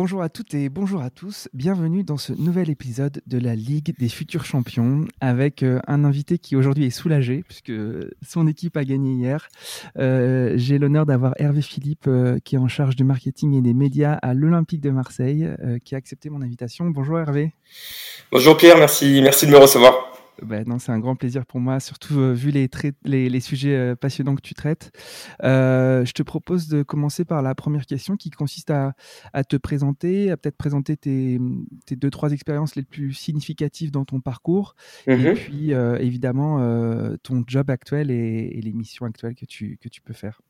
Bonjour 0.00 0.22
à 0.22 0.28
toutes 0.28 0.54
et 0.54 0.68
bonjour 0.68 1.02
à 1.02 1.10
tous. 1.10 1.48
Bienvenue 1.54 2.04
dans 2.04 2.18
ce 2.18 2.32
nouvel 2.32 2.70
épisode 2.70 3.20
de 3.26 3.36
la 3.36 3.56
Ligue 3.56 3.96
des 3.98 4.08
futurs 4.08 4.44
champions 4.44 5.04
avec 5.20 5.64
euh, 5.64 5.80
un 5.88 6.04
invité 6.04 6.38
qui 6.38 6.54
aujourd'hui 6.54 6.84
est 6.84 6.90
soulagé 6.90 7.42
puisque 7.48 7.72
son 8.22 8.46
équipe 8.46 8.76
a 8.76 8.84
gagné 8.84 9.10
hier. 9.14 9.48
Euh, 9.98 10.52
J'ai 10.54 10.78
l'honneur 10.78 11.04
d'avoir 11.04 11.32
Hervé 11.38 11.62
Philippe 11.62 12.06
euh, 12.06 12.38
qui 12.44 12.54
est 12.54 12.60
en 12.60 12.68
charge 12.68 12.94
du 12.94 13.02
marketing 13.02 13.54
et 13.54 13.60
des 13.60 13.74
médias 13.74 14.12
à 14.22 14.34
l'Olympique 14.34 14.82
de 14.82 14.90
Marseille 14.90 15.48
qui 15.84 15.96
a 15.96 15.98
accepté 15.98 16.30
mon 16.30 16.42
invitation. 16.42 16.84
Bonjour 16.90 17.18
Hervé. 17.18 17.52
Bonjour 18.30 18.56
Pierre, 18.56 18.78
merci, 18.78 19.20
merci 19.20 19.46
de 19.46 19.50
me 19.50 19.58
recevoir. 19.58 20.07
Ben 20.42 20.64
non, 20.66 20.78
c'est 20.78 20.92
un 20.92 20.98
grand 20.98 21.16
plaisir 21.16 21.44
pour 21.46 21.60
moi, 21.60 21.80
surtout 21.80 22.18
euh, 22.18 22.32
vu 22.32 22.50
les, 22.50 22.68
les, 23.04 23.28
les, 23.28 23.40
sujets 23.40 23.74
euh, 23.74 23.96
passionnants 23.96 24.34
que 24.36 24.40
tu 24.40 24.54
traites. 24.54 24.90
Euh, 25.42 26.04
je 26.04 26.12
te 26.12 26.22
propose 26.22 26.68
de 26.68 26.82
commencer 26.82 27.24
par 27.24 27.42
la 27.42 27.54
première 27.54 27.86
question 27.86 28.16
qui 28.16 28.30
consiste 28.30 28.70
à, 28.70 28.92
à 29.32 29.44
te 29.44 29.56
présenter, 29.56 30.30
à 30.30 30.36
peut-être 30.36 30.56
présenter 30.56 30.96
tes, 30.96 31.38
tes, 31.86 31.96
deux, 31.96 32.10
trois 32.10 32.32
expériences 32.32 32.76
les 32.76 32.82
plus 32.84 33.12
significatives 33.12 33.90
dans 33.90 34.04
ton 34.04 34.20
parcours, 34.20 34.74
et 35.06 35.16
Mhm. 35.16 35.34
puis 35.34 35.72
évidemment 36.00 36.58
ton 37.22 37.42
job 37.46 37.70
actuel 37.70 38.10
et, 38.10 38.52
et, 38.54 38.60
les 38.60 38.72
missions 38.72 39.06
actuelles 39.06 39.34
que 39.34 39.44
tu, 39.46 39.78
que 39.82 39.88
tu 39.88 40.00
peux 40.00 40.14
faire. 40.14 40.40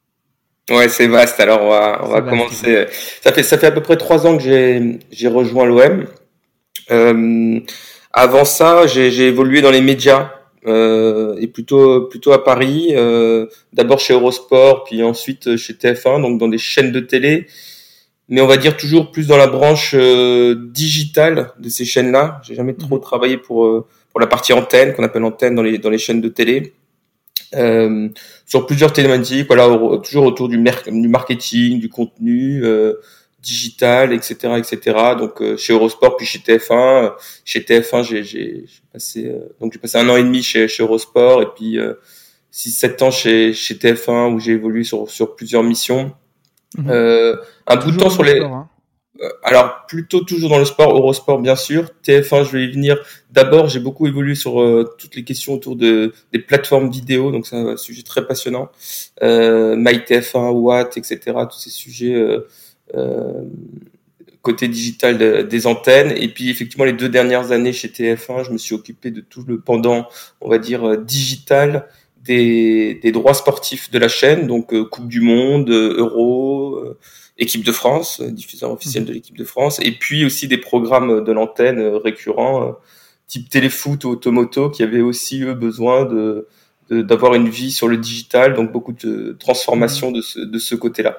Ouais, 0.70 0.88
c'est 0.88 1.06
vaste. 1.06 1.40
Alors, 1.40 1.62
on 1.62 1.68
va, 1.70 2.00
on 2.04 2.08
va 2.08 2.20
vaste, 2.20 2.30
commencer. 2.30 2.86
Ça 3.22 3.32
fait, 3.32 3.42
ça 3.42 3.56
fait 3.56 3.68
à 3.68 3.70
peu 3.72 3.80
près 3.80 3.96
trois 3.96 4.26
ans 4.26 4.36
que 4.36 4.42
j'ai 4.42 5.28
rejoint 5.28 5.64
l'OM. 5.64 6.06
Euh, 6.90 7.60
avant 8.18 8.44
ça, 8.44 8.86
j'ai 8.86 9.28
évolué 9.28 9.60
dans 9.60 9.70
les 9.70 9.80
médias 9.80 10.32
euh, 10.66 11.36
et 11.38 11.46
plutôt 11.46 12.08
plutôt 12.08 12.32
à 12.32 12.42
Paris. 12.42 12.92
Euh, 12.96 13.46
D'abord 13.72 14.00
chez 14.00 14.12
Eurosport, 14.12 14.84
puis 14.84 15.02
ensuite 15.02 15.56
chez 15.56 15.74
TF1, 15.74 16.20
donc 16.20 16.38
dans 16.38 16.48
des 16.48 16.58
chaînes 16.58 16.90
de 16.90 17.00
télé. 17.00 17.46
Mais 18.28 18.40
on 18.40 18.46
va 18.46 18.56
dire 18.56 18.76
toujours 18.76 19.10
plus 19.12 19.26
dans 19.28 19.36
la 19.36 19.46
branche 19.46 19.92
euh, 19.94 20.54
digitale 20.72 21.52
de 21.58 21.68
ces 21.68 21.84
chaînes-là. 21.84 22.40
J'ai 22.44 22.54
jamais 22.54 22.74
trop 22.74 22.98
travaillé 22.98 23.38
pour 23.38 23.64
euh, 23.64 23.86
pour 24.10 24.20
la 24.20 24.26
partie 24.26 24.52
antenne 24.52 24.94
qu'on 24.94 25.04
appelle 25.04 25.24
antenne 25.24 25.54
dans 25.54 25.62
les 25.62 25.78
dans 25.78 25.90
les 25.90 25.98
chaînes 25.98 26.20
de 26.20 26.28
télé. 26.28 26.74
Euh, 27.54 28.08
sur 28.46 28.66
plusieurs 28.66 28.92
thématiques, 28.92 29.46
voilà, 29.46 29.68
toujours 30.02 30.26
autour 30.26 30.48
du, 30.48 30.58
du, 30.58 31.08
marketing, 31.08 31.80
du 31.80 31.88
contenu, 31.88 32.62
euh, 32.64 32.94
digital, 33.40 34.12
etc., 34.12 34.34
etc. 34.58 34.96
Donc 35.18 35.40
euh, 35.40 35.56
chez 35.56 35.72
Eurosport 35.72 36.16
puis 36.16 36.26
chez 36.26 36.38
TF1. 36.38 37.12
Chez 37.44 37.60
TF1, 37.60 38.02
j'ai 38.02 38.64
passé 38.92 39.26
euh, 39.26 39.54
donc 39.60 39.72
j'ai 39.72 39.78
passé 39.78 39.98
un 39.98 40.08
an 40.08 40.16
et 40.16 40.22
demi 40.22 40.42
chez, 40.42 40.68
chez 40.68 40.82
Eurosport 40.82 41.42
et 41.42 41.48
puis 41.56 41.78
euh, 41.78 41.94
6-7 42.52 43.04
ans 43.04 43.10
chez, 43.10 43.52
chez 43.52 43.74
TF1 43.74 44.34
où 44.34 44.40
j'ai 44.40 44.52
évolué 44.52 44.84
sur, 44.84 45.10
sur 45.10 45.36
plusieurs 45.36 45.62
missions. 45.62 46.12
Mhm. 46.76 46.90
Euh, 46.90 47.36
un 47.66 47.76
bout 47.76 47.92
de 47.92 47.96
temps 47.96 48.10
sur 48.10 48.22
les. 48.22 48.36
Sport, 48.36 48.52
hein. 48.52 48.68
Alors 49.42 49.84
plutôt 49.88 50.20
toujours 50.20 50.50
dans 50.50 50.58
le 50.58 50.64
sport, 50.64 50.96
Eurosport 50.96 51.40
bien 51.40 51.56
sûr. 51.56 51.90
TF1, 52.04 52.44
je 52.44 52.52
vais 52.52 52.64
y 52.64 52.70
venir. 52.70 52.98
D'abord, 53.30 53.68
j'ai 53.68 53.80
beaucoup 53.80 54.06
évolué 54.06 54.36
sur 54.36 54.60
euh, 54.60 54.94
toutes 54.98 55.16
les 55.16 55.24
questions 55.24 55.54
autour 55.54 55.74
de 55.74 56.12
des 56.32 56.38
plateformes 56.38 56.88
vidéo, 56.88 57.32
donc 57.32 57.46
c'est 57.46 57.56
un 57.56 57.76
sujet 57.76 58.02
très 58.02 58.26
passionnant. 58.26 58.68
Euh, 59.22 59.74
MyTF1, 59.74 60.50
Watt, 60.52 60.96
etc. 60.96 61.18
Tous 61.50 61.58
ces 61.58 61.70
sujets 61.70 62.14
euh, 62.14 62.28
euh, 62.36 62.46
côté 64.42 64.68
digital 64.68 65.18
de, 65.18 65.42
des 65.42 65.66
antennes. 65.66 66.12
Et 66.16 66.28
puis 66.28 66.50
effectivement, 66.50 66.84
les 66.84 66.92
deux 66.92 67.08
dernières 67.08 67.52
années 67.52 67.72
chez 67.72 67.88
TF1, 67.88 68.44
je 68.44 68.52
me 68.52 68.58
suis 68.58 68.74
occupé 68.74 69.10
de 69.10 69.20
tout 69.20 69.44
le 69.46 69.60
pendant, 69.60 70.08
on 70.40 70.48
va 70.48 70.58
dire, 70.58 70.88
euh, 70.88 70.96
digital 70.96 71.86
des, 72.22 72.94
des 73.02 73.12
droits 73.12 73.34
sportifs 73.34 73.90
de 73.90 73.98
la 73.98 74.08
chaîne, 74.08 74.46
donc 74.46 74.72
euh, 74.72 74.84
Coupe 74.84 75.08
du 75.08 75.20
Monde, 75.20 75.70
Euro, 75.70 76.76
euh, 76.76 76.98
équipe 77.38 77.64
de 77.64 77.72
France, 77.72 78.20
diffuseur 78.20 78.72
officiel 78.72 79.04
de 79.04 79.12
l'équipe 79.12 79.36
de 79.36 79.44
France, 79.44 79.80
et 79.80 79.92
puis 79.92 80.24
aussi 80.24 80.48
des 80.48 80.58
programmes 80.58 81.24
de 81.24 81.32
l'antenne 81.32 81.80
récurrents, 81.80 82.76
type 83.26 83.48
téléfoot 83.48 84.04
ou 84.04 84.08
automoto, 84.08 84.70
qui 84.70 84.82
avaient 84.82 85.00
aussi 85.00 85.42
eux 85.42 85.54
besoin 85.54 86.04
de 86.04 86.48
d'avoir 86.90 87.34
une 87.34 87.50
vie 87.50 87.70
sur 87.70 87.86
le 87.86 87.98
digital, 87.98 88.54
donc 88.54 88.72
beaucoup 88.72 88.92
de 88.92 89.36
transformation 89.38 90.10
de 90.10 90.22
ce, 90.22 90.40
de 90.40 90.58
ce 90.58 90.74
côté-là. 90.74 91.18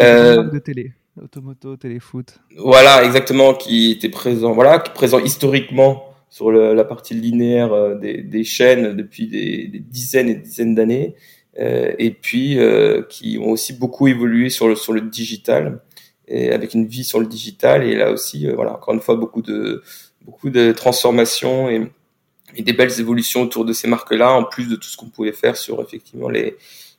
Euh, 0.00 0.42
de 0.42 0.58
télé, 0.58 0.92
automoto, 1.20 1.76
téléfoot. 1.76 2.38
Voilà, 2.56 3.04
exactement, 3.04 3.54
qui 3.54 3.90
était 3.90 4.08
présent, 4.08 4.52
voilà, 4.52 4.78
qui 4.78 4.90
est 4.90 4.94
présent 4.94 5.18
historiquement 5.18 6.04
sur 6.30 6.50
la 6.50 6.84
partie 6.84 7.14
linéaire 7.14 7.72
euh, 7.74 7.94
des, 7.96 8.44
chaînes 8.44 8.96
depuis 8.96 9.26
des, 9.26 9.68
dizaines 9.68 10.30
et 10.30 10.34
des 10.34 10.40
dizaines 10.40 10.74
d'années, 10.74 11.14
euh, 11.58 11.92
et 11.98 12.10
puis 12.10 12.58
euh, 12.58 13.02
qui 13.02 13.38
ont 13.38 13.50
aussi 13.50 13.74
beaucoup 13.74 14.08
évolué 14.08 14.48
sur 14.48 14.68
le 14.68 14.74
sur 14.74 14.94
le 14.94 15.02
digital, 15.02 15.82
et 16.26 16.50
avec 16.50 16.72
une 16.72 16.86
vie 16.86 17.04
sur 17.04 17.20
le 17.20 17.26
digital, 17.26 17.84
et 17.84 17.94
là 17.94 18.10
aussi, 18.10 18.46
euh, 18.48 18.54
voilà, 18.54 18.72
encore 18.74 18.94
une 18.94 19.00
fois, 19.00 19.16
beaucoup 19.16 19.42
de 19.42 19.82
beaucoup 20.22 20.48
de 20.48 20.72
transformations 20.72 21.68
et 21.68 22.62
des 22.62 22.72
belles 22.72 22.98
évolutions 23.00 23.42
autour 23.42 23.64
de 23.66 23.72
ces 23.72 23.88
marques-là, 23.88 24.32
en 24.32 24.44
plus 24.44 24.68
de 24.68 24.76
tout 24.76 24.88
ce 24.88 24.96
qu'on 24.96 25.08
pouvait 25.08 25.32
faire 25.32 25.56
sur 25.56 25.82
effectivement 25.82 26.28
les, 26.28 26.56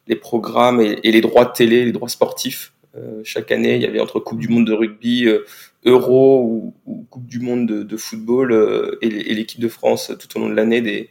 les 0.07 0.15
programmes 0.15 0.81
et, 0.81 1.11
les 1.11 1.21
droits 1.21 1.45
télé, 1.45 1.85
les 1.85 1.91
droits 1.91 2.09
sportifs. 2.09 2.72
Euh, 2.95 3.21
chaque 3.23 3.51
année, 3.51 3.75
il 3.75 3.81
y 3.81 3.85
avait 3.85 3.99
entre 3.99 4.19
Coupe 4.19 4.39
du 4.39 4.47
Monde 4.47 4.67
de 4.67 4.73
rugby, 4.73 5.25
euh, 5.25 5.45
Euro 5.85 6.41
ou, 6.43 6.73
ou, 6.85 7.05
Coupe 7.09 7.25
du 7.25 7.39
Monde 7.39 7.67
de, 7.67 7.83
de 7.83 7.97
football 7.97 8.51
euh, 8.51 8.97
et 9.01 9.09
l'équipe 9.09 9.59
de 9.59 9.67
France 9.67 10.11
tout 10.19 10.37
au 10.37 10.41
long 10.41 10.49
de 10.49 10.53
l'année 10.55 10.81
des, 10.81 11.09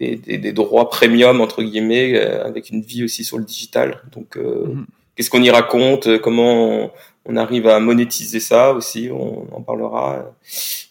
des, 0.00 0.16
des, 0.16 0.38
des, 0.38 0.52
droits 0.52 0.90
premium 0.90 1.40
entre 1.40 1.62
guillemets 1.62 2.14
euh, 2.16 2.44
avec 2.44 2.70
une 2.70 2.82
vie 2.82 3.04
aussi 3.04 3.22
sur 3.24 3.38
le 3.38 3.44
digital. 3.44 4.02
Donc, 4.12 4.36
mm 4.36 4.40
-hmm. 4.42 4.84
qu'est-ce 5.14 5.30
qu'on 5.30 5.42
y 5.42 5.50
raconte 5.50 6.18
Comment 6.18 6.52
on, 6.82 6.90
on 7.24 7.36
arrive 7.36 7.68
à 7.68 7.78
monétiser 7.78 8.40
ça 8.40 8.72
aussi 8.72 9.08
On 9.12 9.46
en 9.54 9.62
parlera. 9.62 10.34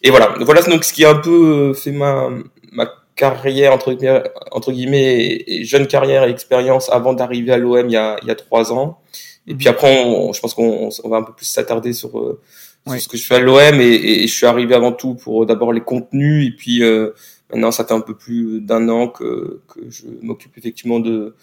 Et 0.02 0.10
voilà. 0.10 0.34
Voilà 0.40 0.62
donc 0.62 0.84
ce 0.84 0.92
qui 0.94 1.04
a 1.04 1.10
un 1.10 1.20
peu 1.28 1.74
fait 1.74 1.92
ma 1.92 2.30
ma 2.72 2.86
carrière 3.16 3.72
entre 3.74 3.92
guillemets, 3.92 4.22
entre 4.50 4.72
guillemets 4.72 5.44
et 5.46 5.64
jeune 5.64 5.86
carrière 5.86 6.24
et 6.24 6.30
expérience 6.30 6.88
avant 6.90 7.12
d'arriver 7.12 7.52
à 7.52 7.58
l'OM 7.58 7.86
il 7.88 7.92
y 7.92 7.96
a 7.96 8.16
il 8.22 8.28
y 8.28 8.30
a 8.30 8.34
trois 8.34 8.72
ans. 8.72 8.98
Et 9.46 9.54
puis 9.54 9.68
après, 9.68 10.04
on, 10.04 10.32
je 10.32 10.40
pense 10.40 10.54
qu'on 10.54 10.90
on 11.02 11.08
va 11.08 11.16
un 11.16 11.22
peu 11.22 11.32
plus 11.32 11.46
s'attarder 11.46 11.92
sur, 11.92 12.18
euh, 12.18 12.40
sur, 12.86 13.00
ce 13.00 13.08
que 13.08 13.16
je 13.16 13.24
fais 13.24 13.36
à 13.36 13.40
l'OM 13.40 13.80
et, 13.80 14.22
et, 14.22 14.26
je 14.26 14.34
suis 14.34 14.46
arrivé 14.46 14.74
avant 14.74 14.92
tout 14.92 15.14
pour 15.14 15.46
d'abord 15.46 15.72
les 15.72 15.80
contenus 15.80 16.46
et 16.46 16.52
puis 16.56 16.82
euh, 16.82 17.10
maintenant 17.50 17.72
ça 17.72 17.84
fait 17.84 17.94
un 17.94 18.00
peu 18.00 18.14
plus 18.14 18.60
d'un 18.60 18.88
an 18.88 19.08
que, 19.08 19.60
que 19.66 19.80
je 19.90 20.04
m'occupe 20.22 20.56
effectivement 20.58 21.00
de 21.00 21.34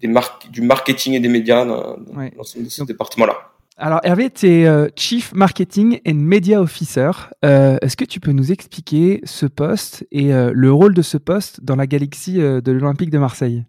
des 0.00 0.08
marques, 0.08 0.50
du 0.50 0.62
marketing 0.62 1.12
et 1.12 1.20
des 1.20 1.28
médias 1.28 1.64
dans, 1.64 1.98
dans, 1.98 2.18
ouais. 2.18 2.32
dans 2.36 2.42
ce, 2.42 2.64
ce 2.68 2.84
département-là. 2.84 3.52
Alors 3.78 4.00
Hervé, 4.04 4.30
tu 4.30 4.46
es 4.46 4.66
euh, 4.66 4.88
Chief 4.96 5.32
Marketing 5.34 6.00
and 6.06 6.14
Media 6.14 6.60
Officer. 6.60 7.10
Euh, 7.44 7.78
Est-ce 7.80 7.96
que 7.96 8.04
tu 8.04 8.20
peux 8.20 8.32
nous 8.32 8.52
expliquer 8.52 9.20
ce 9.24 9.46
poste 9.46 10.06
et 10.12 10.32
euh, 10.32 10.52
le 10.54 10.72
rôle 10.72 10.94
de 10.94 11.02
ce 11.02 11.16
poste 11.16 11.64
dans 11.64 11.76
la 11.76 11.86
galaxie 11.86 12.40
euh, 12.40 12.60
de 12.60 12.70
l'Olympique 12.70 13.10
de 13.10 13.18
Marseille? 13.18 13.64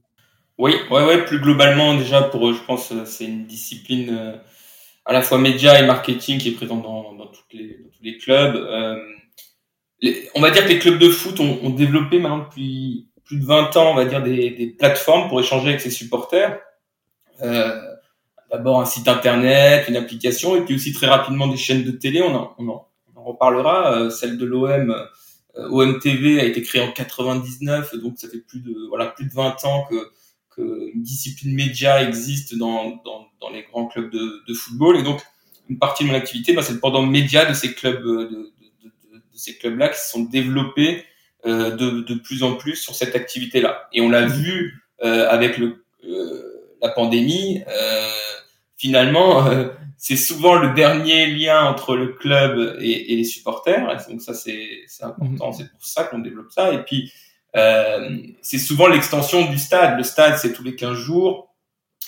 Oui, 0.57 0.75
ouais, 0.91 1.03
ouais, 1.05 1.25
plus 1.25 1.39
globalement 1.39 1.95
déjà 1.95 2.21
pour 2.21 2.53
je 2.53 2.63
pense 2.63 2.93
c'est 3.05 3.25
une 3.25 3.45
discipline 3.45 4.15
euh, 4.15 4.37
à 5.05 5.13
la 5.13 5.21
fois 5.21 5.37
média 5.37 5.79
et 5.79 5.85
marketing 5.85 6.37
qui 6.37 6.49
est 6.49 6.51
présente 6.53 6.83
dans, 6.83 7.13
dans, 7.13 7.27
toutes 7.27 7.51
les, 7.53 7.79
dans 7.79 7.89
tous 7.89 8.03
les 8.03 8.17
clubs. 8.17 8.55
Euh, 8.55 8.97
Les, 10.01 10.29
on 10.35 10.41
va 10.41 10.51
dire 10.51 10.63
que 10.63 10.69
les 10.69 10.79
clubs 10.79 10.99
de 10.99 11.09
foot 11.09 11.39
ont, 11.39 11.59
ont, 11.63 11.69
développé 11.71 12.19
maintenant 12.19 12.39
depuis 12.39 13.07
plus 13.23 13.39
de 13.39 13.45
20 13.45 13.75
ans, 13.77 13.91
on 13.91 13.95
va 13.95 14.05
dire 14.05 14.21
des, 14.21 14.51
des 14.51 14.67
plateformes 14.67 15.27
pour 15.29 15.39
échanger 15.39 15.69
avec 15.69 15.81
ses 15.81 15.89
supporters. 15.89 16.59
Euh, 17.41 17.79
d'abord 18.51 18.79
un 18.79 18.85
site 18.85 19.07
internet, 19.07 19.87
une 19.87 19.95
application, 19.95 20.55
et 20.55 20.61
puis 20.61 20.75
aussi 20.75 20.93
très 20.93 21.07
rapidement 21.07 21.47
des 21.47 21.57
chaînes 21.57 21.83
de 21.83 21.91
télé. 21.91 22.21
On 22.21 22.35
en, 22.35 22.55
on 22.59 22.69
en, 22.69 22.87
on 23.15 23.19
en 23.19 23.23
reparlera. 23.23 23.97
Euh, 23.97 24.09
celle 24.09 24.37
de 24.37 24.45
l'OM, 24.45 24.91
euh, 25.57 25.69
OMTV, 25.69 26.39
a 26.39 26.43
été 26.45 26.61
créée 26.61 26.81
en 26.81 26.91
99, 26.91 27.95
donc 27.95 28.19
ça 28.19 28.29
fait 28.29 28.39
plus 28.39 28.59
de 28.59 28.75
voilà 28.89 29.07
plus 29.07 29.25
de 29.25 29.33
20 29.33 29.65
ans 29.65 29.85
que 29.89 29.95
qu'une 30.55 31.01
discipline 31.01 31.53
média 31.53 32.01
existe 32.03 32.57
dans, 32.57 33.01
dans, 33.03 33.27
dans, 33.39 33.49
les 33.49 33.63
grands 33.63 33.87
clubs 33.87 34.11
de, 34.11 34.43
de, 34.47 34.53
football. 34.53 34.97
Et 34.97 35.03
donc, 35.03 35.21
une 35.69 35.79
partie 35.79 36.03
de 36.03 36.09
mon 36.09 36.15
activité, 36.15 36.53
bah, 36.53 36.61
c'est 36.61 36.73
le 36.73 36.79
pendant 36.79 37.03
média 37.03 37.45
de 37.45 37.53
ces 37.53 37.73
clubs, 37.73 38.03
de, 38.03 38.51
de, 38.83 39.15
de 39.15 39.21
ces 39.33 39.57
clubs-là 39.57 39.89
qui 39.89 39.99
se 39.99 40.11
sont 40.11 40.23
développés 40.23 41.05
euh, 41.45 41.75
de, 41.75 42.03
de 42.03 42.13
plus 42.13 42.41
en 42.43 42.55
plus 42.55 42.77
sur 42.77 42.95
cette 42.95 43.17
activité-là. 43.17 43.89
Et 43.91 43.99
on 43.99 44.09
l'a 44.09 44.25
vu 44.25 44.81
euh, 45.03 45.27
avec 45.29 45.57
le, 45.57 45.83
euh, 46.05 46.41
la 46.81 46.87
pandémie. 46.87 47.61
finalement, 48.77 49.45
c'est 49.97 50.15
souvent 50.15 50.55
le 50.55 50.73
dernier 50.73 51.27
lien 51.27 51.65
entre 51.65 51.95
le 51.95 52.07
club 52.07 52.77
et, 52.79 53.13
et 53.13 53.15
les 53.17 53.23
supporters. 53.25 53.85
donc 54.09 54.21
ça, 54.21 54.33
c'est 54.33 54.85
important. 55.01 55.47
Mhm. 55.47 55.53
C'est 55.53 55.69
pour 55.71 55.85
ça 55.85 56.03
qu'on 56.05 56.19
développe 56.19 56.51
ça. 56.51 56.73
Et 56.73 56.83
puis, 56.83 57.11
euh, 57.55 58.17
c'est 58.41 58.57
souvent 58.57 58.87
l'extension 58.87 59.49
du 59.49 59.57
stade. 59.57 59.97
Le 59.97 60.03
stade, 60.03 60.37
c'est 60.37 60.53
tous 60.53 60.63
les 60.63 60.75
15 60.75 60.97
jours 60.97 61.53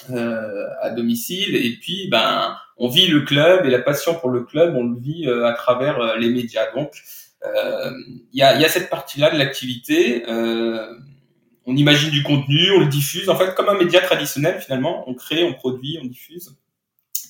euh, 0.10 0.68
à 0.82 0.90
domicile. 0.90 1.56
Et 1.56 1.78
puis, 1.80 2.08
ben, 2.10 2.58
on 2.78 2.90
vit 2.90 3.08
le 3.08 3.22
club 3.22 3.66
et 3.66 3.70
la 3.70 3.80
passion 3.80 4.16
pour 4.16 4.30
le 4.30 4.44
club, 4.44 4.76
on 4.76 4.84
le 4.84 5.00
vit 5.00 5.28
euh, 5.28 5.46
à 5.46 5.54
travers 5.54 6.00
euh, 6.00 6.18
les 6.18 6.30
médias. 6.30 6.72
Donc, 6.74 6.92
il 7.48 8.40
y 8.40 8.42
a, 8.42 8.60
y, 8.60 8.66
a, 8.66 8.70
cette 8.70 8.90
partie-là 8.90 9.30
de 9.30 9.38
l'activité. 9.38 10.24
on 10.28 11.76
imagine 11.76 12.10
du 12.10 12.24
contenu, 12.24 12.72
on 12.72 12.80
le 12.80 12.88
diffuse. 12.88 13.30
En 13.30 13.36
fait, 13.36 13.54
comme 13.54 13.70
un 13.70 13.78
média 13.78 14.02
traditionnel, 14.02 14.60
finalement, 14.60 15.08
on 15.08 15.14
crée, 15.14 15.44
on 15.44 15.54
produit, 15.54 16.00
on 16.02 16.06
diffuse. 16.06 16.58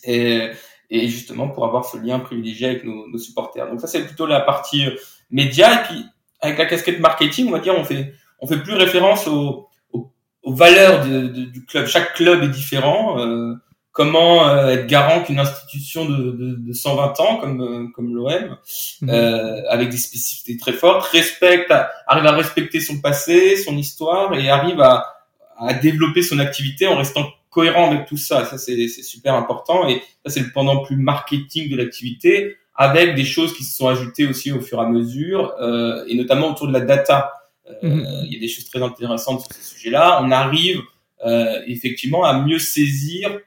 Et, 0.05 0.51
et 0.89 1.07
justement 1.09 1.49
pour 1.49 1.65
avoir 1.65 1.83
ce 1.83 1.97
lien 1.97 2.19
privilégié 2.19 2.67
avec 2.67 2.85
nos, 2.85 3.09
nos 3.09 3.17
supporters. 3.17 3.67
Donc 3.69 3.81
ça, 3.81 3.87
c'est 3.87 4.05
plutôt 4.05 4.25
la 4.25 4.39
partie 4.39 4.85
média. 5.29 5.81
Et 5.81 5.83
puis, 5.83 6.05
avec 6.41 6.57
la 6.57 6.65
casquette 6.65 6.99
marketing, 6.99 7.47
on 7.47 7.51
va 7.51 7.59
dire, 7.59 7.75
on 7.77 7.83
fait, 7.83 8.13
on 8.39 8.47
fait 8.47 8.57
plus 8.57 8.73
référence 8.73 9.27
aux, 9.27 9.67
aux, 9.91 10.11
aux 10.43 10.53
valeurs 10.53 11.05
de, 11.05 11.27
de, 11.27 11.45
du 11.45 11.65
club. 11.65 11.87
Chaque 11.87 12.13
club 12.13 12.43
est 12.43 12.49
différent. 12.49 13.19
Euh, 13.19 13.55
comment 13.95 14.49
euh, 14.49 14.67
être 14.67 14.87
garant 14.87 15.23
qu'une 15.23 15.39
institution 15.39 16.03
de, 16.03 16.31
de, 16.31 16.55
de, 16.55 16.73
120 16.73 17.19
ans 17.21 17.37
comme 17.37 17.61
euh, 17.61 17.87
comme 17.95 18.13
l'OM, 18.13 18.57
mhm. 19.01 19.09
euh, 19.09 19.61
avec 19.69 19.89
des 19.89 19.97
spécificités 19.97 20.57
très 20.57 20.73
fortes, 20.73 21.07
respecte, 21.07 21.73
arrive 22.05 22.25
à 22.25 22.33
respecter 22.33 22.81
son 22.81 22.99
passé, 22.99 23.55
son 23.55 23.77
histoire 23.77 24.37
et 24.37 24.49
arrive 24.49 24.81
à, 24.81 25.15
à 25.57 25.73
développer 25.73 26.21
son 26.23 26.39
activité 26.39 26.87
en 26.87 26.97
restant 26.97 27.25
cohérent 27.49 27.89
avec 27.89 28.05
tout 28.05 28.17
ça. 28.17 28.43
Ça 28.45 28.57
c'est 28.57 28.89
super 28.89 29.33
important 29.33 29.87
et 29.87 30.03
ça 30.25 30.33
c'est 30.33 30.41
le 30.41 30.51
pendant 30.51 30.83
plus 30.83 30.97
marketing 30.97 31.71
de 31.71 31.77
l'activité 31.77 32.57
avec 32.75 33.15
des 33.15 33.23
choses 33.23 33.55
qui 33.55 33.63
se 33.63 33.75
sont 33.77 33.87
ajoutées 33.87 34.25
aussi 34.27 34.51
au 34.51 34.59
fur 34.59 34.79
et 34.79 34.85
à 34.85 34.89
mesure, 34.89 35.53
euh, 35.61 36.03
et 36.07 36.15
notamment 36.15 36.51
autour 36.51 36.67
de 36.67 36.73
la 36.73 36.81
data. 36.81 37.33
Euh, 37.67 37.89
mhm. 37.89 38.05
Il 38.25 38.33
y 38.33 38.37
a 38.37 38.39
des 38.39 38.47
choses 38.47 38.65
très 38.65 38.81
intéressantes 38.81 39.41
sur 39.41 39.53
ce 39.53 39.75
sujet-là. 39.75 40.21
On 40.21 40.31
arrive 40.31 40.81
euh, 41.25 41.61
effectivement 41.67 42.25
à 42.25 42.39
mieux 42.39 42.59
saisir 42.59 43.39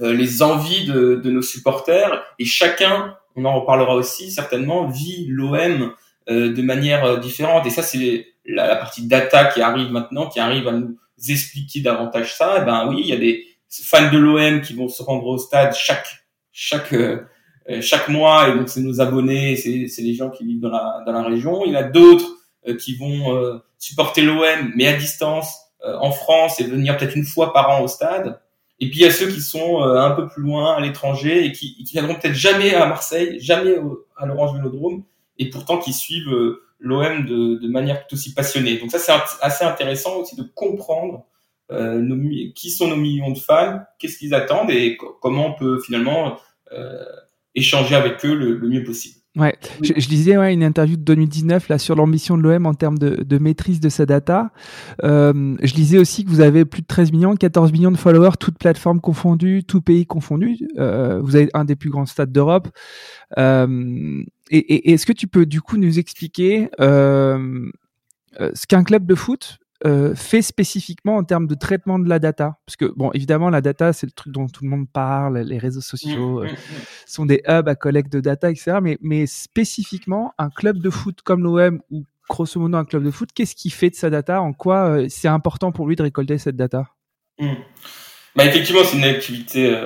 euh, 0.00 0.12
les 0.12 0.42
envies 0.42 0.84
de, 0.84 1.20
de, 1.22 1.30
nos 1.30 1.42
supporters, 1.42 2.22
et 2.38 2.44
chacun, 2.44 3.16
on 3.36 3.44
en 3.44 3.60
reparlera 3.60 3.94
aussi 3.94 4.30
certainement, 4.30 4.86
vit 4.86 5.26
l'OM 5.28 5.92
euh, 6.28 6.52
de 6.52 6.62
manière 6.62 7.18
différente. 7.18 7.66
Et 7.66 7.70
ça, 7.70 7.82
c'est 7.82 8.26
la, 8.44 8.66
la, 8.66 8.76
partie 8.76 9.06
data 9.06 9.46
qui 9.46 9.62
arrive 9.62 9.90
maintenant, 9.90 10.28
qui 10.28 10.40
arrive 10.40 10.68
à 10.68 10.72
nous 10.72 10.96
expliquer 11.28 11.80
davantage 11.80 12.36
ça. 12.36 12.60
Et 12.60 12.64
ben 12.64 12.88
oui, 12.88 13.00
il 13.00 13.06
y 13.06 13.12
a 13.12 13.16
des 13.16 13.46
fans 13.70 14.10
de 14.10 14.18
l'OM 14.18 14.60
qui 14.60 14.74
vont 14.74 14.88
se 14.88 15.02
rendre 15.02 15.26
au 15.26 15.38
stade 15.38 15.74
chaque 15.74 16.22
chaque 16.52 16.92
euh, 16.92 17.24
chaque 17.80 18.08
mois, 18.08 18.48
et 18.48 18.54
donc 18.54 18.68
c'est 18.68 18.80
nos 18.80 19.00
abonnés, 19.00 19.56
c'est 19.56 20.02
les 20.02 20.14
gens 20.14 20.30
qui 20.30 20.44
vivent 20.44 20.60
dans 20.60 20.70
la, 20.70 21.02
dans 21.06 21.12
la 21.12 21.22
région. 21.22 21.64
Il 21.64 21.72
y 21.72 21.76
a 21.76 21.84
d'autres 21.84 22.28
euh, 22.66 22.76
qui 22.76 22.96
vont 22.96 23.36
euh, 23.36 23.58
supporter 23.78 24.22
l'OM, 24.22 24.72
mais 24.76 24.86
à 24.88 24.94
distance, 24.94 25.58
en 25.84 26.12
France, 26.12 26.60
et 26.60 26.64
venir 26.64 26.96
peut-être 26.96 27.16
une 27.16 27.24
fois 27.24 27.52
par 27.52 27.70
an 27.70 27.82
au 27.82 27.88
stade. 27.88 28.38
Et 28.78 28.88
puis 28.88 29.00
il 29.00 29.02
y 29.02 29.06
a 29.06 29.10
ceux 29.10 29.26
qui 29.26 29.40
sont 29.40 29.82
un 29.82 30.12
peu 30.12 30.28
plus 30.28 30.40
loin, 30.40 30.74
à 30.74 30.80
l'étranger, 30.80 31.44
et 31.44 31.50
qui, 31.50 31.74
qui 31.82 31.92
viendront 31.92 32.14
peut-être 32.14 32.34
jamais 32.34 32.72
à 32.72 32.86
Marseille, 32.86 33.40
jamais 33.40 33.74
à 34.16 34.26
l'Orange 34.26 34.56
Vélodrome, 34.56 35.02
et 35.38 35.50
pourtant 35.50 35.78
qui 35.78 35.92
suivent 35.92 36.56
l'OM 36.78 37.26
de, 37.26 37.56
de, 37.56 37.68
manière 37.68 38.06
tout 38.06 38.14
aussi 38.14 38.32
passionnée. 38.32 38.78
Donc 38.78 38.92
ça, 38.92 39.00
c'est 39.00 39.12
assez 39.40 39.64
intéressant 39.64 40.18
aussi 40.18 40.36
de 40.36 40.44
comprendre 40.54 41.26
euh, 41.72 41.98
nos, 41.98 42.16
qui 42.54 42.70
sont 42.70 42.88
nos 42.88 42.96
millions 42.96 43.30
de 43.30 43.38
fans, 43.38 43.80
qu'est-ce 43.98 44.18
qu'ils 44.18 44.34
attendent 44.34 44.70
et 44.70 44.98
comment 45.20 45.46
on 45.46 45.54
peut 45.54 45.80
finalement 45.80 46.36
euh, 46.72 47.02
échanger 47.54 47.94
avec 47.94 48.24
eux 48.24 48.34
le, 48.34 48.68
mieux 48.68 48.84
possible. 48.84 49.16
Ouais, 49.34 49.56
je, 49.82 49.94
je, 49.96 50.08
lisais 50.10 50.36
ouais, 50.36 50.52
une 50.52 50.62
interview 50.62 50.96
de 50.96 51.02
2019 51.02 51.70
là 51.70 51.78
sur 51.78 51.96
l'ambition 51.96 52.36
de 52.36 52.42
l'OM 52.42 52.66
en 52.66 52.74
termes 52.74 52.98
de, 52.98 53.22
de, 53.22 53.38
maîtrise 53.38 53.80
de 53.80 53.88
sa 53.88 54.04
data. 54.04 54.50
Euh, 55.04 55.56
je 55.62 55.74
lisais 55.74 55.96
aussi 55.96 56.26
que 56.26 56.28
vous 56.28 56.40
avez 56.40 56.66
plus 56.66 56.82
de 56.82 56.86
13 56.86 57.12
millions, 57.12 57.34
14 57.34 57.72
millions 57.72 57.90
de 57.90 57.96
followers, 57.96 58.36
toutes 58.38 58.58
plateformes 58.58 59.00
confondues, 59.00 59.64
tout 59.64 59.80
pays 59.80 60.04
confondu. 60.04 60.58
Euh, 60.78 61.18
vous 61.22 61.34
avez 61.34 61.48
un 61.54 61.64
des 61.64 61.76
plus 61.76 61.88
grands 61.88 62.04
stades 62.04 62.30
d'Europe. 62.30 62.68
Euh, 63.38 64.22
et, 64.50 64.58
et 64.58 64.92
est-ce 64.92 65.06
que 65.06 65.14
tu 65.14 65.26
peux 65.26 65.46
du 65.46 65.62
coup 65.62 65.78
nous 65.78 65.98
expliquer 65.98 66.68
euh, 66.80 67.70
euh 68.38 68.50
ce 68.54 68.66
qu'un 68.66 68.84
club 68.84 69.06
de 69.06 69.14
foot 69.14 69.61
euh, 69.84 70.14
fait 70.14 70.42
spécifiquement 70.42 71.16
en 71.16 71.24
termes 71.24 71.48
de 71.48 71.56
traitement 71.56 71.98
de 71.98 72.08
la 72.08 72.20
data. 72.20 72.60
Parce 72.66 72.76
que, 72.76 72.84
bon, 72.84 73.10
évidemment, 73.12 73.50
la 73.50 73.60
data, 73.60 73.92
c'est 73.92 74.06
le 74.06 74.12
truc 74.12 74.32
dont 74.32 74.46
tout 74.46 74.62
le 74.62 74.70
monde 74.70 74.88
parle, 74.88 75.38
les 75.38 75.58
réseaux 75.58 75.80
sociaux 75.80 76.42
mmh, 76.42 76.46
euh, 76.46 76.48
sont 77.04 77.26
des 77.26 77.42
hubs 77.48 77.68
à 77.68 77.74
collecte 77.74 78.12
de 78.12 78.20
data, 78.20 78.48
etc. 78.48 78.78
Mais, 78.80 78.96
mais 79.00 79.26
spécifiquement, 79.26 80.34
un 80.38 80.50
club 80.50 80.78
de 80.78 80.88
foot 80.88 81.22
comme 81.22 81.42
l'OM 81.42 81.80
ou 81.90 82.04
grosso 82.28 82.60
modo 82.60 82.76
un 82.76 82.84
club 82.84 83.02
de 83.02 83.10
foot, 83.10 83.30
qu'est-ce 83.34 83.56
qu'il 83.56 83.72
fait 83.72 83.90
de 83.90 83.96
sa 83.96 84.08
data? 84.08 84.40
En 84.40 84.52
quoi 84.52 84.88
euh, 84.88 85.06
c'est 85.08 85.26
important 85.26 85.72
pour 85.72 85.88
lui 85.88 85.96
de 85.96 86.02
récolter 86.02 86.38
cette 86.38 86.56
data? 86.56 86.86
Bah, 88.36 88.46
Effectivement, 88.46 88.84
c'est 88.84 88.98
une 88.98 89.04
activité 89.04 89.76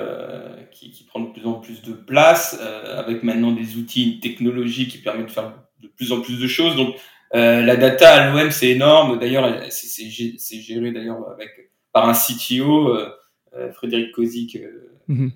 qui, 0.71 0.91
qui, 0.91 1.05
prend 1.05 1.21
de 1.21 1.31
plus 1.31 1.45
en 1.47 1.53
plus 1.53 1.81
de 1.81 1.93
place, 1.93 2.59
avec 2.95 3.23
maintenant 3.23 3.51
des 3.51 3.77
outils, 3.77 4.13
une 4.13 4.19
technologie 4.19 4.87
qui 4.87 4.99
permet 4.99 5.23
de 5.23 5.31
faire 5.31 5.53
de 5.81 5.87
plus 5.87 6.11
en 6.11 6.21
plus 6.21 6.39
de 6.39 6.47
choses. 6.47 6.75
Donc, 6.75 6.95
euh, 7.35 7.61
la 7.61 7.75
data 7.75 8.13
à 8.13 8.29
l'OM 8.29 8.51
c'est 8.51 8.69
énorme. 8.69 9.19
D'ailleurs, 9.19 9.63
c'est 9.69 10.61
géré 10.61 10.91
d'ailleurs 10.91 11.29
avec 11.31 11.49
par 11.91 12.07
un 12.07 12.13
CTO, 12.13 12.89
euh, 12.89 13.09
euh, 13.55 13.71
Frédéric 13.73 14.13
Kozik 14.13 14.59
mhm. 15.07 15.31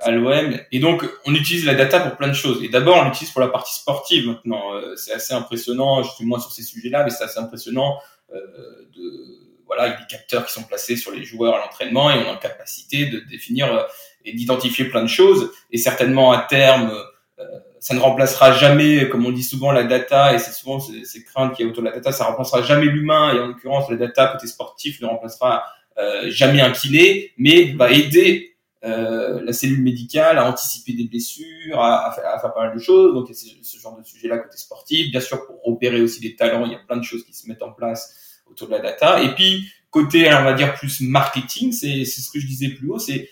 à 0.00 0.10
l'OM. 0.10 0.58
Et 0.70 0.78
donc, 0.78 1.04
on 1.26 1.34
utilise 1.34 1.64
la 1.64 1.74
data 1.74 2.00
pour 2.00 2.16
plein 2.16 2.28
de 2.28 2.34
choses. 2.34 2.62
Et 2.62 2.68
d'abord, 2.68 2.98
on 2.98 3.04
l'utilise 3.04 3.30
pour 3.30 3.40
la 3.40 3.48
partie 3.48 3.74
sportive. 3.74 4.28
Maintenant, 4.28 4.62
c'est 4.96 5.12
assez 5.12 5.34
impressionnant. 5.34 6.02
Je 6.02 6.10
suis 6.12 6.24
moins 6.24 6.38
sur 6.38 6.52
ces 6.52 6.62
sujets-là, 6.62 7.04
mais 7.04 7.10
c'est 7.10 7.24
assez 7.24 7.40
impressionnant 7.40 7.98
de 8.32 9.40
voilà, 9.66 9.86
il 9.86 9.90
y 9.92 9.94
a 9.94 9.98
des 9.98 10.06
capteurs 10.06 10.44
qui 10.44 10.52
sont 10.52 10.62
placés 10.64 10.94
sur 10.94 11.10
les 11.10 11.24
joueurs 11.24 11.54
à 11.54 11.58
l'entraînement 11.58 12.10
et 12.10 12.18
on 12.18 12.28
a 12.28 12.32
la 12.32 12.36
capacité 12.36 13.06
de 13.06 13.20
définir 13.20 13.86
et 14.24 14.34
d'identifier 14.34 14.84
plein 14.84 15.02
de 15.02 15.08
choses. 15.08 15.50
Et 15.70 15.78
certainement 15.78 16.32
à 16.32 16.42
terme 16.42 16.92
ça 17.84 17.92
ne 17.92 18.00
remplacera 18.00 18.52
jamais, 18.52 19.10
comme 19.10 19.26
on 19.26 19.30
dit 19.30 19.42
souvent, 19.42 19.70
la 19.70 19.84
data, 19.84 20.32
et 20.32 20.38
c'est 20.38 20.52
souvent 20.52 20.80
ces, 20.80 21.22
craintes 21.22 21.54
qui 21.54 21.62
y 21.62 21.66
a 21.66 21.68
autour 21.68 21.82
de 21.82 21.88
la 21.90 21.94
data, 21.94 22.12
ça 22.12 22.24
remplacera 22.24 22.62
jamais 22.62 22.86
l'humain, 22.86 23.34
et 23.34 23.40
en 23.40 23.48
l'occurrence, 23.48 23.90
la 23.90 23.96
data 23.96 24.28
côté 24.28 24.46
sportif 24.46 25.02
ne 25.02 25.06
remplacera 25.06 25.64
euh, 25.98 26.30
jamais 26.30 26.62
un 26.62 26.70
kiné, 26.70 27.32
mais 27.36 27.74
va 27.74 27.90
aider 27.90 28.56
euh, 28.84 29.42
la 29.44 29.52
cellule 29.52 29.82
médicale 29.82 30.38
à 30.38 30.48
anticiper 30.48 30.94
des 30.94 31.04
blessures, 31.04 31.78
à, 31.78 32.08
à, 32.08 32.12
faire, 32.12 32.54
pas 32.54 32.62
mal 32.62 32.74
de 32.74 32.80
choses. 32.80 33.12
Donc, 33.12 33.26
il 33.28 33.32
y 33.32 33.50
a 33.50 33.62
ce, 33.62 33.78
genre 33.78 33.98
de 33.98 34.02
sujet-là 34.02 34.38
côté 34.38 34.56
sportif. 34.56 35.10
Bien 35.10 35.20
sûr, 35.20 35.44
pour 35.44 35.62
repérer 35.62 36.00
aussi 36.00 36.20
des 36.20 36.36
talents, 36.36 36.64
il 36.64 36.72
y 36.72 36.74
a 36.74 36.78
plein 36.78 36.96
de 36.96 37.04
choses 37.04 37.22
qui 37.22 37.34
se 37.34 37.46
mettent 37.46 37.62
en 37.62 37.72
place 37.72 38.40
autour 38.50 38.68
de 38.68 38.72
la 38.72 38.80
data. 38.80 39.22
Et 39.22 39.34
puis, 39.34 39.70
côté, 39.90 40.26
on 40.32 40.42
va 40.42 40.54
dire, 40.54 40.72
plus 40.72 41.02
marketing, 41.02 41.70
c'est 41.72 42.06
ce 42.06 42.30
que 42.30 42.40
je 42.40 42.46
disais 42.46 42.68
plus 42.68 42.88
haut, 42.88 42.98
c'est 42.98 43.28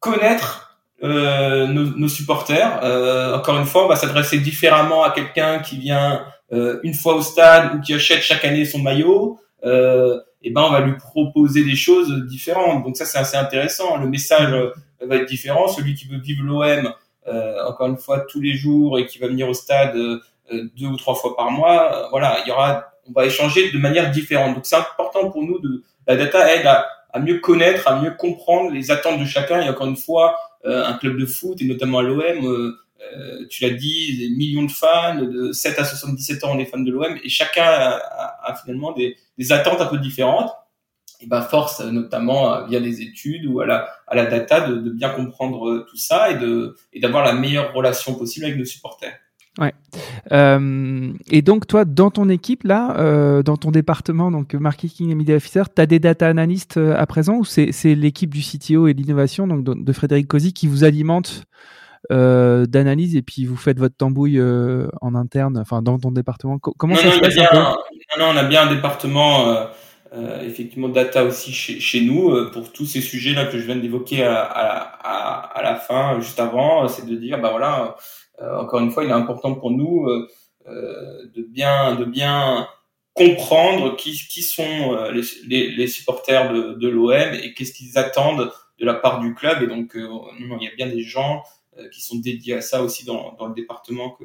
connaître 0.00 0.71
euh, 1.02 1.66
nos, 1.66 1.96
nos, 1.96 2.08
supporters. 2.08 2.80
Euh, 2.84 3.36
encore 3.36 3.58
une 3.58 3.66
fois, 3.66 3.84
on 3.84 3.88
va 3.88 3.96
s'adresser 3.96 4.38
différemment 4.38 5.02
à 5.02 5.10
quelqu'un 5.10 5.58
qui 5.58 5.76
vient 5.76 6.24
euh, 6.52 6.80
une 6.82 6.94
fois 6.94 7.14
au 7.14 7.22
stade 7.22 7.74
ou 7.74 7.80
qui 7.80 7.94
achète 7.94 8.20
chaque 8.20 8.44
année 8.44 8.64
son 8.64 8.78
maillot. 8.78 9.40
Euh, 9.64 10.20
et 10.42 10.50
ben, 10.50 10.62
on 10.62 10.70
va 10.70 10.80
lui 10.80 10.96
proposer 10.96 11.64
des 11.64 11.76
choses 11.76 12.10
différentes. 12.26 12.84
Donc 12.84 12.96
ça, 12.96 13.04
c'est 13.04 13.18
assez 13.18 13.36
intéressant. 13.36 13.96
Le 13.96 14.08
message 14.08 14.52
euh, 14.52 14.70
va 15.06 15.16
être 15.16 15.28
différent. 15.28 15.68
Celui 15.68 15.94
qui 15.94 16.06
veut 16.08 16.18
vivre 16.18 16.44
l'OM, 16.44 16.92
encore 17.66 17.86
une 17.86 17.96
fois, 17.96 18.20
tous 18.20 18.40
les 18.40 18.54
jours 18.54 18.98
et 18.98 19.06
qui 19.06 19.18
va 19.18 19.28
venir 19.28 19.48
au 19.48 19.54
stade 19.54 19.96
deux 20.52 20.86
ou 20.86 20.96
trois 20.96 21.14
fois 21.14 21.36
par 21.36 21.50
mois, 21.50 22.08
voilà, 22.10 22.38
il 22.44 22.48
y 22.48 22.52
aura, 22.52 22.92
on 23.08 23.12
va 23.12 23.24
échanger 23.24 23.70
de 23.70 23.78
manière 23.78 24.10
différente. 24.10 24.54
Donc 24.54 24.66
c'est 24.66 24.76
important 24.76 25.30
pour 25.30 25.42
nous 25.42 25.60
de 25.60 25.82
la 26.06 26.16
data 26.16 26.52
aide 26.52 26.66
à, 26.66 26.86
à 27.12 27.20
mieux 27.20 27.38
connaître, 27.38 27.88
à 27.88 28.00
mieux 28.00 28.12
comprendre 28.12 28.70
les 28.70 28.90
attentes 28.90 29.20
de 29.20 29.24
chacun. 29.24 29.60
Et 29.60 29.68
encore 29.68 29.86
une 29.86 29.96
fois, 29.96 30.36
euh, 30.64 30.84
un 30.84 30.94
club 30.94 31.18
de 31.18 31.26
foot 31.26 31.60
et 31.60 31.64
notamment 31.64 31.98
à 31.98 32.02
l'OM, 32.02 32.20
euh, 32.20 32.78
euh, 33.14 33.46
tu 33.50 33.64
l'as 33.64 33.70
dit, 33.70 34.16
des 34.16 34.30
millions 34.30 34.64
de 34.64 34.70
fans, 34.70 35.16
de 35.16 35.52
7 35.52 35.78
à 35.78 35.84
77 35.84 36.44
ans, 36.44 36.56
on 36.56 36.64
fans 36.64 36.78
de 36.78 36.90
l'OM, 36.90 37.18
et 37.22 37.28
chacun 37.28 37.64
a, 37.64 38.54
finalement 38.62 38.92
des, 38.92 39.16
des, 39.38 39.52
attentes 39.52 39.80
un 39.80 39.86
peu 39.86 39.98
différentes. 39.98 40.52
Et 41.20 41.26
ben 41.26 41.42
force, 41.42 41.80
notamment 41.80 42.66
via 42.66 42.80
des 42.80 43.00
études 43.00 43.46
ou 43.46 43.60
à 43.60 43.66
la, 43.66 43.88
à 44.08 44.16
la 44.16 44.26
data, 44.26 44.60
de, 44.60 44.76
de 44.76 44.90
bien 44.90 45.08
comprendre 45.08 45.86
tout 45.88 45.96
ça 45.96 46.30
et 46.32 46.34
de 46.34 46.76
et 46.92 46.98
d'avoir 46.98 47.24
la 47.24 47.32
meilleure 47.32 47.72
relation 47.74 48.14
possible 48.14 48.46
avec 48.46 48.58
nos 48.58 48.64
supporters. 48.64 49.16
Ouais. 49.58 49.74
Euh, 50.32 51.12
et 51.30 51.42
donc 51.42 51.66
toi, 51.66 51.84
dans 51.84 52.10
ton 52.10 52.30
équipe 52.30 52.64
là, 52.64 52.96
euh, 52.98 53.42
dans 53.42 53.58
ton 53.58 53.70
département, 53.70 54.30
donc 54.30 54.54
marketing 54.54 55.10
et 55.10 55.14
media 55.14 55.36
officer, 55.36 55.64
tu 55.74 55.82
as 55.82 55.86
des 55.86 55.98
data 55.98 56.26
analystes 56.26 56.78
euh, 56.78 56.96
à 56.96 57.06
présent 57.06 57.36
ou 57.36 57.44
c'est 57.44 57.94
l'équipe 57.94 58.32
du 58.32 58.40
CTO 58.40 58.86
et 58.86 58.94
de 58.94 59.02
l'innovation, 59.02 59.46
donc 59.46 59.84
de, 59.84 59.92
Frédéric 59.92 60.26
Cosi, 60.26 60.54
qui 60.54 60.66
vous 60.66 60.84
alimente 60.84 61.44
euh, 62.10 62.64
d'analyse 62.64 63.14
et 63.14 63.20
puis 63.20 63.44
vous 63.44 63.56
faites 63.56 63.78
votre 63.78 63.94
tambouille 63.94 64.40
en 64.40 65.14
interne, 65.14 65.58
enfin 65.58 65.82
dans 65.82 65.98
ton 65.98 66.12
département? 66.12 66.58
Comment 66.58 66.94
ça 66.94 67.12
se 67.12 67.20
passe 67.20 67.36
non, 67.36 67.76
non, 68.18 68.32
on 68.32 68.36
a 68.36 68.44
bien 68.44 68.66
un 68.68 68.74
département. 68.74 69.66
Effectivement 70.42 70.90
data 70.90 71.24
aussi 71.24 71.52
chez, 71.52 71.80
chez 71.80 72.02
nous 72.02 72.50
pour 72.52 72.70
tous 72.70 72.84
ces 72.84 73.00
sujets 73.00 73.32
là 73.32 73.46
que 73.46 73.58
je 73.58 73.64
viens 73.64 73.76
d'évoquer 73.76 74.22
à, 74.24 74.42
à, 74.42 75.58
à, 75.58 75.62
la 75.62 75.74
fin 75.76 76.20
juste 76.20 76.38
avant 76.38 76.86
c'est 76.86 77.06
de 77.06 77.16
dire 77.16 77.40
bah 77.40 77.48
voilà 77.50 77.96
encore 78.58 78.80
une 78.80 78.90
fois 78.90 79.04
il 79.04 79.10
est 79.10 79.14
important 79.14 79.54
pour 79.54 79.70
nous 79.70 80.08
de 80.66 81.42
bien 81.42 81.94
de 81.96 82.04
bien 82.04 82.68
comprendre 83.14 83.96
qui, 83.96 84.12
qui 84.12 84.42
sont 84.42 85.10
les, 85.12 85.22
les, 85.46 85.70
les 85.70 85.86
supporters 85.86 86.52
de, 86.52 86.74
de 86.74 86.88
l'OM 86.88 87.12
et 87.12 87.52
qu'est-ce 87.54 87.72
qu'ils 87.72 87.98
attendent 87.98 88.50
de 88.78 88.86
la 88.86 88.94
part 88.94 89.20
du 89.20 89.34
club 89.34 89.62
et 89.62 89.66
donc 89.66 89.92
il 89.94 90.62
y 90.62 90.68
a 90.68 90.74
bien 90.76 90.86
des 90.88 91.02
gens 91.02 91.42
qui 91.92 92.00
sont 92.00 92.16
dédiés 92.18 92.54
à 92.54 92.60
ça 92.62 92.82
aussi 92.82 93.04
dans, 93.04 93.34
dans 93.34 93.46
le 93.46 93.54
département 93.54 94.10
que 94.10 94.24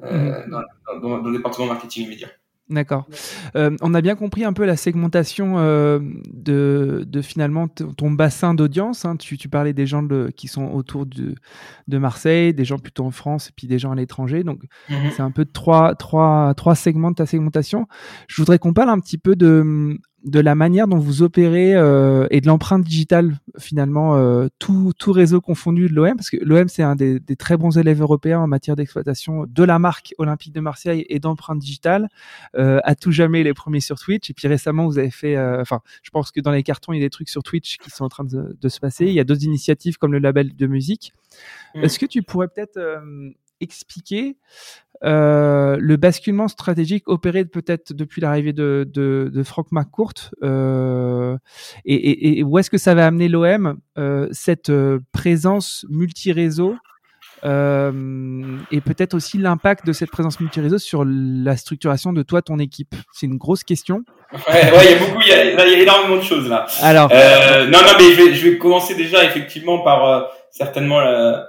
mmh. 0.00 0.50
dans, 0.50 0.62
dans, 1.00 1.18
dans, 1.22 1.28
le 1.30 1.36
département 1.36 1.66
marketing 1.66 2.06
immédiat. 2.06 2.28
D'accord. 2.72 3.06
Euh, 3.54 3.76
on 3.82 3.92
a 3.92 4.00
bien 4.00 4.14
compris 4.14 4.44
un 4.44 4.54
peu 4.54 4.64
la 4.64 4.76
segmentation 4.76 5.58
euh, 5.58 6.00
de, 6.32 7.04
de, 7.06 7.20
finalement 7.20 7.68
ton 7.68 8.10
bassin 8.10 8.54
d'audience. 8.54 9.04
Hein. 9.04 9.16
Tu, 9.16 9.36
tu, 9.36 9.48
parlais 9.50 9.74
des 9.74 9.86
gens 9.86 10.06
qui 10.34 10.48
sont 10.48 10.64
autour 10.70 11.04
de, 11.04 11.34
de, 11.86 11.98
Marseille, 11.98 12.54
des 12.54 12.64
gens 12.64 12.78
plutôt 12.78 13.04
en 13.04 13.10
France 13.10 13.48
et 13.48 13.52
puis 13.54 13.66
des 13.66 13.78
gens 13.78 13.92
à 13.92 13.94
l'étranger. 13.94 14.42
Donc 14.42 14.62
mmh 14.88 14.94
c'est 15.14 15.22
un 15.22 15.30
peu 15.30 15.44
trois, 15.44 15.94
trois, 15.94 16.54
trois 16.54 16.74
segments 16.74 17.10
de 17.10 17.16
ta 17.16 17.26
segmentation. 17.26 17.86
Je 18.26 18.40
voudrais 18.40 18.58
qu'on 18.58 18.72
parle 18.72 18.88
un 18.88 19.00
petit 19.00 19.18
peu 19.18 19.36
de, 19.36 19.98
de 20.24 20.40
la 20.40 20.54
manière 20.54 20.86
dont 20.86 20.98
vous 20.98 21.22
opérez 21.22 21.74
euh, 21.74 22.26
et 22.30 22.40
de 22.40 22.46
l'empreinte 22.46 22.84
digitale 22.84 23.38
finalement 23.58 24.16
euh, 24.16 24.48
tout, 24.58 24.92
tout 24.98 25.12
réseau 25.12 25.40
confondu 25.40 25.88
de 25.88 25.94
l'OM 25.94 26.14
parce 26.16 26.30
que 26.30 26.36
l'OM 26.42 26.68
c'est 26.68 26.82
un 26.82 26.94
des, 26.94 27.18
des, 27.18 27.36
très 27.36 27.56
bons 27.56 27.76
élèves 27.76 28.00
européens 28.00 28.40
en 28.40 28.46
matière 28.46 28.76
d'exploitation 28.76 29.46
de 29.48 29.64
la 29.64 29.78
marque 29.78 30.14
olympique 30.18 30.52
de 30.52 30.60
Marseille 30.60 31.04
et 31.08 31.18
d'empreinte 31.18 31.58
digitale 31.58 32.08
euh, 32.56 32.78
à 32.84 32.94
tout 32.94 33.10
jamais 33.10 33.42
les 33.42 33.54
premiers 33.54 33.80
sur 33.80 33.98
Twitch. 33.98 34.30
Et 34.30 34.34
puis 34.34 34.48
récemment 34.48 34.86
vous 34.86 34.98
avez 34.98 35.10
fait 35.10 35.36
euh, 35.36 35.60
enfin 35.60 35.80
je 36.02 36.10
pense 36.10 36.30
que 36.30 36.40
dans 36.40 36.52
les 36.52 36.62
cartons 36.62 36.92
il 36.92 36.98
y 36.98 37.02
a 37.02 37.06
des 37.06 37.10
trucs 37.10 37.28
sur 37.28 37.42
Twitch 37.42 37.78
qui 37.78 37.90
sont 37.90 38.04
en 38.04 38.08
train 38.08 38.24
de, 38.24 38.56
de 38.60 38.68
se 38.68 38.78
passer. 38.78 39.06
Il 39.06 39.14
y 39.14 39.20
a 39.20 39.24
d'autres 39.24 39.44
initiatives 39.44 39.98
comme 39.98 40.12
le 40.12 40.18
label 40.18 40.54
de 40.54 40.66
musique. 40.66 41.12
Mmh. 41.74 41.84
est-ce 41.84 41.98
que 41.98 42.06
tu 42.06 42.22
pourrais 42.22 42.48
peut-être 42.48 42.76
euh, 42.76 43.30
expliquer 43.62 44.36
euh, 45.04 45.76
le 45.80 45.96
basculement 45.96 46.46
stratégique 46.46 47.08
opéré 47.08 47.44
peut-être 47.44 47.92
depuis 47.92 48.20
l'arrivée 48.20 48.52
de, 48.52 48.88
de, 48.88 49.30
de, 49.34 49.42
Franck 49.42 49.72
McCourt 49.72 50.14
euh, 50.44 51.36
et, 51.84 51.94
et, 51.94 52.38
et, 52.38 52.42
où 52.44 52.56
est-ce 52.58 52.70
que 52.70 52.78
ça 52.78 52.94
va 52.94 53.06
amener 53.06 53.28
l'OM 53.28 53.78
euh, 53.98 54.28
cette 54.30 54.70
présence 55.12 55.84
multi-réseau 55.88 56.76
et 57.44 58.80
peut-être 58.80 59.14
aussi 59.14 59.36
l'impact 59.38 59.84
de 59.84 59.92
cette 59.92 60.12
présence 60.12 60.38
multi-réseau 60.38 60.78
sur 60.78 61.04
la 61.04 61.56
structuration 61.56 62.12
de 62.12 62.22
toi, 62.22 62.40
ton 62.40 62.60
équipe? 62.60 62.94
C'est 63.12 63.26
une 63.26 63.38
grosse 63.38 63.64
question. 63.64 64.04
Ouais, 64.32 64.70
ouais, 64.70 64.84
il 64.84 64.90
y 64.92 64.94
a 64.94 64.98
beaucoup, 65.00 65.20
il 65.20 65.28
y 65.28 65.32
a, 65.32 65.66
il 65.66 65.72
y 65.72 65.74
a 65.74 65.82
énormément 65.82 66.18
de 66.18 66.22
choses 66.22 66.48
là. 66.48 66.66
Alors, 66.80 67.08
non, 67.08 67.78
non, 67.82 67.94
mais 67.98 68.12
je 68.12 68.22
vais, 68.22 68.34
je 68.34 68.48
vais 68.48 68.58
commencer 68.58 68.94
déjà 68.94 69.24
effectivement 69.24 69.80
par 69.80 70.30
certainement 70.52 71.00
la, 71.00 71.48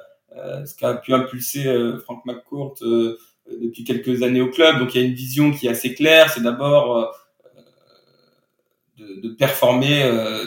ce 0.66 0.76
qu'a 0.76 0.96
pu 0.96 1.14
impulser 1.14 1.68
euh, 1.68 2.00
Franck 2.00 2.26
McCourt 2.26 2.76
euh, 2.82 3.18
depuis 3.62 3.84
quelques 3.84 4.24
années 4.24 4.42
au 4.42 4.50
club. 4.50 4.80
Donc 4.80 4.96
il 4.96 5.02
y 5.02 5.04
a 5.04 5.08
une 5.08 5.14
vision 5.14 5.52
qui 5.52 5.68
est 5.68 5.70
assez 5.70 5.94
claire. 5.94 6.30
C'est 6.32 6.42
d'abord 6.42 7.14
de, 8.98 9.22
de, 9.22 9.30
performer, 9.34 10.04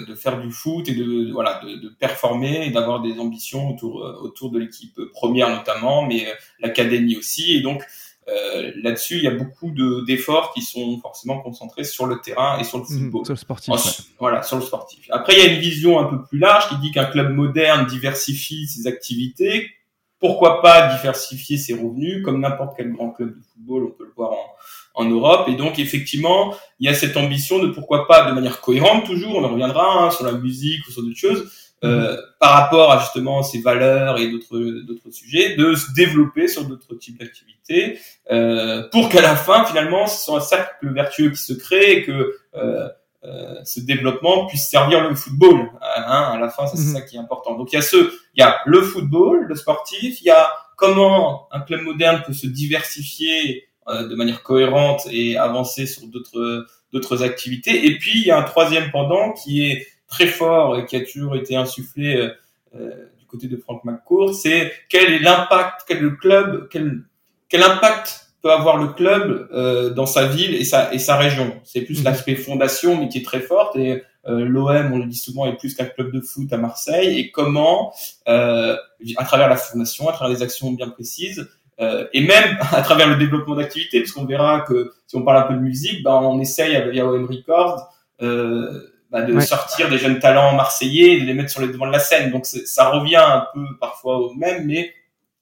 de 0.09 0.14
faire 0.14 0.40
du 0.40 0.50
foot 0.50 0.88
et 0.88 0.95
de, 0.95 1.31
voilà 1.33 1.61
de, 1.62 1.76
de, 1.76 1.88
performer 1.88 2.66
et 2.66 2.71
d'avoir 2.71 3.02
des 3.02 3.19
ambitions 3.19 3.71
autour 3.71 3.97
autour 4.23 4.50
de 4.50 4.59
l'équipe 4.59 4.99
première 5.12 5.50
notamment, 5.50 6.07
mais 6.07 6.26
l'académie 6.61 7.16
aussi. 7.16 7.57
Et 7.57 7.61
donc 7.61 7.83
euh, 8.28 8.73
là-dessus, 8.83 9.16
il 9.16 9.23
y 9.23 9.28
a 9.28 9.33
beaucoup 9.33 9.71
d'efforts 10.06 10.52
qui 10.52 10.62
sont 10.62 10.99
forcément 11.00 11.38
concentrés 11.40 11.85
sur 11.85 12.06
le 12.06 12.21
terrain 12.21 12.59
et 12.59 12.64
sur 12.64 12.78
le 12.78 12.85
mmh, 12.85 12.87
football. 12.87 13.25
sur 13.25 13.35
le 13.35 13.38
sportif. 13.38 13.75
Voilà, 14.18 14.42
sur 14.42 14.56
le 14.56 14.62
sportif. 14.62 15.06
Après, 15.11 15.35
il 15.35 15.38
y 15.38 15.49
a 15.49 15.52
une 15.52 15.61
vision 15.61 15.99
un 16.00 16.04
peu 16.04 16.23
plus 16.25 16.38
large 16.38 16.68
qui 16.68 16.78
dit 16.78 16.90
qu'un 16.90 17.04
club 17.04 17.33
moderne 17.33 17.87
diversifie 17.87 18.66
ses 18.66 18.87
activités. 18.87 19.71
Pourquoi 20.18 20.62
pas 20.62 20.95
diversifier 20.97 21.59
ses 21.59 21.75
revenus 21.75 22.25
comme 22.25 22.40
n'importe 22.40 22.75
quel 22.76 22.90
grand 22.90 23.11
club 23.11 23.37
de 23.37 23.42
football, 23.52 23.85
on 23.85 23.90
peut 23.90 24.04
le 24.04 24.12
voir 24.16 24.33
en, 24.33 24.56
en 24.97 25.04
Europe. 25.04 25.49
Et 25.49 25.54
donc, 25.54 25.78
effectivement, 25.78 26.54
il 26.80 26.87
y 26.87 26.88
a 26.88 26.95
cette 26.95 27.16
ambition 27.16 27.61
de 27.61 27.68
pourquoi 27.68 28.09
pas 28.09 28.28
de 28.28 28.35
manière 28.35 28.61
cohérente 28.61 29.04
toujours, 29.04 29.37
on 29.37 29.45
en 29.45 29.50
reviendra 29.50 30.06
hein, 30.06 30.11
sur 30.11 30.25
la 30.25 30.33
musique 30.33 30.87
ou 30.88 30.90
sur 30.90 31.02
d'autres 31.02 31.16
choses, 31.16 31.52
euh, 31.85 32.16
par 32.40 32.52
rapport 32.52 32.90
à 32.92 33.00
justement 33.00 33.42
ces 33.42 33.61
valeurs 33.61 34.18
et 34.18 34.30
d'autres 34.30 34.59
d'autres 34.87 35.11
sujets, 35.11 35.56
de 35.56 35.75
se 35.75 35.92
développer 35.92 36.49
sur 36.49 36.64
d'autres 36.64 36.95
types 36.95 37.18
d'activités, 37.18 37.99
euh, 38.30 38.88
pour 38.90 39.09
qu'à 39.09 39.21
la 39.21 39.37
fin, 39.37 39.64
finalement, 39.64 40.06
ce 40.06 40.25
soit 40.25 40.38
un 40.38 40.40
cercle 40.40 40.92
vertueux 40.92 41.30
qui 41.30 41.42
se 41.42 41.52
crée 41.52 41.92
et 41.92 42.02
que 42.04 42.35
euh, 42.54 42.88
euh 43.25 43.54
ce 43.64 43.80
développement 43.80 44.47
puisse 44.47 44.68
servir 44.68 45.06
le 45.06 45.14
football. 45.14 45.71
Hein, 45.83 46.33
à 46.35 46.38
la 46.38 46.49
fin, 46.49 46.66
c'est 46.66 46.78
mhm. 46.78 46.95
ça 46.95 47.00
qui 47.02 47.16
est 47.16 47.21
important. 47.21 47.56
Donc 47.56 47.73
il 47.73 47.76
y 47.76 47.78
a 47.78 47.83
ce, 47.83 47.97
il 47.97 48.40
y 48.40 48.42
a 48.42 48.59
le 48.64 48.83
football, 48.83 49.47
le 49.47 49.54
sportif, 49.54 50.21
il 50.21 50.26
y 50.26 50.30
a 50.30 50.50
comment 50.76 51.49
un 51.52 51.61
club 51.61 51.83
moderne 51.83 52.23
peut 52.26 52.33
se 52.33 52.47
diversifier 52.47 53.68
euh, 53.88 54.09
de 54.09 54.14
manière 54.14 54.42
cohérente 54.42 55.06
et 55.11 55.37
avancer 55.37 55.87
sur 55.87 56.06
d'autres 56.06 56.66
d'autres 56.92 57.23
activités. 57.23 57.87
Et 57.87 57.99
puis 57.99 58.21
il 58.21 58.26
y 58.26 58.30
a 58.30 58.38
un 58.38 58.42
troisième 58.42 58.90
pendant 58.90 59.33
qui 59.33 59.66
est 59.66 59.87
très 60.16 60.26
fort 60.26 60.78
et 60.78 60.87
qui 60.87 60.96
a 60.96 61.04
toujours 61.04 61.37
été 61.37 61.56
insufflé 61.56 62.16
euh, 62.16 62.30
euh, 62.75 62.90
du 63.18 63.26
côté 63.26 63.49
de 63.49 63.56
Franck 63.56 63.85
McCourt, 63.85 64.35
c'est 64.35 64.73
quel 64.88 65.12
est 65.12 65.18
l'impact, 65.18 65.82
quel 65.87 66.00
le 66.00 66.11
club, 66.11 66.68
quel, 66.70 67.02
quel 67.49 67.62
impact 67.62 68.28
peut 68.42 68.50
avoir 68.50 68.78
le 68.78 68.88
club 68.88 69.49
euh, 69.52 69.90
dans 69.90 70.06
sa 70.06 70.26
ville 70.26 70.54
et 70.54 70.64
sa 70.64 70.92
et 70.92 70.99
sa 70.99 71.16
région? 71.16 71.61
C'est 71.64 71.82
plus 71.82 71.99
mhm. 71.99 72.04
l'aspect 72.04 72.35
fondation, 72.35 72.96
mais 72.96 73.08
qui 73.08 73.18
est 73.18 73.25
très 73.25 73.40
forte. 73.40 73.76
Et 73.76 74.02
euh, 74.26 74.44
l'OM, 74.44 74.92
on 74.92 74.99
le 74.99 75.06
dit 75.06 75.18
souvent, 75.18 75.46
est 75.46 75.56
plus 75.56 75.75
qu'un 75.75 75.85
club 75.85 76.12
de 76.12 76.20
foot 76.20 76.52
à 76.52 76.56
Marseille. 76.56 77.18
Et 77.18 77.30
comment, 77.30 77.92
euh, 78.28 78.76
à 79.16 79.25
travers 79.25 79.49
la 79.49 79.56
fondation, 79.56 80.08
à 80.08 80.12
travers 80.12 80.35
des 80.35 80.42
actions 80.42 80.70
bien 80.73 80.88
précises, 80.88 81.49
euh, 81.78 82.06
et 82.12 82.20
même 82.20 82.56
à 82.73 82.82
travers 82.82 83.08
le 83.08 83.16
développement 83.16 83.56
d'activités, 83.56 84.00
parce 84.00 84.12
qu'on 84.12 84.25
verra 84.25 84.62
que 84.62 84.92
si 85.06 85.16
on 85.16 85.23
parle 85.23 85.38
un 85.38 85.42
peu 85.42 85.54
de 85.54 85.61
musique, 85.61 86.02
ben 86.02 86.14
on 86.14 86.40
essaye 86.40 86.75
avec 86.75 86.96
OM 86.99 87.26
Records 87.26 87.92
euh, 88.23 88.80
bah, 89.10 89.22
de 89.22 89.38
sortir 89.40 89.88
des 89.88 89.98
jeunes 89.98 90.18
talents 90.18 90.54
marseillais 90.54 91.16
et 91.16 91.20
de 91.20 91.26
les 91.26 91.34
mettre 91.34 91.50
sur 91.50 91.60
les 91.60 91.68
devants 91.68 91.86
de 91.86 91.92
la 91.92 91.98
scène. 91.98 92.30
Donc 92.30 92.46
ça 92.46 92.90
revient 92.90 93.16
un 93.16 93.46
peu 93.54 93.64
parfois 93.80 94.18
au 94.18 94.34
même, 94.34 94.66
mais 94.66 94.92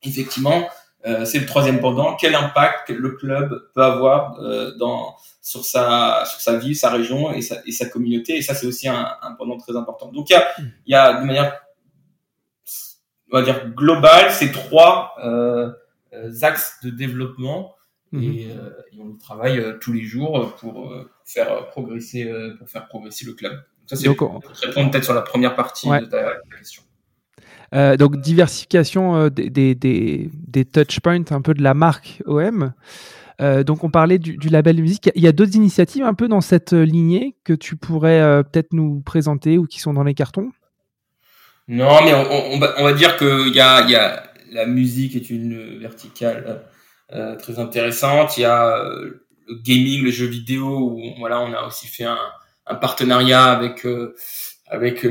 effectivement, 0.02 0.68
euh, 1.06 1.25
c'est 1.25 1.38
le 1.38 1.47
troisième 1.47 1.80
pendant. 1.80 2.16
Quel 2.16 2.35
impact 2.35 2.90
le 2.90 3.11
club 3.11 3.68
peut 3.75 3.83
avoir 3.83 4.38
euh, 4.40 4.73
dans 4.78 5.16
sur 5.42 5.64
sa 5.64 6.25
sur 6.26 6.40
sa 6.40 6.56
vie, 6.56 6.75
sa 6.75 6.90
région 6.90 7.33
et 7.33 7.42
sa, 7.42 7.56
et 7.66 7.73
sa 7.73 7.87
communauté? 7.87 8.37
Et 8.37 8.42
ça, 8.42 8.54
c'est 8.54 8.66
aussi 8.66 8.88
un, 8.88 9.09
un, 9.23 9.33
pendant 9.33 9.59
très 9.59 9.76
important. 9.76 10.11
Donc 10.12 10.30
il 10.30 10.35
y 10.35 10.37
a 10.37 10.47
il 10.59 10.92
y 10.92 10.94
a 10.94 11.21
de 11.21 11.25
manière 11.25 11.61
on 13.33 13.38
va 13.38 13.42
dire 13.42 13.68
globale 13.71 14.30
ces 14.30 14.52
trois 14.52 15.14
euh, 15.25 15.73
axes 16.42 16.78
de 16.85 16.90
développement 16.90 17.75
et, 18.12 18.16
mhm. 18.16 18.38
euh, 18.50 18.71
et, 18.92 19.00
on 19.00 19.16
travaille 19.16 19.59
euh, 19.59 19.76
tous 19.80 19.92
les 19.92 20.02
jours 20.02 20.54
pour 20.56 20.92
faire 21.25 21.69
progresser 21.69 22.31
pour 22.59 22.69
faire 22.69 22.87
progresser 22.87 23.26
le 23.26 23.33
club. 23.33 23.52
Donc 23.52 23.62
ça 23.87 23.97
c'est 23.97 24.14
pour 24.14 24.43
répondre 24.62 24.90
peut-être 24.90 25.04
sur 25.04 25.14
la 25.14 25.23
première 25.23 25.54
partie 25.54 25.88
de 25.88 26.07
ta 26.07 26.35
question. 26.59 26.83
Euh, 27.75 27.97
donc 27.97 28.16
diversification 28.21 29.16
euh, 29.16 29.31
des, 29.31 29.50
des, 29.50 29.75
des, 29.75 30.31
des 30.33 30.64
touch 30.64 31.00
points 31.00 31.25
un 31.31 31.43
peu 31.43 31.54
de 31.54 31.62
la 31.62 31.75
marque 31.75 32.23
OM. 32.26 32.73
Euh, 33.40 33.64
donc 33.64 33.83
on 33.83 33.90
parlait 33.90 34.19
du, 34.19 34.37
du, 34.37 34.49
label 34.49 34.76
de 34.76 34.83
musique. 34.83 35.11
Il 35.16 35.23
y 35.23 35.26
a, 35.26 35.33
d'autres 35.33 35.57
initiatives 35.57 36.04
un 36.04 36.14
peu 36.14 36.28
dans 36.28 36.40
cette 36.40 36.73
lignée 36.73 37.35
que 37.43 37.52
tu 37.52 37.75
pourrais 37.75 38.45
peut-être 38.45 38.73
nous 38.73 39.00
présenter 39.00 39.59
ou 39.59 39.66
qui 39.66 39.81
sont 39.81 39.93
dans 39.93 40.04
les 40.04 40.14
cartons? 40.14 40.52
Non, 41.66 42.04
mais 42.04 42.14
on, 42.14 42.54
on, 42.54 42.59
va, 42.61 42.75
on 42.78 42.85
va, 42.85 42.93
dire 42.93 43.16
que 43.16 43.52
y 43.52 43.59
a, 43.59 43.88
y 43.88 43.97
a, 43.97 44.23
la 44.52 44.66
musique 44.66 45.16
est 45.16 45.31
une 45.31 45.78
verticale 45.81 46.62
très 47.09 47.59
intéressante. 47.59 48.37
Il 48.37 48.43
y 48.43 48.45
a 48.45 48.85
le 49.49 49.57
gaming, 49.63 50.03
le 50.03 50.11
jeu 50.11 50.27
vidéo 50.27 50.91
où 50.91 51.15
voilà, 51.19 51.41
on 51.41 51.53
a 51.53 51.67
aussi 51.67 51.87
fait 51.87 52.05
un, 52.05 52.19
un 52.67 52.75
partenariat 52.75 53.45
avec 53.45 53.87
avec 54.67 55.05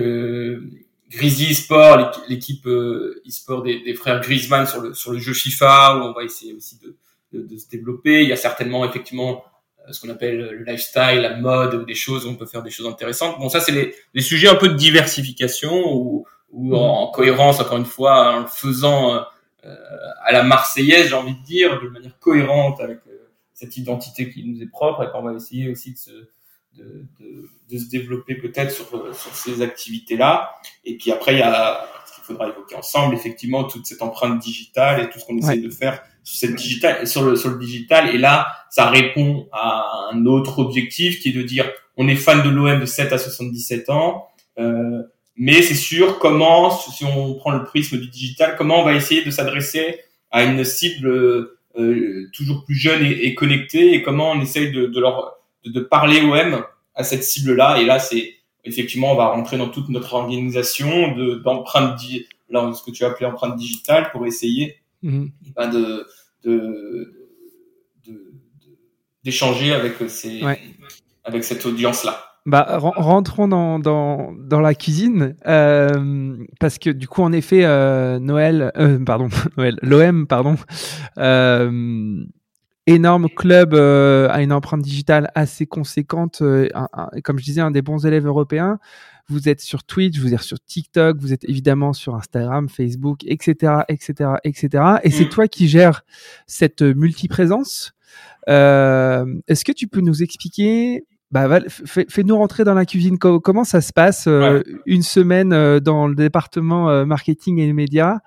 Grizzly 1.13 1.53
Sport, 1.53 2.21
l'équipe 2.27 2.65
euh, 2.65 3.21
e-sport 3.27 3.61
des, 3.61 3.81
des, 3.81 3.93
frères 3.93 4.19
Griezmann 4.19 4.65
sur 4.65 4.81
le, 4.81 4.93
sur 4.93 5.11
le 5.11 5.19
jeu 5.19 5.33
FIFA, 5.33 5.97
où 5.97 5.99
on 6.05 6.11
va 6.11 6.23
essayer 6.23 6.53
aussi 6.53 6.79
de, 6.79 6.95
de, 7.31 7.45
de 7.45 7.57
se 7.57 7.69
développer. 7.69 8.23
Il 8.23 8.29
y 8.29 8.33
a 8.33 8.37
certainement 8.37 8.83
effectivement 8.83 9.43
euh, 9.87 9.91
ce 9.91 10.01
qu'on 10.01 10.09
appelle 10.09 10.37
le 10.37 10.63
lifestyle, 10.63 11.21
la 11.21 11.37
mode, 11.37 11.75
ou 11.75 11.85
des 11.85 11.93
choses 11.93 12.25
où 12.25 12.29
on 12.29 12.35
peut 12.35 12.47
faire 12.47 12.63
des 12.63 12.71
choses 12.71 12.87
intéressantes. 12.87 13.37
Bon, 13.39 13.47
ça, 13.47 13.59
c'est 13.59 13.71
les, 13.71 13.95
les, 14.15 14.21
sujets 14.21 14.47
un 14.47 14.55
peu 14.55 14.69
de 14.69 14.73
diversification, 14.73 15.93
ou, 15.93 16.25
ou 16.51 16.75
en, 16.75 17.11
cohérence, 17.11 17.59
encore 17.59 17.77
une 17.77 17.85
fois, 17.85 18.33
en 18.33 18.39
le 18.41 18.47
faisant 18.47 19.23
à 20.25 20.33
la 20.33 20.43
marseillaise, 20.43 21.07
j'ai 21.07 21.15
envie 21.15 21.35
de 21.35 21.43
dire, 21.43 21.79
de 21.79 21.87
manière 21.87 22.19
cohérente 22.19 22.81
avec 22.81 22.99
cette 23.53 23.77
identité 23.77 24.29
qui 24.29 24.43
nous 24.43 24.61
est 24.61 24.69
propre, 24.69 25.03
et 25.03 25.11
qu'on 25.11 25.23
va 25.23 25.33
essayer 25.33 25.69
aussi 25.69 25.93
de 25.93 25.97
se 25.97 26.29
de, 26.77 27.05
de, 27.19 27.49
de 27.69 27.77
se 27.77 27.89
développer 27.89 28.35
peut-être 28.35 28.71
sur, 28.71 28.87
sur 29.15 29.35
ces 29.35 29.61
activités-là. 29.61 30.55
Et 30.85 30.97
puis 30.97 31.11
après, 31.11 31.33
il 31.33 31.39
y 31.39 31.43
a 31.43 31.85
ce 32.05 32.15
qu'il 32.15 32.23
faudra 32.23 32.49
évoquer 32.49 32.75
ensemble, 32.75 33.15
effectivement, 33.15 33.63
toute 33.65 33.85
cette 33.85 34.01
empreinte 34.01 34.39
digitale 34.39 35.01
et 35.01 35.09
tout 35.09 35.19
ce 35.19 35.25
qu'on 35.25 35.37
essaie 35.37 35.57
de 35.57 35.69
faire 35.69 36.01
sur 36.23 36.37
cette 36.37 36.55
digital, 36.55 37.07
sur 37.07 37.23
le, 37.23 37.35
sur 37.35 37.49
le 37.49 37.59
digital. 37.59 38.13
Et 38.15 38.17
là, 38.17 38.47
ça 38.69 38.89
répond 38.89 39.47
à 39.51 40.09
un 40.11 40.25
autre 40.25 40.59
objectif 40.59 41.19
qui 41.19 41.29
est 41.29 41.33
de 41.33 41.43
dire, 41.43 41.69
on 41.97 42.07
est 42.07 42.15
fan 42.15 42.41
de 42.43 42.49
l'OM 42.49 42.79
de 42.79 42.85
7 42.85 43.13
à 43.13 43.17
77 43.17 43.89
ans, 43.89 44.27
euh, 44.57 45.03
mais 45.35 45.61
c'est 45.61 45.75
sûr 45.75 46.19
comment, 46.19 46.69
si 46.69 47.05
on 47.05 47.33
prend 47.35 47.51
le 47.51 47.63
prisme 47.63 47.97
du 47.97 48.07
digital, 48.07 48.55
comment 48.57 48.81
on 48.81 48.85
va 48.85 48.93
essayer 48.93 49.23
de 49.23 49.31
s'adresser 49.31 49.99
à 50.31 50.43
une 50.43 50.63
cible 50.63 51.49
toujours 52.33 52.63
plus 52.65 52.75
jeune 52.75 53.03
et, 53.03 53.25
et, 53.25 53.35
connectée 53.35 53.93
et 53.93 54.01
comment 54.01 54.31
on 54.31 54.41
essaye 54.41 54.71
de, 54.71 54.85
de 54.85 54.99
leur 54.99 55.37
de, 55.65 55.79
parler 55.79 56.21
OM 56.21 56.63
à 56.95 57.03
cette 57.03 57.23
cible-là. 57.23 57.81
Et 57.81 57.85
là, 57.85 57.99
c'est 57.99 58.35
effectivement, 58.63 59.11
on 59.11 59.15
va 59.15 59.27
rentrer 59.27 59.57
dans 59.57 59.69
toute 59.69 59.89
notre 59.89 60.13
organisation 60.13 61.15
de 61.15 61.35
d'empreinte, 61.35 61.99
là, 62.49 62.71
ce 62.73 62.83
que 62.83 62.91
tu 62.91 63.03
as 63.03 63.07
appelé 63.07 63.25
empreinte 63.25 63.55
digitale, 63.55 64.09
pour 64.11 64.25
essayer 64.25 64.77
mhm. 65.01 65.31
ben 65.55 65.69
de, 65.69 66.07
de, 66.43 67.13
d'échanger 69.23 69.73
avec 69.73 69.95
ces, 70.07 70.41
avec 71.23 71.43
cette 71.43 71.65
audience-là. 71.65 72.32
Bah, 72.45 72.77
rentrons 72.77 73.47
dans, 73.47 73.79
dans, 73.79 74.33
dans 74.33 74.59
la 74.59 74.75
cuisine 74.75 75.35
euh, 75.47 76.35
parce 76.59 76.77
que 76.77 76.89
du 76.89 77.07
coup 77.07 77.21
en 77.21 77.31
effet 77.31 77.63
euh, 77.63 78.19
Noël 78.19 78.73
euh, 78.75 78.99
pardon 78.99 79.29
Noël 79.57 79.79
l'OM 79.81 80.27
pardon 80.27 80.57
euh, 81.17 82.25
énorme 82.87 83.29
club 83.29 83.73
euh, 83.73 84.27
à 84.29 84.41
une 84.41 84.51
empreinte 84.51 84.81
digitale 84.81 85.31
assez 85.35 85.65
conséquente. 85.65 86.41
Euh, 86.41 86.67
comme 87.23 87.39
je 87.39 87.45
disais, 87.45 87.61
un 87.61 87.71
des 87.71 87.81
bons 87.81 88.05
élèves 88.05 88.25
européens. 88.25 88.79
Vous 89.29 89.47
êtes 89.47 89.61
sur 89.61 89.83
Twitch, 89.83 90.19
vous 90.19 90.33
êtes 90.33 90.41
sur 90.41 90.59
TikTok, 90.59 91.17
vous 91.17 91.31
êtes 91.31 91.47
évidemment 91.47 91.93
sur 91.93 92.13
Instagram, 92.15 92.67
Facebook, 92.67 93.21
etc., 93.25 93.83
etc., 93.87 94.31
etc. 94.43 94.83
Et 95.03 95.11
c'est 95.11 95.25
mm. 95.25 95.29
toi 95.29 95.47
qui 95.47 95.69
gères 95.69 96.03
cette 96.45 96.81
multiprésence. 96.81 97.93
Euh, 98.49 99.25
Est-ce 99.47 99.63
que 99.63 99.71
tu 99.71 99.87
peux 99.87 100.01
nous 100.01 100.23
expliquer 100.23 101.05
bah, 101.33 101.47
fais-nous 101.85 102.37
rentrer 102.37 102.63
dans 102.63 102.75
la 102.75 102.85
cuisine. 102.85 103.17
Comment 103.17 103.63
ça 103.63 103.81
se 103.81 103.91
passe 103.91 104.25
euh, 104.27 104.61
une 104.85 105.01
semaine 105.01 105.51
euh, 105.51 105.79
dans 105.79 106.05
le 106.05 106.13
département 106.13 106.91
euh, 106.91 107.05
marketing 107.05 107.57
et 107.57 107.73
médias 107.73 108.19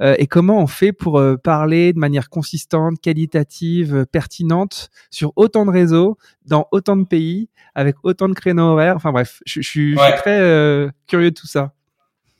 et 0.00 0.26
comment 0.26 0.60
on 0.60 0.66
fait 0.66 0.92
pour 0.92 1.22
parler 1.42 1.92
de 1.92 1.98
manière 1.98 2.30
consistante, 2.30 3.00
qualitative, 3.02 4.06
pertinente 4.10 4.88
sur 5.10 5.32
autant 5.36 5.66
de 5.66 5.70
réseaux, 5.70 6.16
dans 6.46 6.66
autant 6.72 6.96
de 6.96 7.04
pays, 7.04 7.50
avec 7.74 7.96
autant 8.02 8.28
de 8.28 8.34
créneaux 8.34 8.72
horaires? 8.72 8.96
Enfin 8.96 9.12
bref, 9.12 9.40
je, 9.44 9.60
suis 9.60 9.94
très 10.16 10.88
curieux 11.06 11.30
de 11.30 11.34
tout 11.34 11.46
ça. 11.46 11.72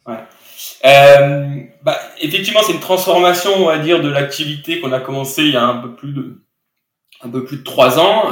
Ouais. 0.07 0.25
bah, 1.83 1.99
effectivement, 2.23 2.61
c'est 2.62 2.73
une 2.73 2.81
transformation, 2.81 3.50
on 3.59 3.66
va 3.66 3.78
dire, 3.78 4.00
de 4.00 4.09
l'activité 4.09 4.81
qu'on 4.81 4.93
a 4.93 5.00
commencé 5.00 5.43
il 5.43 5.52
y 5.52 5.57
a 5.57 5.66
un 5.66 5.76
peu 5.76 5.95
plus 5.95 6.12
de 6.12 6.40
un 7.23 7.28
peu 7.28 7.45
plus 7.45 7.59
de 7.59 7.62
trois 7.62 7.99
ans 7.99 8.31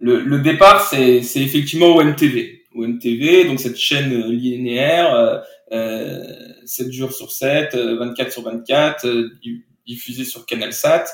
le, 0.00 0.20
le 0.20 0.38
départ, 0.40 0.82
c'est 0.82 1.20
effectivement 1.36 1.96
OMTV. 1.96 2.64
OMTV, 2.74 3.44
donc 3.44 3.60
cette 3.60 3.76
chaîne 3.76 4.30
linéaire, 4.30 5.14
euh, 5.14 5.38
euh, 5.72 6.22
7 6.64 6.92
jours 6.92 7.12
sur 7.12 7.30
7, 7.32 7.74
24 7.74 8.28
euh, 8.28 8.30
sur 8.30 8.42
24, 8.42 9.06
euh, 9.06 9.30
diffusée 9.86 10.24
sur 10.24 10.46
CanalSat, 10.46 11.06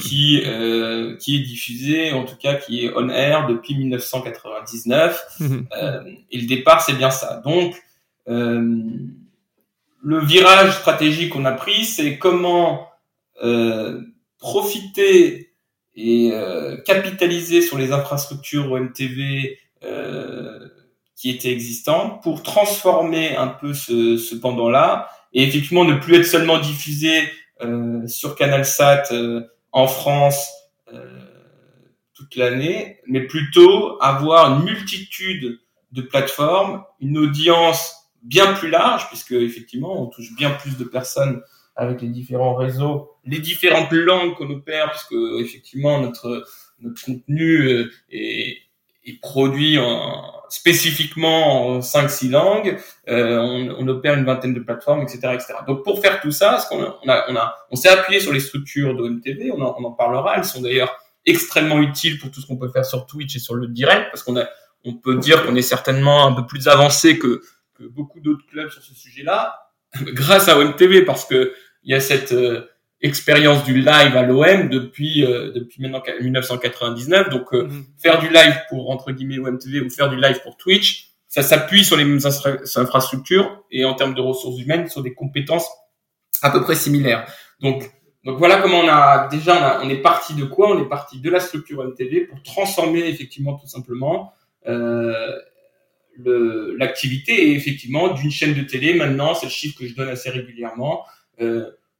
qui 0.00 0.42
euh, 0.46 1.16
qui 1.16 1.36
est 1.36 1.40
diffusée, 1.40 2.12
en 2.12 2.24
tout 2.24 2.36
cas 2.36 2.54
qui 2.54 2.84
est 2.84 2.92
on 2.94 3.08
air 3.08 3.46
depuis 3.48 3.74
1999. 3.74 5.26
Mhm. 5.40 5.66
Euh, 5.76 6.02
et 6.30 6.38
le 6.38 6.46
départ, 6.46 6.82
c'est 6.82 6.94
bien 6.94 7.10
ça. 7.10 7.42
Donc, 7.44 7.74
le 8.26 10.24
virage 10.24 10.76
stratégique 10.78 11.30
qu'on 11.30 11.46
a 11.46 11.52
pris, 11.52 11.84
c'est 11.84 12.18
comment 12.18 12.88
profiter 14.38 15.47
et 16.00 16.30
euh, 16.32 16.76
capitaliser 16.76 17.60
sur 17.60 17.76
les 17.76 17.90
infrastructures 17.90 18.70
OMTV 18.70 19.58
euh, 19.82 20.68
qui 21.16 21.28
étaient 21.28 21.50
existantes 21.50 22.22
pour 22.22 22.44
transformer 22.44 23.36
un 23.36 23.48
peu 23.48 23.74
ce, 23.74 24.16
ce 24.16 24.36
pendant-là 24.36 25.10
et 25.32 25.42
effectivement 25.42 25.84
ne 25.84 25.94
plus 25.94 26.14
être 26.14 26.24
seulement 26.24 26.60
diffusé 26.60 27.28
euh, 27.62 28.06
sur 28.06 28.36
CanalSat 28.36 29.08
euh, 29.10 29.42
en 29.72 29.88
France 29.88 30.48
euh, 30.94 31.18
toute 32.14 32.36
l'année, 32.36 33.00
mais 33.08 33.26
plutôt 33.26 34.00
avoir 34.00 34.52
une 34.52 34.66
multitude 34.66 35.58
de 35.90 36.02
plateformes, 36.02 36.84
une 37.00 37.18
audience 37.18 38.08
bien 38.22 38.52
plus 38.52 38.70
large, 38.70 39.08
puisque 39.08 39.32
effectivement 39.32 40.00
on 40.00 40.06
touche 40.06 40.32
bien 40.36 40.50
plus 40.50 40.76
de 40.76 40.84
personnes 40.84 41.42
avec 41.78 42.02
les 42.02 42.08
différents 42.08 42.54
réseaux, 42.54 43.12
les 43.24 43.38
différentes 43.38 43.92
langues 43.92 44.34
qu'on 44.34 44.50
opère, 44.50 44.90
puisque 44.90 45.14
effectivement 45.40 46.00
notre 46.00 46.44
notre 46.80 47.04
contenu 47.04 47.68
euh, 47.68 47.90
est, 48.10 48.58
est 49.04 49.20
produit 49.20 49.78
en, 49.78 50.22
spécifiquement 50.48 51.68
en 51.68 51.78
5-6 51.80 52.30
langues, 52.30 52.78
euh, 53.08 53.38
on, 53.38 53.76
on, 53.78 53.88
opère 53.88 54.14
une 54.14 54.24
vingtaine 54.24 54.54
de 54.54 54.60
plateformes, 54.60 55.02
etc., 55.02 55.18
etc. 55.34 55.54
Donc 55.66 55.84
pour 55.84 56.00
faire 56.00 56.20
tout 56.20 56.30
ça, 56.30 56.58
ce 56.58 56.68
qu'on 56.68 56.82
a, 56.82 56.98
on 57.02 57.08
a, 57.08 57.24
on, 57.28 57.36
a, 57.36 57.56
on 57.70 57.76
s'est 57.76 57.88
appuyé 57.88 58.20
sur 58.20 58.32
les 58.32 58.40
structures 58.40 58.94
de 58.94 59.08
MTV, 59.08 59.52
on 59.52 59.60
en, 59.60 59.76
on 59.78 59.84
en 59.84 59.92
parlera, 59.92 60.36
elles 60.36 60.44
sont 60.44 60.62
d'ailleurs 60.62 60.96
extrêmement 61.26 61.80
utiles 61.80 62.18
pour 62.18 62.30
tout 62.30 62.40
ce 62.40 62.46
qu'on 62.46 62.56
peut 62.56 62.70
faire 62.70 62.84
sur 62.84 63.06
Twitch 63.06 63.36
et 63.36 63.38
sur 63.38 63.54
le 63.54 63.66
direct, 63.68 64.06
parce 64.10 64.22
qu'on 64.22 64.36
a, 64.36 64.46
on 64.84 64.94
peut 64.94 65.16
dire 65.16 65.44
qu'on 65.44 65.56
est 65.56 65.62
certainement 65.62 66.26
un 66.26 66.32
peu 66.32 66.46
plus 66.46 66.68
avancé 66.68 67.18
que, 67.18 67.42
que 67.74 67.84
beaucoup 67.84 68.20
d'autres 68.20 68.46
clubs 68.50 68.70
sur 68.70 68.82
ce 68.82 68.94
sujet-là, 68.94 69.70
grâce 70.02 70.48
à 70.48 70.58
OMTV, 70.58 71.04
parce 71.04 71.24
que 71.24 71.52
il 71.82 71.92
y 71.92 71.94
a 71.94 72.00
cette 72.00 72.32
euh, 72.32 72.68
expérience 73.00 73.64
du 73.64 73.74
live 73.74 74.16
à 74.16 74.22
l'OM 74.22 74.68
depuis 74.68 75.24
euh, 75.24 75.52
depuis 75.52 75.82
maintenant 75.82 76.02
1999. 76.20 77.30
Donc 77.30 77.52
euh, 77.52 77.64
mhm. 77.64 77.84
faire 77.98 78.18
du 78.18 78.28
live 78.28 78.60
pour 78.68 78.90
entre 78.90 79.12
guillemets 79.12 79.38
OMTV 79.38 79.80
ou 79.80 79.90
faire 79.90 80.10
du 80.10 80.16
live 80.16 80.40
pour 80.42 80.56
Twitch, 80.56 81.10
ça 81.28 81.42
s'appuie 81.42 81.84
sur 81.84 81.96
les 81.96 82.04
mêmes 82.04 82.20
infrastructures 82.76 83.64
et 83.70 83.84
en 83.84 83.94
termes 83.94 84.14
de 84.14 84.20
ressources 84.20 84.60
humaines 84.60 84.88
sur 84.88 85.02
des 85.02 85.14
compétences 85.14 85.68
à 86.42 86.50
peu 86.50 86.62
près 86.62 86.74
similaires. 86.74 87.26
Donc 87.60 87.90
donc 88.24 88.38
voilà 88.38 88.60
comment 88.60 88.80
on 88.80 88.88
a 88.88 89.28
déjà 89.28 89.80
on, 89.82 89.88
est 89.88 90.02
parti 90.02 90.34
de 90.34 90.44
quoi? 90.44 90.70
On 90.70 90.82
est 90.82 90.88
parti 90.88 91.20
de 91.20 91.30
la 91.30 91.40
structure 91.40 91.78
OMTV 91.78 92.22
pour 92.22 92.42
transformer 92.42 93.06
effectivement 93.08 93.54
tout 93.54 93.68
simplement 93.68 94.32
euh, 94.66 95.38
l'activité 96.76 97.50
et 97.50 97.54
effectivement 97.54 98.08
d'une 98.08 98.32
chaîne 98.32 98.52
de 98.52 98.62
télé 98.62 98.94
maintenant 98.94 99.34
c'est 99.34 99.46
le 99.46 99.52
chiffre 99.52 99.78
que 99.78 99.86
je 99.86 99.94
donne 99.94 100.08
assez 100.08 100.30
régulièrement 100.30 101.04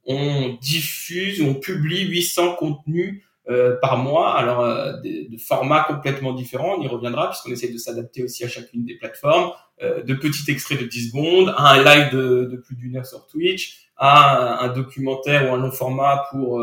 on 0.05 0.57
diffuse, 0.61 1.41
on 1.41 1.55
publie 1.55 2.07
800 2.07 2.55
contenus 2.55 3.23
euh, 3.49 3.77
par 3.81 3.97
mois, 3.97 4.35
alors 4.35 4.61
euh, 4.61 4.93
de, 5.01 5.37
formats 5.37 5.83
complètement 5.87 6.33
différents, 6.33 6.75
on 6.77 6.81
y 6.81 6.87
reviendra 6.87 7.29
puisqu'on 7.29 7.51
essaie 7.51 7.71
de 7.71 7.77
s'adapter 7.77 8.23
aussi 8.23 8.43
à 8.43 8.47
chacune 8.47 8.85
des 8.85 8.95
plateformes, 8.95 9.51
de 9.81 10.13
petits 10.13 10.51
extraits 10.51 10.81
de 10.81 10.85
10 10.85 11.09
secondes, 11.09 11.53
à 11.55 11.71
un 11.71 11.83
live 11.83 12.11
de, 12.11 12.61
plus 12.65 12.75
d'une 12.75 12.97
heure 12.97 13.05
sur 13.05 13.25
Twitch, 13.27 13.89
à 13.95 14.61
un, 14.61 14.67
documentaire 14.73 15.49
ou 15.49 15.55
un 15.55 15.57
long 15.57 15.71
format 15.71 16.25
pour 16.31 16.61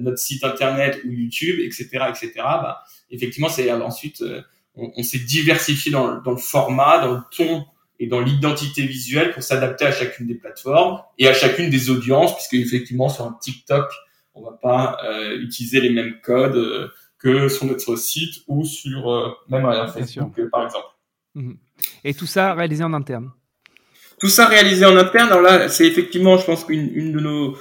notre 0.00 0.16
site 0.16 0.42
internet 0.44 0.98
ou 1.04 1.10
YouTube, 1.10 1.60
etc., 1.60 2.06
etc. 2.08 2.32
Bah, 2.36 2.78
effectivement, 3.10 3.50
c'est 3.50 3.70
ensuite 3.70 4.24
on, 4.74 5.02
s'est 5.02 5.18
diversifié 5.18 5.92
dans, 5.92 6.22
dans, 6.22 6.30
le 6.30 6.38
format, 6.38 7.00
dans 7.00 7.12
le 7.12 7.20
ton 7.36 7.66
et 7.98 8.06
dans 8.06 8.20
l'identité 8.20 8.86
visuelle 8.86 9.32
pour 9.32 9.42
s'adapter 9.42 9.84
à 9.86 9.92
chacune 9.92 10.26
des 10.26 10.34
plateformes 10.34 11.00
et 11.18 11.28
à 11.28 11.34
chacune 11.34 11.70
des 11.70 11.90
audiences, 11.90 12.34
puisque 12.34 12.54
effectivement 12.54 13.08
sur 13.08 13.24
un 13.24 13.36
TikTok, 13.40 13.90
on 14.34 14.42
va 14.42 14.52
pas 14.52 14.98
euh, 15.04 15.40
utiliser 15.40 15.80
les 15.80 15.90
mêmes 15.90 16.20
codes 16.22 16.56
euh, 16.56 16.88
que 17.18 17.48
sur 17.48 17.66
notre 17.66 17.96
site 17.96 18.42
ou 18.46 18.64
sur 18.64 19.10
euh, 19.10 19.30
même 19.48 19.66
un 19.66 19.88
Facebook 19.88 20.40
par 20.50 20.64
exemple. 20.64 20.86
Mhm. 21.34 21.56
Et 22.04 22.14
tout 22.14 22.26
ça 22.26 22.54
réalisé 22.54 22.84
en 22.84 22.94
interne? 22.94 23.30
Tout 24.20 24.28
ça 24.28 24.46
réalisé 24.46 24.84
en 24.84 24.96
interne. 24.96 25.28
Alors 25.28 25.42
là, 25.42 25.68
c'est 25.68 25.86
effectivement, 25.86 26.36
je 26.36 26.44
pense 26.44 26.64
qu'une 26.64 26.90
une 26.92 27.12
de 27.12 27.20
nos 27.20 27.56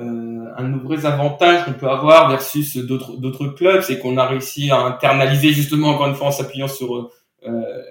euh, 0.00 0.44
un 0.56 0.62
de 0.62 0.68
nos 0.68 0.80
vrais 0.80 1.06
avantages 1.06 1.64
qu'on 1.64 1.72
peut 1.72 1.88
avoir 1.88 2.30
versus 2.30 2.76
d'autres 2.76 3.16
d'autres 3.16 3.48
clubs, 3.48 3.82
c'est 3.82 3.98
qu'on 3.98 4.16
a 4.16 4.26
réussi 4.26 4.70
à 4.70 4.78
internaliser 4.78 5.52
justement 5.52 5.88
encore 5.88 6.06
une 6.06 6.14
fois 6.14 6.28
en 6.28 6.30
s'appuyant 6.30 6.68
sur 6.68 7.10
euh, 7.46 7.82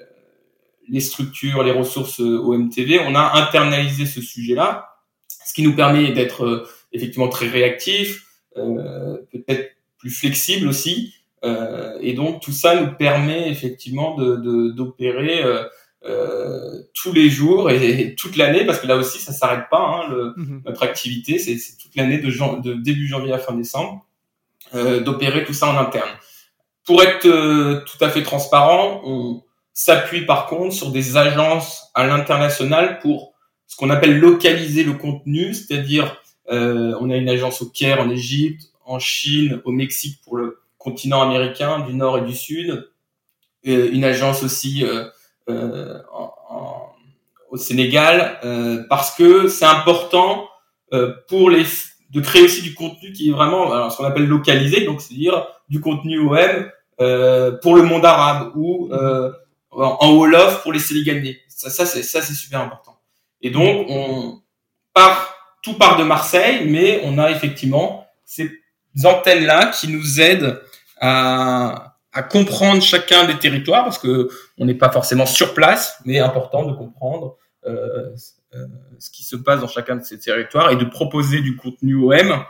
les 0.89 0.99
structures, 0.99 1.63
les 1.63 1.71
ressources 1.71 2.19
euh, 2.21 2.39
OMTV, 2.39 2.99
on 2.99 3.15
a 3.15 3.37
internalisé 3.37 4.05
ce 4.05 4.21
sujet-là, 4.21 4.97
ce 5.45 5.53
qui 5.53 5.63
nous 5.63 5.75
permet 5.75 6.11
d'être 6.11 6.45
euh, 6.45 6.67
effectivement 6.91 7.29
très 7.29 7.47
réactif, 7.47 8.25
euh, 8.57 9.17
peut-être 9.31 9.75
plus 9.97 10.11
flexible 10.11 10.67
aussi, 10.67 11.13
euh, 11.43 11.97
et 12.01 12.13
donc 12.13 12.41
tout 12.41 12.51
ça 12.51 12.79
nous 12.79 12.93
permet 12.95 13.49
effectivement 13.49 14.15
de 14.15 14.71
d'opérer 14.71 15.43
tous 16.93 17.11
les 17.11 17.29
jours 17.29 17.69
et, 17.69 18.15
toute 18.15 18.37
l'année, 18.37 18.65
parce 18.65 18.79
que 18.79 18.87
là 18.87 18.95
aussi, 18.95 19.19
ça 19.19 19.33
s'arrête 19.33 19.65
pas. 19.69 19.79
Hein, 19.79 20.09
le, 20.09 20.33
mhm. 20.37 20.61
Notre 20.65 20.83
activité, 20.83 21.37
c'est 21.37 21.57
toute 21.81 21.95
l'année 21.95 22.19
de, 22.19 22.29
de, 22.61 22.73
début 22.75 23.07
janvier 23.07 23.33
à 23.33 23.39
fin 23.39 23.53
décembre, 23.53 24.05
d'opérer 24.73 25.43
tout 25.43 25.53
ça 25.53 25.67
en 25.67 25.77
interne. 25.77 26.09
Pour 26.85 27.03
être 27.03 27.27
tout 27.83 28.03
à 28.03 28.09
fait 28.09 28.23
transparent, 28.23 29.01
on 29.03 29.43
s'appuie 29.77 30.25
par 30.25 30.47
contre 30.47 30.73
sur 30.73 30.89
des 30.89 31.17
agences 31.17 31.91
à 31.93 32.07
l'international 32.07 32.97
pour 32.97 33.35
ce 33.67 33.75
qu'on 33.75 33.91
appelle 33.91 34.19
localiser 34.19 34.83
le 34.83 34.93
contenu, 34.93 35.53
c'est-à-dire 35.53 36.19
euh, 36.49 36.97
on 36.99 37.11
a 37.11 37.15
une 37.15 37.29
agence 37.29 37.61
au 37.61 37.67
Caire 37.67 38.01
en 38.01 38.09
Égypte, 38.09 38.71
en 38.85 38.97
Chine, 38.97 39.61
au 39.65 39.71
Mexique 39.71 40.19
pour 40.23 40.35
le 40.37 40.57
continent 40.79 41.21
américain 41.21 41.81
du 41.81 41.93
nord 41.93 42.17
et 42.17 42.21
du 42.21 42.33
sud, 42.33 42.89
une 43.63 44.03
agence 44.03 44.41
aussi 44.41 44.83
euh, 44.83 45.05
euh 45.47 45.99
au 47.49 47.55
Sénégal, 47.55 48.39
parce 48.89 49.15
que 49.15 49.47
c'est 49.47 49.63
important 49.63 50.49
pour 51.29 51.49
les 51.49 51.63
de 52.09 52.19
créer 52.19 52.41
aussi 52.43 52.61
du 52.61 52.73
contenu 52.73 53.13
qui 53.13 53.29
est 53.29 53.31
vraiment 53.31 53.71
alors, 53.71 53.89
ce 53.89 53.97
qu'on 53.97 54.03
appelle 54.03 54.27
localisé, 54.27 54.83
donc 54.83 54.99
c'est-à-dire 54.99 55.47
du 55.69 55.79
contenu 55.79 56.19
OM 56.19 56.71
pour 57.61 57.75
le 57.75 57.83
monde 57.83 58.03
arabe 58.03 58.51
ou 58.57 58.89
en 59.83 60.13
Wolof 60.15 60.63
pour 60.63 60.73
les 60.73 60.79
Sénégalais. 60.79 61.39
Ça, 61.47 61.69
ça 61.69 61.85
c'est 61.85 62.03
ça 62.03 62.21
c'est 62.21 62.33
super 62.33 62.61
important. 62.61 62.99
Et 63.41 63.49
donc 63.49 63.87
on 63.89 64.41
part 64.93 65.35
tout 65.61 65.73
part 65.73 65.97
de 65.97 66.03
Marseille, 66.03 66.67
mais 66.67 67.01
on 67.03 67.17
a 67.17 67.31
effectivement 67.31 68.07
ces 68.25 68.49
antennes 69.03 69.45
là 69.45 69.67
qui 69.67 69.87
nous 69.87 70.19
aident 70.21 70.61
à, 70.99 71.97
à 72.13 72.23
comprendre 72.23 72.81
chacun 72.81 73.25
des 73.25 73.37
territoires 73.37 73.83
parce 73.83 73.99
que 73.99 74.29
on 74.57 74.65
n'est 74.65 74.73
pas 74.73 74.91
forcément 74.91 75.25
sur 75.25 75.53
place, 75.53 75.99
mais 76.05 76.19
important 76.19 76.65
de 76.65 76.73
comprendre 76.73 77.37
euh, 77.65 78.15
euh, 78.55 78.65
ce 78.97 79.11
qui 79.11 79.23
se 79.23 79.35
passe 79.35 79.59
dans 79.59 79.67
chacun 79.67 79.97
de 79.97 80.03
ces 80.03 80.17
territoires 80.17 80.71
et 80.71 80.77
de 80.77 80.85
proposer 80.85 81.41
du 81.41 81.55
contenu 81.57 81.95
OM 81.95 82.43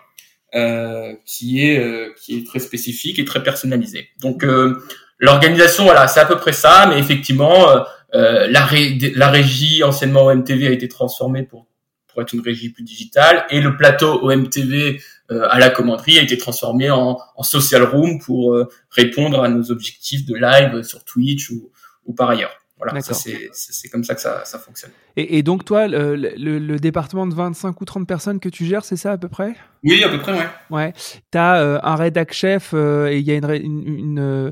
euh, 0.57 1.13
qui 1.25 1.63
est 1.63 1.79
euh, 1.79 2.13
qui 2.19 2.37
est 2.37 2.45
très 2.45 2.59
spécifique 2.59 3.19
et 3.19 3.25
très 3.25 3.43
personnalisé. 3.43 4.09
Donc 4.21 4.43
euh, 4.43 4.81
L'organisation, 5.19 5.83
voilà, 5.85 6.07
c'est 6.07 6.19
à 6.19 6.25
peu 6.25 6.37
près 6.37 6.53
ça, 6.53 6.85
mais 6.89 6.99
effectivement, 6.99 7.71
euh, 7.71 7.79
euh 8.13 8.47
la, 8.51 8.67
la 9.15 9.29
régie 9.29 9.83
anciennement 9.83 10.25
OMTV 10.25 10.67
a 10.67 10.71
été 10.71 10.87
transformée 10.87 11.43
pour 11.43 11.67
pour 12.07 12.21
être 12.21 12.33
une 12.33 12.41
régie 12.41 12.69
plus 12.69 12.83
digitale 12.83 13.45
et 13.51 13.61
le 13.61 13.77
plateau 13.77 14.19
OMTV 14.23 14.99
à 15.29 15.59
la 15.59 15.69
commanderie 15.69 16.17
a 16.17 16.23
été 16.23 16.37
transformé 16.37 16.89
en, 16.89 17.19
en 17.35 17.43
social 17.43 17.83
room 17.83 18.19
pour 18.19 18.57
répondre 18.89 19.43
à 19.43 19.49
nos 19.49 19.69
objectifs 19.71 20.25
de 20.25 20.33
live 20.35 20.81
sur 20.81 21.03
Twitch 21.03 21.51
ou, 21.51 21.69
ou 22.05 22.13
par 22.13 22.29
ailleurs. 22.31 22.57
Voilà, 22.79 23.01
c'est 23.01 23.89
comme 23.89 24.03
ça 24.03 24.13
que 24.13 24.21
ça, 24.21 24.45
ça 24.45 24.59
fonctionne. 24.59 24.91
Et, 25.15 25.39
et, 25.39 25.43
donc 25.43 25.65
toi, 25.65 25.87
le, 25.87 26.15
le, 26.15 26.59
le, 26.59 26.79
département 26.79 27.25
de 27.25 27.33
25 27.33 27.81
ou 27.81 27.85
30 27.85 28.07
personnes 28.07 28.39
que 28.39 28.49
tu 28.49 28.65
gères, 28.65 28.85
c'est 28.85 28.97
ça 28.97 29.13
à 29.13 29.17
peu 29.17 29.29
près? 29.29 29.55
Oui, 29.83 30.03
à 30.03 30.09
peu 30.09 30.19
près, 30.19 30.33
ouais. 30.33 30.47
Ouais. 30.69 30.93
Tu 31.31 31.37
as 31.39 31.59
euh, 31.59 31.79
un 31.81 31.95
rédac 31.95 32.33
chef 32.33 32.71
euh, 32.75 33.07
et 33.07 33.17
il 33.17 33.25
y 33.25 33.31
a 33.31 33.35
une... 33.35 33.49
une, 33.49 33.87
une 33.87 34.19
euh, 34.19 34.51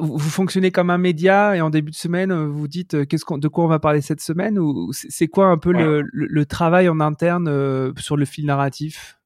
vous, 0.00 0.16
vous, 0.16 0.30
fonctionnez 0.30 0.72
comme 0.72 0.90
un 0.90 0.98
média 0.98 1.54
et 1.56 1.60
en 1.60 1.70
début 1.70 1.92
de 1.92 1.96
semaine, 1.96 2.32
vous 2.32 2.66
dites 2.66 3.06
qu'est-ce 3.06 3.24
qu'on, 3.24 3.38
de 3.38 3.48
quoi 3.48 3.64
on 3.64 3.68
va 3.68 3.78
parler 3.78 4.00
cette 4.00 4.20
semaine 4.20 4.58
ou 4.58 4.90
c'est 4.92 5.28
quoi 5.28 5.46
un 5.46 5.58
peu 5.58 5.72
ouais. 5.72 5.82
le, 5.82 6.04
le, 6.12 6.46
travail 6.46 6.88
en 6.88 6.98
interne 6.98 7.92
sur 7.96 8.16
le 8.16 8.24
fil 8.24 8.46
narratif? 8.46 9.18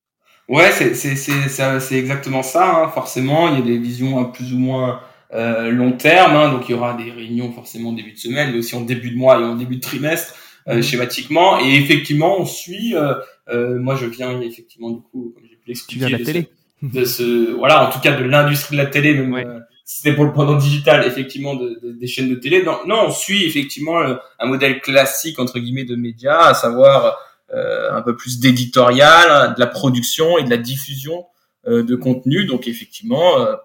Ouais, 0.49 0.71
c'est 0.71 1.99
exactement 1.99 2.43
ça. 2.43 2.85
Hein. 2.85 2.89
Forcément, 2.89 3.49
il 3.49 3.59
y 3.59 3.63
a 3.63 3.65
des 3.65 3.79
visions 3.79 4.31
plus 4.31 4.53
ou 4.53 4.59
moins 4.59 5.01
euh, 5.33 5.71
long 5.71 5.93
terme. 5.93 6.37
Hein, 6.37 6.51
donc 6.51 6.69
il 6.69 6.73
y 6.73 6.75
aura 6.75 6.95
des 6.95 7.11
réunions 7.11 7.53
forcément 7.53 7.91
en 7.91 7.93
début 7.93 8.13
de 8.13 8.19
semaine, 8.19 8.53
mais 8.53 8.59
aussi 8.59 8.75
en 8.75 8.83
début 8.83 9.11
de 9.11 9.17
mois 9.17 9.41
et 9.41 9.45
en 9.45 9.57
début 9.57 9.77
de 9.77 9.81
trimestre 9.81 10.35
euh, 10.69 10.79
mmh. 10.79 10.83
schématiquement. 10.83 11.61
Et 11.61 11.77
effectivement, 11.77 12.41
on 12.41 12.47
suit. 12.47 12.95
Euh, 12.95 13.15
euh, 13.49 13.79
moi, 13.79 13.97
je 13.97 14.07
viens 14.07 14.41
effectivement 14.41 14.91
du 14.91 15.01
coup, 15.01 15.33
comme 15.35 15.45
j'ai 15.49 15.57
pu 15.57 15.69
l'expliquer, 15.69 16.19
de, 16.19 16.25
télé. 16.25 16.49
Ce, 16.83 16.87
de 16.87 17.05
ce, 17.05 17.53
voilà, 17.53 17.89
en 17.89 17.91
tout 17.91 18.01
cas 18.01 18.13
de 18.13 18.25
l'industrie 18.25 18.77
de 18.77 18.83
la 18.83 18.87
télé, 18.87 19.15
même 19.15 19.33
ouais. 19.33 19.47
si 19.85 19.99
c'était 19.99 20.15
pour 20.15 20.25
le 20.25 20.33
pendant 20.33 20.57
digital, 20.57 21.07
effectivement, 21.07 21.55
de, 21.55 21.79
de, 21.83 21.93
des 21.93 22.07
chaînes 22.07 22.29
de 22.29 22.35
télé. 22.35 22.63
Non, 22.63 22.79
non, 22.87 23.05
on 23.07 23.11
suit 23.11 23.45
effectivement 23.45 24.01
un 24.01 24.47
modèle 24.47 24.81
classique 24.81 25.39
entre 25.39 25.59
guillemets 25.59 25.85
de 25.85 25.97
médias, 25.97 26.49
à 26.49 26.55
savoir 26.55 27.17
euh, 27.55 27.93
un 27.93 28.03
peu 28.03 28.17
plus 28.17 28.41
d'éditorial, 28.41 29.55
de 29.55 29.61
la 29.61 29.69
production 29.69 30.37
et 30.39 30.43
de 30.43 30.51
la 30.51 30.57
diffusion 30.57 31.27
euh, 31.69 31.83
de 31.83 31.95
contenu. 31.95 32.45
Donc 32.45 32.67
effectivement, 32.67 33.41
euh, 33.41 33.53
euh, 33.53 33.57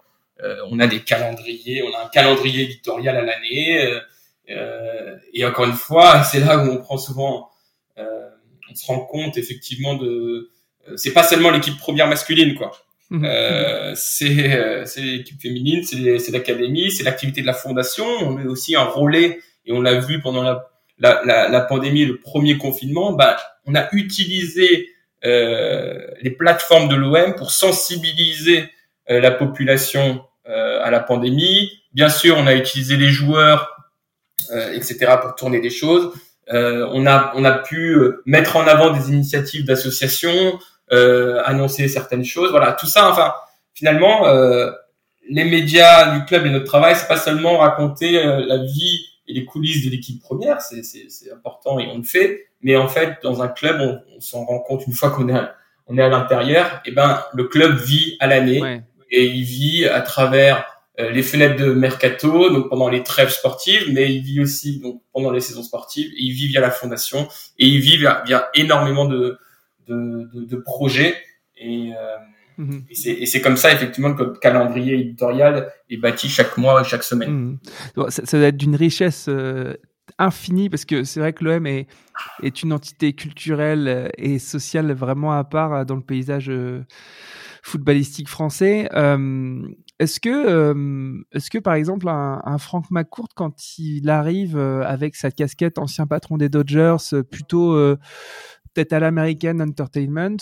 on 0.70 0.80
a 0.80 0.86
des 0.86 1.00
calendriers, 1.00 1.82
on 1.82 1.94
a 1.94 2.04
un 2.04 2.08
calendrier 2.08 2.64
éditorial 2.64 3.16
à 3.16 3.22
l'année. 3.22 3.86
Euh, 3.86 4.00
euh, 4.50 5.16
et 5.32 5.44
encore 5.44 5.66
une 5.66 5.72
fois, 5.72 6.22
c'est 6.30 6.40
là 6.40 6.58
où 6.58 6.70
on 6.70 6.78
prend 6.78 6.98
souvent, 6.98 7.50
on 7.96 8.74
se 8.74 8.86
rend 8.86 9.00
compte 9.00 9.36
effectivement 9.36 9.94
de, 9.96 10.50
c'est 10.96 11.12
pas 11.12 11.22
seulement 11.22 11.50
l'équipe 11.50 11.76
première 11.76 12.08
masculine 12.08 12.54
quoi. 12.54 12.72
Mmh. 13.10 13.24
Euh, 13.26 13.92
c'est 13.94 14.86
c'est 14.86 15.02
l'équipe 15.02 15.40
féminine, 15.40 15.84
c'est 15.84 16.30
l'académie, 16.30 16.90
c'est 16.90 17.02
l'activité 17.02 17.42
de 17.42 17.46
la 17.46 17.52
fondation. 17.52 18.06
On 18.06 18.40
est 18.40 18.46
aussi 18.46 18.74
un 18.74 18.84
relais 18.84 19.40
et 19.66 19.72
on 19.72 19.82
l'a 19.82 20.00
vu 20.00 20.22
pendant 20.22 20.42
la, 20.42 20.70
la, 20.98 21.22
la, 21.24 21.48
la, 21.50 21.60
pandémie, 21.60 22.06
le 22.06 22.18
premier 22.18 22.56
confinement. 22.56 23.12
Bah, 23.12 23.36
on 23.66 23.74
a 23.74 23.88
utilisé 23.92 24.88
euh, 25.24 26.06
les 26.20 26.30
plateformes 26.30 26.88
de 26.88 26.96
l'OM 26.96 27.34
pour 27.36 27.52
sensibiliser 27.52 28.58
euh, 28.58 28.64
la 29.08 29.30
population 29.30 30.24
euh, 30.48 30.80
à 30.82 30.90
la 30.90 31.00
pandémie. 31.00 31.70
Bien 31.92 32.08
sûr, 32.08 32.36
on 32.36 32.48
a 32.48 32.54
utilisé 32.54 32.96
les 32.96 33.10
joueurs, 33.10 33.76
euh, 34.50 34.72
etc., 34.72 35.14
pour 35.22 35.36
tourner 35.36 35.60
des 35.60 35.70
choses. 35.70 36.12
on 36.48 37.06
a 37.06 37.32
on 37.36 37.44
a 37.44 37.52
pu 37.52 37.96
mettre 38.26 38.56
en 38.56 38.66
avant 38.66 38.90
des 38.90 39.08
initiatives 39.08 39.64
d'associations, 39.64 40.58
annoncer 40.90 41.88
certaines 41.88 42.24
choses. 42.24 42.50
Voilà, 42.50 42.72
tout 42.72 42.86
ça. 42.86 43.08
Enfin, 43.10 43.32
finalement, 43.72 44.26
les 45.28 45.44
médias 45.44 46.18
du 46.18 46.24
club 46.24 46.44
et 46.46 46.50
notre 46.50 46.66
travail, 46.66 46.96
c'est 46.96 47.08
pas 47.08 47.16
seulement 47.16 47.58
raconter 47.58 48.12
la 48.22 48.58
vie 48.58 49.12
et 49.28 49.34
les 49.34 49.44
coulisses 49.44 49.84
de 49.84 49.90
l'équipe 49.90 50.20
première, 50.20 50.60
c'est 50.60 51.32
important 51.32 51.78
et 51.78 51.86
on 51.86 51.98
le 51.98 52.04
fait. 52.04 52.48
Mais 52.62 52.76
en 52.76 52.88
fait, 52.88 53.18
dans 53.22 53.42
un 53.42 53.48
club, 53.48 53.80
on, 53.80 54.20
s'en 54.20 54.44
rend 54.44 54.60
compte 54.60 54.86
une 54.86 54.92
fois 54.92 55.10
qu'on 55.10 55.28
est 55.28 55.34
à, 55.34 55.54
on 55.86 55.98
est 55.98 56.02
à 56.02 56.08
l'intérieur. 56.08 56.80
Et 56.84 56.92
ben, 56.92 57.22
le 57.32 57.44
club 57.44 57.76
vit 57.76 58.16
à 58.20 58.26
l'année. 58.26 58.82
Et 59.12 59.26
il 59.26 59.44
vit 59.44 59.84
à 59.84 60.00
travers 60.00 60.64
euh, 60.98 61.10
les 61.10 61.22
fenêtres 61.22 61.56
de 61.56 61.72
mercato, 61.72 62.50
donc 62.50 62.68
pendant 62.68 62.88
les 62.88 63.02
trêves 63.02 63.30
sportives, 63.30 63.92
mais 63.92 64.12
il 64.12 64.22
vit 64.22 64.40
aussi 64.40 64.80
donc 64.80 65.02
pendant 65.12 65.30
les 65.30 65.40
saisons 65.40 65.62
sportives. 65.62 66.10
Et 66.16 66.22
il 66.24 66.32
vit 66.32 66.48
via 66.48 66.60
la 66.60 66.70
fondation 66.70 67.28
et 67.58 67.66
il 67.66 67.80
vit 67.80 67.98
via, 67.98 68.22
via 68.26 68.48
énormément 68.54 69.04
de, 69.04 69.38
de, 69.86 70.28
de, 70.34 70.44
de 70.44 70.56
projets. 70.56 71.14
Et, 71.56 71.92
euh, 71.94 72.62
mmh. 72.64 72.78
et 72.90 73.26
c'est 73.26 73.40
comme 73.40 73.56
ça 73.56 73.72
effectivement 73.72 74.14
que 74.14 74.22
le 74.22 74.32
calendrier 74.32 74.94
éditorial 74.94 75.72
est 75.88 75.98
bâti 75.98 76.28
chaque 76.28 76.56
mois 76.56 76.80
et 76.80 76.84
chaque 76.84 77.04
semaine. 77.04 77.30
Mmh. 77.30 78.10
Ça, 78.10 78.26
ça, 78.26 78.38
doit 78.38 78.48
être 78.48 78.56
d'une 78.56 78.76
richesse 78.76 79.26
euh, 79.28 79.74
infinie 80.18 80.68
parce 80.68 80.84
que 80.84 81.04
c'est 81.04 81.20
vrai 81.20 81.32
que 81.32 81.44
l'OM 81.44 81.66
est, 81.66 81.86
est 82.42 82.62
une 82.62 82.72
entité 82.72 83.12
culturelle 83.12 84.10
et 84.18 84.38
sociale 84.38 84.92
vraiment 84.92 85.32
à 85.32 85.44
part 85.44 85.86
dans 85.86 85.96
le 85.96 86.02
paysage 86.02 86.50
footballistique 87.62 88.28
français. 88.28 88.88
Euh, 88.92 89.62
est-ce 90.00 90.18
que, 90.18 90.28
euh, 90.28 91.22
est-ce 91.32 91.48
que 91.48 91.58
par 91.58 91.74
exemple 91.74 92.08
un, 92.08 92.42
un 92.44 92.58
Franck 92.58 92.90
McCourt, 92.90 93.28
quand 93.34 93.78
il 93.78 94.10
arrive 94.10 94.56
euh, 94.56 94.82
avec 94.84 95.14
sa 95.14 95.30
casquette 95.30 95.78
ancien 95.78 96.06
patron 96.08 96.36
des 96.36 96.48
Dodgers, 96.48 96.96
plutôt 97.30 97.74
peut-être 98.74 98.92
à 98.92 99.00
l'American 99.00 99.60
Entertainment, 99.60 100.36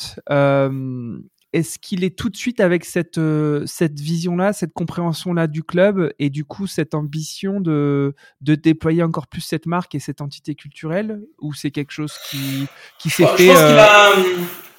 est-ce 1.53 1.81
qu'il 1.81 2.05
est 2.05 2.17
tout 2.17 2.31
de 2.31 2.37
suite 2.37 2.61
avec 2.61 2.85
cette 2.85 3.21
cette 3.67 3.99
vision-là, 3.99 4.53
cette 4.53 4.73
compréhension-là 4.73 5.49
du 5.49 5.65
club 5.65 6.13
et 6.21 6.31
du 6.31 6.45
coup 6.45 6.69
cette 6.69 6.95
ambition 6.95 7.61
de 7.61 8.15
de 8.41 8.55
déployer 8.55 9.03
encore 9.03 9.27
plus 9.27 9.41
cette 9.41 9.67
marque 9.67 9.97
et 9.97 9.99
cette 9.99 10.21
entité 10.21 10.55
culturelle 10.55 11.23
ou 11.41 11.53
c'est 11.53 11.73
quelque 11.73 11.91
chose 11.91 12.15
qui 12.31 12.67
qui 13.01 13.11
s'est 13.11 13.27
fait 13.27 13.47
je 13.47 13.53
pense 13.53 13.59
qu'il 13.59 13.79
a 13.79 14.70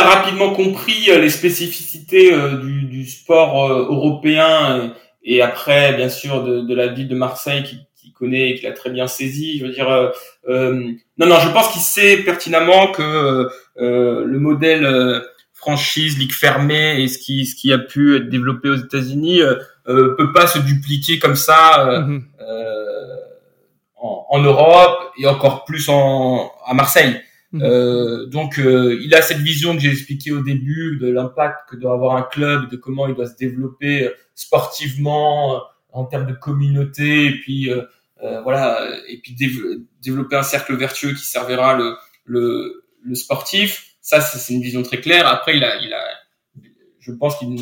rapidement 0.00 0.52
compris 0.52 1.10
euh, 1.10 1.18
les 1.18 1.30
spécificités 1.30 2.32
euh, 2.32 2.56
du, 2.58 2.82
du 2.82 3.06
sport 3.06 3.70
euh, 3.70 3.86
européen 3.88 4.92
et, 5.24 5.42
après, 5.42 5.94
bien 5.94 6.08
sûr, 6.08 6.44
de, 6.44 6.60
de, 6.60 6.74
la 6.74 6.88
ville 6.88 7.08
de 7.08 7.16
Marseille 7.16 7.62
qui, 7.64 7.80
qui 7.96 8.12
connaît 8.12 8.50
et 8.50 8.54
qui 8.54 8.64
l'a 8.64 8.72
très 8.72 8.90
bien 8.90 9.06
saisi. 9.08 9.58
Je 9.58 9.66
veux 9.66 9.72
dire, 9.72 10.12
euh, 10.48 10.92
non, 11.18 11.26
non, 11.26 11.40
je 11.40 11.48
pense 11.48 11.72
qu'il 11.72 11.82
sait 11.82 12.18
pertinemment 12.18 12.92
que 12.92 13.48
euh, 13.78 14.24
le 14.24 14.38
modèle 14.38 15.22
franchise, 15.54 16.18
ligue 16.18 16.32
fermée 16.32 17.02
et 17.02 17.08
ce 17.08 17.18
qui, 17.18 17.46
ce 17.46 17.56
qui 17.56 17.72
a 17.72 17.78
pu 17.78 18.16
être 18.16 18.28
développé 18.28 18.68
aux 18.68 18.76
États-Unis 18.76 19.40
euh, 19.42 20.14
peut 20.16 20.32
pas 20.32 20.46
se 20.46 20.60
dupliquer 20.60 21.18
comme 21.18 21.34
ça 21.34 22.02
mmh. 22.06 22.20
en, 23.96 24.26
en, 24.28 24.38
Europe 24.40 25.12
et 25.18 25.26
encore 25.26 25.64
plus 25.64 25.88
en, 25.88 26.52
à 26.64 26.74
Marseille. 26.74 27.20
Mhm. 27.56 27.62
Euh, 27.62 28.26
donc, 28.26 28.58
euh, 28.58 28.98
il 29.02 29.14
a 29.14 29.22
cette 29.22 29.38
vision 29.38 29.74
que 29.74 29.80
j'ai 29.80 29.90
expliqué 29.90 30.32
au 30.32 30.40
début 30.40 30.98
de 31.00 31.08
l'impact 31.08 31.68
que 31.70 31.76
doit 31.76 31.94
avoir 31.94 32.16
un 32.16 32.22
club, 32.22 32.70
de 32.70 32.76
comment 32.76 33.06
il 33.08 33.14
doit 33.14 33.26
se 33.26 33.36
développer 33.36 34.10
sportivement 34.34 35.62
en 35.90 36.04
termes 36.04 36.26
de 36.26 36.34
communauté, 36.34 37.26
et 37.26 37.40
puis 37.40 37.70
voilà, 38.42 38.86
et 39.08 39.18
puis 39.18 39.36
développer 40.02 40.36
un 40.36 40.42
cercle 40.42 40.76
vertueux 40.76 41.12
qui 41.12 41.24
servira 41.24 41.76
le, 41.76 41.96
le, 42.24 42.84
le 43.02 43.14
sportif. 43.14 43.94
Ça, 44.00 44.20
c'est 44.20 44.54
une 44.54 44.62
vision 44.62 44.82
très 44.82 45.00
claire. 45.00 45.26
Après, 45.26 45.56
il 45.56 45.64
a, 45.64 45.80
il 45.80 45.92
a, 45.92 46.02
je 47.00 47.12
pense 47.12 47.38
qu'il 47.38 47.54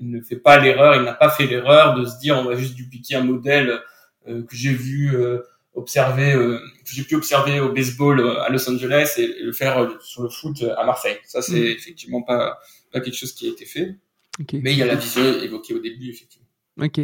ne 0.00 0.20
fait 0.22 0.36
pas 0.36 0.58
l'erreur, 0.58 0.96
il 0.96 1.02
n'a 1.02 1.12
pas 1.12 1.30
fait 1.30 1.46
l'erreur 1.46 1.94
de 1.94 2.06
se 2.06 2.18
dire 2.18 2.36
on 2.38 2.44
va 2.44 2.56
juste 2.56 2.74
dupliquer 2.74 3.16
un 3.16 3.24
modèle 3.24 3.78
euh, 4.28 4.42
que 4.42 4.56
j'ai 4.56 4.72
vu 4.72 5.14
euh, 5.14 5.38
observer, 5.80 6.32
euh, 6.32 6.58
que 6.84 6.92
j'ai 6.92 7.02
pu 7.02 7.14
observer 7.14 7.60
au 7.60 7.72
baseball 7.72 8.20
à 8.40 8.48
Los 8.50 8.68
Angeles 8.68 9.14
et, 9.18 9.42
le 9.42 9.52
faire 9.52 9.88
sur 10.00 10.22
le 10.22 10.28
foot 10.28 10.64
à 10.76 10.84
Marseille. 10.84 11.18
Ça, 11.24 11.42
c'est 11.42 11.60
mm. 11.60 11.76
effectivement 11.76 12.22
pas, 12.22 12.58
pas 12.92 13.00
quelque 13.00 13.16
chose 13.16 13.32
qui 13.32 13.48
a 13.48 13.50
été 13.50 13.64
fait. 13.64 13.96
Mais 14.52 14.72
il 14.72 14.78
y 14.78 14.82
a 14.82 14.86
la 14.86 14.94
vision 14.94 15.22
évoquée 15.42 15.74
au 15.74 15.80
début, 15.80 16.08
effectivement. 16.10 16.39
Ok. 16.80 17.00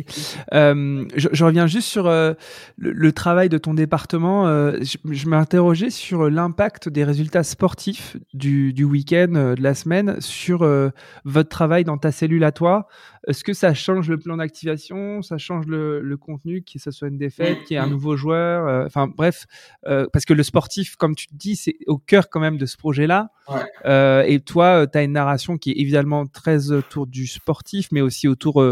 Euh, 0.54 1.04
je, 1.16 1.28
je, 1.32 1.44
reviens 1.44 1.66
juste 1.66 1.88
sur 1.88 2.06
euh, 2.06 2.32
le, 2.78 2.92
le, 2.92 3.12
travail 3.12 3.48
de 3.48 3.58
ton 3.58 3.74
département. 3.74 4.46
Euh, 4.46 4.78
je, 4.80 4.96
je 5.12 5.28
m'interrogeais 5.28 5.90
sur 5.90 6.30
l'impact 6.30 6.88
des 6.88 7.04
résultats 7.04 7.42
sportifs 7.42 8.16
du, 8.32 8.72
du 8.72 8.84
week-end, 8.84 9.34
euh, 9.34 9.54
de 9.54 9.62
la 9.62 9.74
semaine, 9.74 10.20
sur 10.20 10.62
euh, 10.62 10.90
votre 11.24 11.50
travail 11.50 11.84
dans 11.84 11.98
ta 11.98 12.10
cellule 12.10 12.44
à 12.44 12.52
toi. 12.52 12.88
Est-ce 13.26 13.44
que 13.44 13.52
ça 13.52 13.74
change 13.74 14.08
le 14.08 14.18
plan 14.18 14.38
d'activation? 14.38 15.20
Ça 15.20 15.36
change 15.36 15.66
le, 15.66 16.00
le, 16.00 16.16
contenu, 16.16 16.62
que 16.62 16.78
ce 16.78 16.90
soit 16.90 17.08
une 17.08 17.18
défaite, 17.18 17.64
qu'il 17.64 17.74
y 17.74 17.78
ait 17.78 17.82
un 17.82 17.88
nouveau 17.88 18.16
joueur 18.16 18.86
Enfin 18.86 19.08
bref, 19.08 19.46
parce 19.82 20.24
que 20.24 20.32
le 20.32 20.44
sportif, 20.44 20.94
comme 20.96 21.16
tu 21.16 21.26
te 21.26 21.34
dis, 21.34 21.56
c'est 21.56 21.76
au 21.86 21.98
cœur 21.98 22.30
quand 22.30 22.40
même 22.40 22.56
de 22.56 22.66
ce 22.66 22.76
projet-là. 22.76 23.30
Ouais. 23.48 24.32
et 24.32 24.40
toi, 24.40 24.86
tu 24.86 24.98
as 24.98 25.02
une 25.02 25.12
narration 25.12 25.56
qui 25.58 25.70
est 25.70 25.80
évidemment 25.80 26.26
très 26.26 26.72
autour 26.72 27.06
du 27.06 27.26
sportif, 27.26 27.88
mais 27.92 28.00
aussi 28.00 28.28
autour 28.28 28.64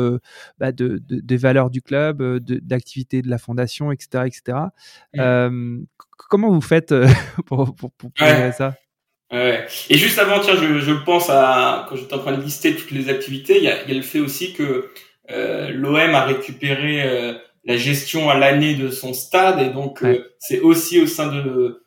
bah, 0.59 0.73
de 0.73 1.01
des 1.25 1.37
valeurs 1.37 1.71
du 1.71 1.83
club, 1.83 2.23
euh, 2.23 2.41
d'activités 2.41 3.23
de, 3.23 3.29
la 3.29 3.39
fondation, 3.39 3.93
etc. 3.93 4.25
etc. 4.27 4.59
Euh, 5.17 5.79
comment 6.29 6.51
vous 6.51 6.61
faites 6.61 6.93
euh, 6.93 7.07
pour, 7.47 7.75
pour, 7.75 7.93
pour, 7.93 8.11
ça? 8.17 8.75
Et 9.33 9.99
juste 9.99 10.19
avant, 10.19 10.39
tiens, 10.39 10.55
je, 10.55 10.79
je 10.79 10.93
pense 10.93 11.29
à, 11.29 11.87
quand 11.89 11.97
j'étais 11.97 12.15
en 12.15 12.21
train 12.21 12.37
de 12.37 12.43
lister 12.43 12.77
toutes 12.77 12.93
les 12.93 13.09
activités, 13.09 13.59
il 13.59 13.65
y 13.65 13.69
a, 13.69 13.83
il 13.83 13.89
y 13.89 13.93
a 13.93 13.97
le 13.97 14.03
fait 14.03 14.21
aussi 14.21 14.53
que 14.53 14.91
euh, 15.31 15.71
l'OM 15.73 15.97
a 15.97 16.25
récupéré 16.25 17.03
euh, 17.03 17.33
la 17.65 17.77
gestion 17.77 18.31
à 18.31 18.39
l'année 18.39 18.77
de 18.77 18.91
son 18.91 19.13
stade 19.13 19.59
et 19.61 19.71
donc 19.71 20.05
c'est 20.39 20.61
aussi 20.61 21.01
au 21.01 21.07
sein 21.07 21.35
de, 21.35 21.83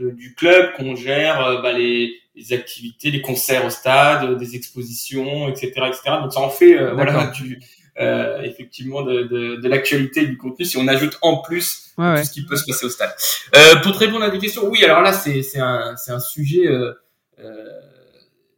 de 0.00 0.10
du 0.10 0.34
club 0.34 0.72
qu'on 0.76 0.96
gère 0.96 1.60
bah, 1.62 1.72
les, 1.72 2.20
les 2.34 2.52
activités, 2.52 3.10
les 3.10 3.20
concerts 3.20 3.64
au 3.64 3.70
stade, 3.70 4.38
des 4.38 4.56
expositions, 4.56 5.48
etc., 5.48 5.72
etc. 5.88 6.00
Donc 6.22 6.32
ça 6.32 6.40
en 6.40 6.50
fait 6.50 6.78
euh, 6.78 6.94
voilà 6.94 7.26
du, 7.28 7.60
euh, 7.98 8.40
effectivement 8.42 9.02
de, 9.02 9.24
de, 9.24 9.56
de 9.56 9.68
l'actualité 9.68 10.26
du 10.26 10.36
contenu 10.36 10.64
si 10.64 10.76
on 10.76 10.88
ajoute 10.88 11.18
en 11.22 11.38
plus 11.38 11.92
tout 11.96 12.24
ce 12.24 12.30
qui 12.30 12.44
peut 12.44 12.56
se 12.56 12.64
passer 12.66 12.86
au 12.86 12.90
stade. 12.90 13.14
Euh, 13.56 13.76
pour 13.76 13.92
te 13.92 13.98
répondre 13.98 14.24
à 14.24 14.30
des 14.30 14.38
questions, 14.38 14.66
oui, 14.66 14.84
alors 14.84 15.02
là 15.02 15.12
c'est 15.12 15.42
c'est 15.42 15.60
un 15.60 15.96
c'est 15.96 16.12
un 16.12 16.20
sujet 16.20 16.66
euh, 16.66 16.92
euh 17.38 17.54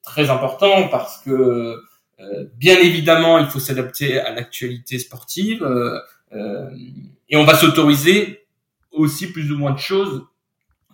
très 0.02 0.30
important 0.30 0.88
parce 0.88 1.22
que 1.22 1.30
euh, 1.30 2.44
bien 2.56 2.76
évidemment 2.78 3.38
il 3.38 3.46
faut 3.46 3.60
s'adapter 3.60 4.18
à 4.18 4.34
l'actualité 4.34 4.98
sportive 4.98 5.64
et 7.28 7.36
on 7.36 7.44
va 7.44 7.54
s'autoriser 7.54 8.46
aussi 8.90 9.32
plus 9.32 9.52
ou 9.52 9.58
moins 9.58 9.70
de 9.70 9.78
choses 9.78 10.26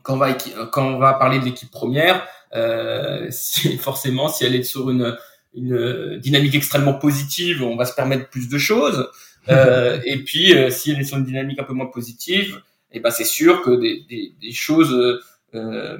quand 0.08 0.14
on 0.14 0.18
va 0.18 0.32
quand 0.72 0.86
on 0.86 0.98
va 0.98 1.12
parler 1.12 1.38
de 1.38 1.44
l'équipe 1.44 1.70
première 1.70 2.26
euh, 2.54 3.26
si, 3.30 3.76
forcément, 3.76 4.28
si 4.28 4.44
elle 4.44 4.54
est 4.54 4.62
sur 4.62 4.90
une, 4.90 5.16
une 5.54 6.18
dynamique 6.18 6.54
extrêmement 6.54 6.94
positive, 6.94 7.62
on 7.62 7.76
va 7.76 7.84
se 7.84 7.94
permettre 7.94 8.28
plus 8.28 8.48
de 8.48 8.58
choses. 8.58 9.08
Euh, 9.50 9.98
et 10.04 10.18
puis, 10.24 10.52
euh, 10.52 10.68
si 10.68 10.90
elle 10.90 11.00
est 11.00 11.04
sur 11.04 11.16
une 11.16 11.24
dynamique 11.24 11.58
un 11.58 11.64
peu 11.64 11.72
moins 11.72 11.86
positive, 11.86 12.60
et 12.92 12.98
eh 12.98 13.00
ben 13.00 13.10
c'est 13.10 13.24
sûr 13.24 13.62
que 13.62 13.80
des, 13.80 14.04
des, 14.06 14.34
des 14.42 14.52
choses, 14.52 14.92
euh, 15.54 15.98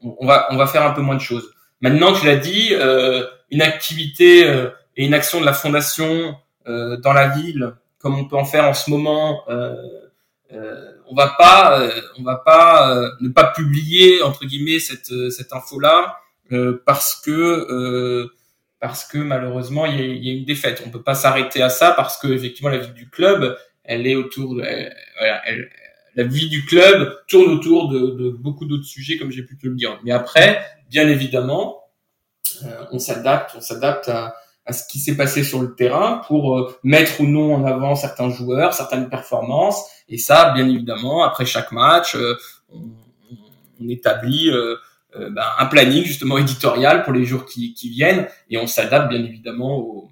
on 0.00 0.24
va 0.24 0.46
on 0.50 0.56
va 0.56 0.66
faire 0.66 0.86
un 0.86 0.92
peu 0.92 1.02
moins 1.02 1.16
de 1.16 1.20
choses. 1.20 1.52
Maintenant, 1.82 2.14
tu 2.14 2.24
l'as 2.24 2.38
dit, 2.38 2.68
euh, 2.72 3.26
une 3.50 3.60
activité 3.60 4.48
et 4.96 5.04
une 5.04 5.12
action 5.12 5.42
de 5.42 5.44
la 5.44 5.52
fondation 5.52 6.36
dans 6.64 7.12
la 7.12 7.28
ville, 7.28 7.74
comme 7.98 8.16
on 8.18 8.24
peut 8.24 8.36
en 8.36 8.46
faire 8.46 8.64
en 8.64 8.72
ce 8.72 8.88
moment, 8.88 9.44
on 10.52 11.14
va 11.14 11.34
pas, 11.38 11.80
euh, 11.80 12.00
on 12.18 12.22
va 12.22 12.36
pas 12.36 12.96
euh, 12.96 13.10
ne 13.20 13.28
pas 13.28 13.44
publier 13.44 14.22
entre 14.22 14.44
guillemets 14.44 14.78
cette 14.78 15.10
euh, 15.12 15.30
cette 15.30 15.52
info 15.52 15.78
là 15.78 16.16
parce 16.84 17.20
que 17.24 18.28
parce 18.80 19.04
que 19.04 19.18
malheureusement 19.18 19.86
il 19.86 20.00
y 20.00 20.02
a, 20.02 20.06
y 20.06 20.30
a, 20.30 20.32
une 20.32 20.44
défaite. 20.44 20.82
On 20.84 20.90
peut 20.90 21.02
pas 21.02 21.14
s'arrêter 21.14 21.62
à 21.62 21.68
ça 21.68 21.92
parce 21.92 22.18
que 22.18 22.26
effectivement 22.26 22.70
la 22.70 22.78
vie 22.78 22.92
du 22.92 23.08
club, 23.08 23.56
elle 23.84 24.06
est 24.06 24.16
autour 24.16 24.56
de, 24.56 24.62
elle, 24.62 25.70
la 26.16 26.24
vie 26.24 26.48
du 26.48 26.64
club 26.64 27.20
tourne 27.28 27.52
autour 27.52 27.88
de, 27.88 28.00
de 28.00 28.30
beaucoup 28.30 28.64
d'autres 28.64 28.84
sujets 28.84 29.16
comme 29.16 29.30
j'ai 29.30 29.44
pu 29.44 29.56
te 29.56 29.68
le 29.68 29.76
dire. 29.76 30.00
Mais 30.02 30.10
après, 30.10 30.60
bien 30.88 31.08
évidemment, 31.08 31.84
on 32.90 32.98
s'adapte, 32.98 33.52
on 33.56 33.60
s'adapte 33.60 34.08
à, 34.08 34.34
à 34.70 34.72
ce 34.72 34.86
qui 34.88 35.00
s'est 35.00 35.16
passé 35.16 35.44
sur 35.44 35.60
le 35.60 35.74
terrain 35.74 36.22
pour 36.28 36.72
mettre 36.82 37.20
ou 37.20 37.26
non 37.26 37.54
en 37.54 37.64
avant 37.64 37.94
certains 37.94 38.30
joueurs, 38.30 38.72
certaines 38.72 39.08
performances 39.08 39.84
et 40.10 40.18
ça, 40.18 40.50
bien 40.50 40.68
évidemment, 40.68 41.22
après 41.22 41.46
chaque 41.46 41.70
match, 41.70 42.16
euh, 42.16 42.36
on, 42.68 42.82
on, 43.80 43.88
établit 43.88 44.50
euh, 44.50 44.76
euh, 45.16 45.30
ben, 45.30 45.44
un 45.58 45.66
planning 45.66 46.04
justement 46.04 46.36
éditorial 46.36 47.04
pour 47.04 47.12
les 47.12 47.24
jours 47.24 47.46
qui, 47.46 47.74
qui 47.74 47.88
viennent 47.88 48.26
et 48.50 48.58
on 48.58 48.66
s'adapte 48.66 49.08
bien 49.08 49.22
évidemment 49.22 49.78
aux, 49.78 50.10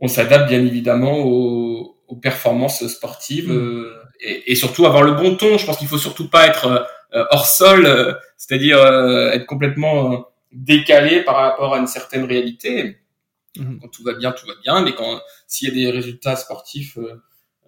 on 0.00 0.08
s'adapte 0.08 0.48
bien 0.48 0.64
évidemment 0.64 1.18
aux, 1.18 1.96
aux 2.06 2.16
performances 2.16 2.86
sportives 2.86 3.52
mmh. 3.52 3.86
et, 4.20 4.52
et, 4.52 4.54
surtout 4.54 4.86
avoir 4.86 5.02
le 5.02 5.12
bon 5.12 5.36
ton. 5.36 5.58
Je 5.58 5.66
pense 5.66 5.76
qu'il 5.76 5.88
faut 5.88 5.98
surtout 5.98 6.28
pas 6.28 6.46
être 6.46 6.86
hors 7.12 7.46
sol, 7.46 8.18
c'est-à-dire 8.36 8.78
être 9.32 9.46
complètement 9.46 10.26
décalé 10.52 11.22
par 11.22 11.36
rapport 11.36 11.74
à 11.74 11.78
une 11.78 11.86
certaine 11.86 12.24
réalité. 12.24 12.98
Mmh. 13.56 13.78
Quand 13.80 13.88
tout 13.88 14.02
va 14.02 14.14
bien, 14.14 14.32
tout 14.32 14.46
va 14.46 14.54
bien, 14.62 14.82
mais 14.82 14.94
quand 14.94 15.20
s'il 15.46 15.68
y 15.68 15.70
a 15.70 15.74
des 15.74 15.90
résultats 15.90 16.36
sportifs 16.36 16.98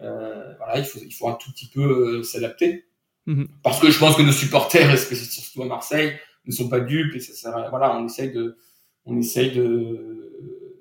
euh, 0.03 0.55
voilà, 0.59 0.79
il 0.79 0.85
faut, 0.85 0.99
il 1.03 1.13
faut 1.13 1.29
un 1.29 1.35
tout 1.35 1.51
petit 1.53 1.69
peu 1.69 1.83
euh, 2.19 2.23
s'adapter. 2.23 2.87
Mhm. 3.27 3.49
Parce 3.63 3.81
que 3.81 3.91
je 3.91 3.99
pense 3.99 4.17
que 4.17 4.23
nos 4.23 4.33
supporters, 4.33 4.93
et 4.93 5.15
surtout 5.15 5.63
à 5.63 5.67
Marseille, 5.67 6.19
ne 6.47 6.53
sont 6.53 6.69
pas 6.69 6.81
dupes 6.81 7.15
et 7.15 7.21
ça 7.21 7.33
sert 7.33 7.71
voilà, 7.71 7.97
on 7.97 8.07
essaye 8.07 8.33
de, 8.33 8.57
on 9.05 9.19
essaye 9.19 9.51
de, 9.51 10.33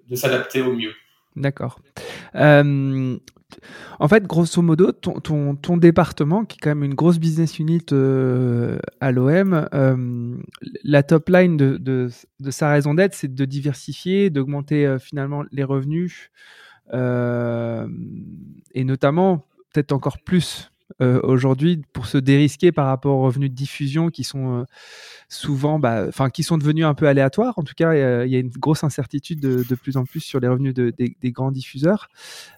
de 0.08 0.16
s'adapter 0.16 0.62
au 0.62 0.74
mieux. 0.74 0.94
D'accord. 1.36 1.80
Euh, 2.36 3.18
en 4.00 4.08
fait, 4.08 4.26
grosso 4.26 4.62
modo, 4.62 4.92
ton, 4.92 5.56
ton, 5.56 5.78
département, 5.78 6.46
qui 6.46 6.58
est 6.58 6.60
quand 6.62 6.70
même 6.70 6.84
une 6.84 6.94
grosse 6.94 7.20
business 7.20 7.60
unit 7.60 7.86
euh, 7.92 8.78
à 9.00 9.12
l'OM, 9.12 9.68
euh, 9.74 10.38
la 10.84 11.04
top 11.04 11.30
line 11.30 11.58
de, 11.58 11.78
de, 11.78 12.10
sa 12.52 12.70
raison 12.70 12.94
d'être, 12.94 13.14
c'est 13.14 13.34
de 13.34 13.46
diversifier, 13.46 14.30
d'augmenter 14.30 14.86
euh, 14.86 15.00
finalement 15.00 15.44
les 15.52 15.64
revenus, 15.64 16.32
et 16.94 18.84
notamment 18.84 19.48
peut-être 19.74 19.92
encore 19.92 20.20
plus 20.20 20.72
euh, 21.02 21.20
aujourd'hui 21.24 21.82
pour 21.94 22.06
se 22.06 22.18
dérisquer 22.18 22.72
par 22.72 22.86
rapport 22.86 23.18
aux 23.18 23.24
revenus 23.24 23.50
de 23.50 23.56
diffusion 23.56 24.10
qui 24.10 24.24
sont 24.24 24.60
euh, 24.60 24.64
souvent, 25.30 25.80
bah, 25.80 26.06
enfin, 26.08 26.30
qui 26.30 26.44
sont 26.44 26.58
devenus 26.58 26.86
un 26.86 26.94
peu 26.94 27.08
aléatoires. 27.08 27.58
En 27.58 27.64
tout 27.64 27.74
cas, 27.76 27.94
il 28.26 28.32
y 28.32 28.36
a 28.36 28.40
une 28.40 28.50
grosse 28.50 28.84
incertitude 28.84 29.40
de, 29.40 29.76
plus 29.76 29.98
en 29.98 30.06
plus 30.06 30.22
sur 30.22 30.40
les 30.40 30.48
revenus 30.48 30.74
de, 30.74 30.94
des, 30.98 31.32
grands 31.32 31.52
diffuseurs. 31.52 32.08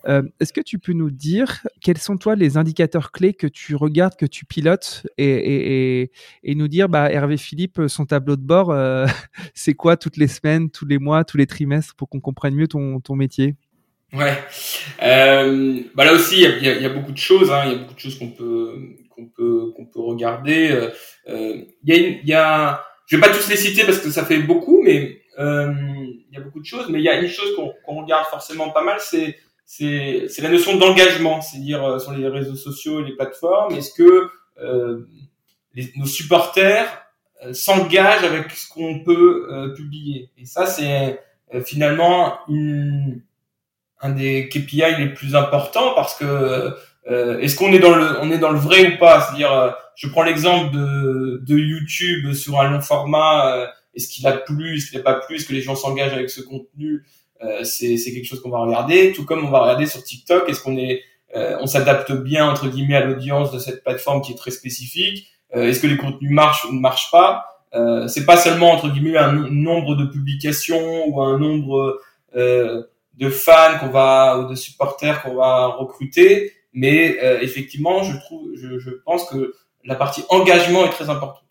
Euh, 0.08 0.24
Est-ce 0.40 0.54
que 0.54 0.62
tu 0.62 0.80
peux 0.80 0.94
nous 0.94 1.10
dire 1.10 1.66
quels 1.82 1.98
sont 1.98 2.18
toi 2.18 2.36
les 2.36 2.58
indicateurs 2.58 3.12
clés 3.12 3.34
que 3.34 3.48
tu 3.48 3.76
regardes, 3.76 4.16
que 4.16 4.26
tu 4.26 4.46
pilotes 4.46 5.08
et, 5.18 6.12
nous 6.44 6.68
dire, 6.68 6.90
bah, 6.90 7.12
Hervé 7.12 7.38
Philippe, 7.38 7.82
son 7.88 8.06
tableau 8.06 8.36
de 8.36 8.42
bord, 8.42 8.72
euh, 8.72 9.08
c'est 9.54 9.74
quoi 9.74 9.98
toutes 9.98 10.18
les 10.18 10.28
semaines, 10.28 10.70
tous 10.70 10.86
les 10.86 11.00
mois, 11.00 11.24
tous 11.24 11.38
les 11.38 11.48
trimestres 11.48 11.96
pour 11.96 12.10
qu'on 12.10 12.20
comprenne 12.20 12.56
mieux 12.56 12.68
ton 12.68 13.16
métier? 13.16 13.56
Ouais. 14.14 14.38
Euh, 15.04 15.82
bah 15.94 16.06
là 16.06 16.14
aussi, 16.14 16.36
il 16.42 16.64
y 16.64 16.70
a, 16.70 16.80
y 16.80 16.86
a, 16.86 16.90
beaucoup 16.90 17.12
de 17.12 17.18
choses. 17.18 17.52
Hein. 17.52 17.64
Il 17.66 17.72
y 17.72 17.76
a 17.76 17.78
beaucoup 17.80 17.94
de 17.94 18.00
choses 18.00 18.18
qu'on 18.18 18.32
peut 18.32 18.74
qu'on 19.10 19.28
peut 19.28 19.74
qu'on 19.76 19.86
peut 19.86 20.00
regarder. 20.00 20.72
Euh, 20.72 20.90
euh 21.30 21.62
il 21.84 21.94
y 21.94 21.94
a, 21.94 21.98
il 21.98 22.28
y 22.28 22.34
a, 22.34 22.86
je 23.08 23.16
vais 23.16 23.22
pas 23.22 23.34
tous 23.34 23.50
les 23.50 23.58
citer 23.58 23.84
parce 23.84 24.00
que 24.00 24.10
ça 24.10 24.24
fait 24.24 24.40
beaucoup, 24.40 24.82
mais 24.82 25.22
euh, 25.40 25.74
il 26.30 26.34
y 26.34 26.38
a 26.38 26.42
beaucoup 26.42 26.62
de 26.62 26.66
choses. 26.66 26.88
Mais 26.90 27.00
il 27.00 27.04
y 27.04 27.10
a 27.10 27.20
une 27.20 27.28
chose 27.28 27.54
qu'on 27.56 27.74
qu'on 27.86 28.02
regarde 28.02 28.26
forcément 28.28 28.70
pas 28.70 28.84
mal, 28.84 28.98
c'est 29.00 29.38
c'est 29.66 30.42
la 30.42 30.50
notion 30.50 30.78
d'engagement, 30.78 31.42
c'est-à-dire 31.42 31.84
euh, 31.84 32.00
sur 32.00 32.14
les 32.14 32.30
réseaux 32.30 32.56
sociaux, 32.56 33.02
et 33.02 33.04
les 33.04 33.16
plateformes. 33.16 33.76
Est-ce 33.76 33.94
que 33.94 34.30
les, 35.74 35.92
nos 35.98 36.06
supporters 36.06 36.88
s'engagent 37.52 38.24
avec 38.24 38.52
ce 38.52 38.70
qu'on 38.70 39.04
peut 39.04 39.74
publier? 39.76 40.32
Et 40.38 40.46
ça, 40.46 40.66
c'est 40.66 41.20
finalement 41.66 42.40
une 42.48 43.22
un 44.02 44.10
des 44.12 44.50
KPI 44.50 44.84
les 45.00 45.10
plus 45.14 45.36
importants 45.36 45.94
parce 45.96 46.16
que 46.16 46.74
euh, 47.10 47.40
est-ce 47.40 47.56
qu'on 47.56 47.72
est 47.72 47.80
dans 47.80 47.96
le 47.96 48.20
on 48.22 48.32
est 48.32 48.38
dans 48.38 48.52
le 48.52 48.60
vrai 48.60 48.94
ou 48.94 48.98
pas? 48.98 49.22
C'est-à-dire, 49.22 49.52
euh, 49.52 49.72
je 49.96 50.08
prends 50.08 50.24
l'exemple 50.24 50.74
de, 50.76 51.42
de 51.46 51.58
YouTube 51.58 52.34
sur 52.34 52.60
un 52.60 52.70
long 52.70 52.82
format. 52.82 53.56
Euh, 53.56 53.68
est-ce 53.96 54.08
qu'il 54.10 54.28
a 54.28 54.34
plu 54.34 54.76
Est-ce 54.76 54.88
qu'il 54.88 54.98
n'a 54.98 55.04
pas 55.04 55.16
plu 55.16 55.38
Est-ce 55.38 55.46
que 55.46 55.54
les 55.54 55.62
gens 55.62 55.76
s'engagent 55.76 56.14
avec 56.14 56.30
ce 56.30 56.42
contenu 56.42 57.06
C'est 57.64 57.98
c'est 57.98 58.14
quelque 58.14 58.26
chose 58.26 58.42
qu'on 58.42 58.50
va 58.50 58.60
regarder. 58.60 59.14
Tout 59.14 59.26
comme 59.26 59.46
on 59.46 59.50
va 59.50 59.62
regarder 59.62 59.86
sur 59.86 60.04
TikTok. 60.04 60.50
Est-ce 60.50 60.62
qu'on 60.62 60.78
est 60.78 61.02
on 61.34 61.68
s'adapte 61.68 62.12
bien 62.12 62.50
entre 62.50 62.68
guillemets 62.68 62.96
à 62.96 63.06
l'audience 63.06 63.52
de 63.52 63.60
cette 63.60 63.84
plateforme 63.84 64.22
qui 64.22 64.34
est 64.34 64.36
très 64.36 64.52
spécifique? 64.52 65.28
Est-ce 65.52 65.80
que 65.80 65.88
les 65.88 65.98
contenus 65.98 66.32
marchent 66.32 66.66
ou 66.66 66.74
ne 66.74 66.80
marchent 66.80 67.10
pas? 67.12 67.64
Euh, 67.74 68.08
C'est 68.08 68.26
pas 68.26 68.38
seulement 68.38 68.72
entre 68.72 68.90
guillemets 68.90 69.18
un 69.18 69.32
nombre 69.32 69.96
de 69.96 70.06
publications 70.06 71.08
ou 71.08 71.22
un 71.22 71.40
nombre 71.40 72.00
de 73.18 73.30
fans 73.30 73.80
qu'on 73.80 73.90
va 73.90 74.40
ou 74.40 74.50
de 74.50 74.56
supporters 74.56 75.22
qu'on 75.22 75.36
va 75.36 75.68
recruter, 75.68 76.54
mais 76.74 77.18
effectivement, 77.42 78.04
je 78.04 78.16
trouve, 78.18 78.52
je, 78.56 78.78
je 78.78 78.92
pense 79.06 79.28
que 79.30 79.56
la 79.84 79.96
partie 79.96 80.24
engagement 80.30 80.86
est 80.86 80.92
très 80.92 81.10
importante. 81.10 81.44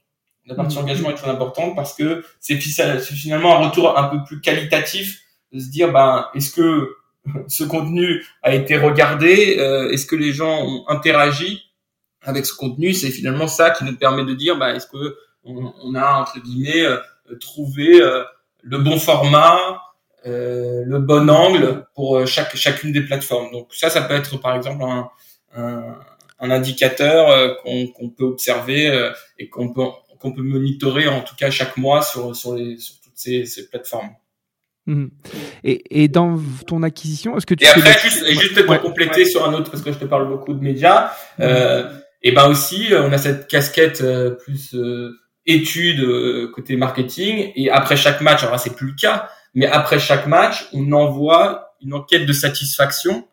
La 0.47 0.55
partie 0.55 0.77
mm. 0.77 0.83
engagement 0.83 1.11
est 1.11 1.15
très 1.15 1.31
importante 1.31 1.75
parce 1.75 1.95
que 1.95 2.25
c'est 2.39 2.57
finalement 2.57 3.57
un 3.57 3.69
retour 3.69 3.99
un 3.99 4.05
peu 4.05 4.23
plus 4.25 4.41
qualitatif 4.41 5.21
de 5.53 5.59
se 5.59 5.69
dire, 5.71 5.93
ben, 5.93 6.27
est-ce 6.35 6.53
que 6.53 6.97
ce 7.49 7.65
contenu 7.65 8.25
a 8.43 8.55
été 8.55 8.77
regardé 8.77 9.57
euh, 9.59 9.91
Est-ce 9.91 10.07
que 10.07 10.17
les 10.17 10.33
gens 10.33 10.63
ont 10.65 10.85
interagi 10.89 11.63
avec 12.23 12.47
ce 12.47 12.55
contenu? 12.55 12.93
C'est 12.93 13.11
finalement 13.11 13.49
ça 13.49 13.71
qui 13.71 13.85
nous 13.85 13.97
permet 13.97 14.25
de 14.25 14.35
dire, 14.35 14.57
ben, 14.57 14.75
est-ce 14.75 14.87
que 14.87 15.17
on, 15.45 15.95
a 15.95 16.21
entre 16.21 16.41
guillemets 16.41 16.83
euh, 16.83 16.99
trouvé 17.41 18.03
euh, 18.03 18.25
le 18.63 18.79
bon 18.79 18.99
format, 18.99 19.81
le 20.25 20.99
bon 20.99 21.29
angle 21.31 21.87
pour 21.95 22.27
chaque 22.27 22.57
chacune 22.57 22.93
des 22.93 23.03
plateformes. 23.03 23.53
Donc 23.53 23.69
ça, 23.73 23.91
ça 23.91 24.03
peut 24.03 24.15
être 24.15 24.41
par 24.41 24.57
exemple 24.57 24.83
un, 24.83 25.09
un, 25.55 25.97
un 26.41 26.51
indicateur 26.51 27.57
qu'on 27.63 28.09
peut 28.11 28.25
observer 28.25 29.13
et 29.39 29.49
qu'on 29.49 29.73
peut 29.73 29.83
qu'on 30.19 30.33
peut 30.33 30.43
monitorer 30.43 31.09
en 31.09 31.21
tout 31.21 31.35
cas 31.37 31.51
chaque 31.51 31.77
mois 31.77 32.03
sur, 32.03 32.35
sur, 32.35 32.55
les, 32.55 32.79
sur 32.79 33.01
toutes 33.01 33.17
ces, 33.17 33.45
ces 33.45 33.69
plateformes. 33.69 34.11
Mhm. 34.87 35.11
Et, 35.65 36.03
et, 36.03 36.09
dans 36.09 36.39
ton 36.67 36.83
acquisition, 36.83 37.37
est-ce 37.37 37.47
que 37.47 37.55
tu 37.55 37.65
et 37.65 37.69
après 37.69 37.99
juste, 37.99 38.25
et 38.25 38.35
juste 38.35 38.65
pour 38.65 38.81
compléter 38.81 39.25
sur 39.25 39.47
un 39.47 39.53
autre 39.53 39.71
parce 39.71 39.83
que 39.83 39.93
je 39.93 39.99
te 39.99 40.05
parle 40.05 40.29
beaucoup 40.29 40.55
de 40.55 40.63
médias, 40.63 41.11
euh, 41.41 41.93
et 42.23 42.31
ben 42.31 42.49
aussi 42.49 42.89
on 42.93 43.13
a 43.13 43.19
cette 43.19 43.49
casquette 43.49 44.01
euh, 44.01 44.31
plus 44.31 44.75
euh, 44.75 45.19
étude 45.45 46.01
euh, 46.01 46.53
côté 46.55 46.77
marketing 46.77 47.51
et 47.57 47.69
après 47.69 47.97
chaque 47.97 48.21
match, 48.21 48.45
alors 48.45 48.61
c'est 48.61 48.77
plus 48.77 48.89
le 48.89 48.95
cas, 48.95 49.29
mais 49.57 49.67
après 49.67 49.99
chaque 49.99 50.29
match 50.29 50.69
on 50.73 50.93
envoie 50.93 51.75
une 51.83 51.95
enquête 51.95 52.27
de 52.27 52.33
satisfaction 52.33 53.27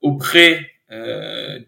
auprès 0.00 0.66
euh, 0.92 1.58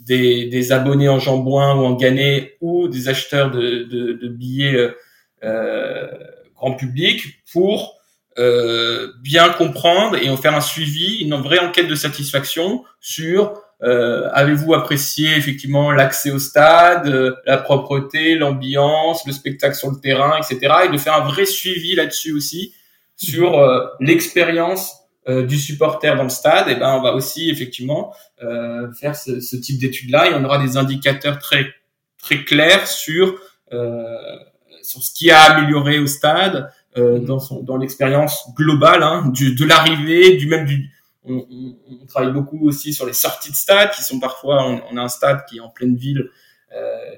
des, 0.00 0.46
des, 0.46 0.72
abonnés 0.72 1.08
en 1.08 1.20
jambouin 1.20 1.76
ou 1.76 1.84
en 1.84 1.92
gannet 1.92 2.56
ou 2.60 2.88
des 2.88 3.08
acheteurs 3.08 3.52
de, 3.52 3.84
de, 3.84 4.12
de 4.14 4.28
billets 4.28 4.74
euh, 4.74 4.90
euh 5.44 6.08
grand 6.56 6.72
public 6.72 7.44
pour 7.52 8.00
euh, 8.38 9.12
bien 9.22 9.50
comprendre 9.50 10.16
et 10.16 10.30
en 10.30 10.38
faire 10.38 10.54
un 10.54 10.62
suivi, 10.62 11.18
une 11.18 11.34
vraie 11.34 11.58
enquête 11.58 11.86
de 11.86 11.94
satisfaction 11.94 12.82
sur 12.98 13.60
euh, 13.82 14.30
avez-vous 14.32 14.72
apprécié 14.72 15.36
effectivement 15.36 15.92
l'accès 15.92 16.30
au 16.30 16.38
stade, 16.38 17.36
la 17.44 17.58
propreté, 17.58 18.36
l'ambiance, 18.36 19.26
le 19.26 19.32
spectacle 19.32 19.76
sur 19.76 19.90
le 19.90 20.00
terrain, 20.00 20.38
etc. 20.38 20.74
Et 20.86 20.88
de 20.88 20.96
faire 20.96 21.14
un 21.14 21.28
vrai 21.28 21.44
suivi 21.44 21.94
là-dessus 21.94 22.32
aussi 22.32 22.72
sur 23.16 23.60
l'expérience 24.00 25.06
euh, 25.28 25.44
du 25.44 25.58
supporter 25.58 26.14
dans 26.16 26.22
le 26.22 26.28
stade, 26.28 26.68
et 26.68 26.72
eh 26.72 26.74
ben 26.76 26.94
on 26.94 27.02
va 27.02 27.12
aussi 27.12 27.50
effectivement 27.50 28.14
euh, 28.44 28.92
faire 28.92 29.16
ce, 29.16 29.40
ce 29.40 29.56
type 29.56 29.80
d'études-là 29.80 30.30
et 30.30 30.34
on 30.34 30.44
aura 30.44 30.64
des 30.64 30.76
indicateurs 30.76 31.40
très 31.40 31.66
très 32.16 32.44
clairs 32.44 32.86
sur 32.86 33.36
euh, 33.72 34.36
sur 34.82 35.02
ce 35.02 35.12
qui 35.12 35.32
a 35.32 35.40
amélioré 35.40 35.98
au 35.98 36.06
stade 36.06 36.70
euh, 36.96 37.18
dans 37.18 37.40
son 37.40 37.60
dans 37.64 37.76
l'expérience 37.76 38.54
globale 38.54 39.02
hein, 39.02 39.28
du, 39.34 39.56
de 39.56 39.64
l'arrivée, 39.64 40.36
du 40.36 40.46
même 40.46 40.64
du 40.64 40.92
on, 41.24 41.44
on, 41.50 41.76
on, 42.02 42.06
travaille 42.06 42.32
beaucoup 42.32 42.64
aussi 42.68 42.94
sur 42.94 43.04
les 43.04 43.12
sorties 43.12 43.50
de 43.50 43.56
stade 43.56 43.90
qui 43.90 44.04
sont 44.04 44.20
parfois 44.20 44.64
on, 44.64 44.80
on 44.92 44.96
a 44.96 45.02
un 45.02 45.08
stade 45.08 45.44
qui 45.48 45.56
est 45.56 45.60
en 45.60 45.70
pleine 45.70 45.96
ville 45.96 46.20
euh, 46.20 46.30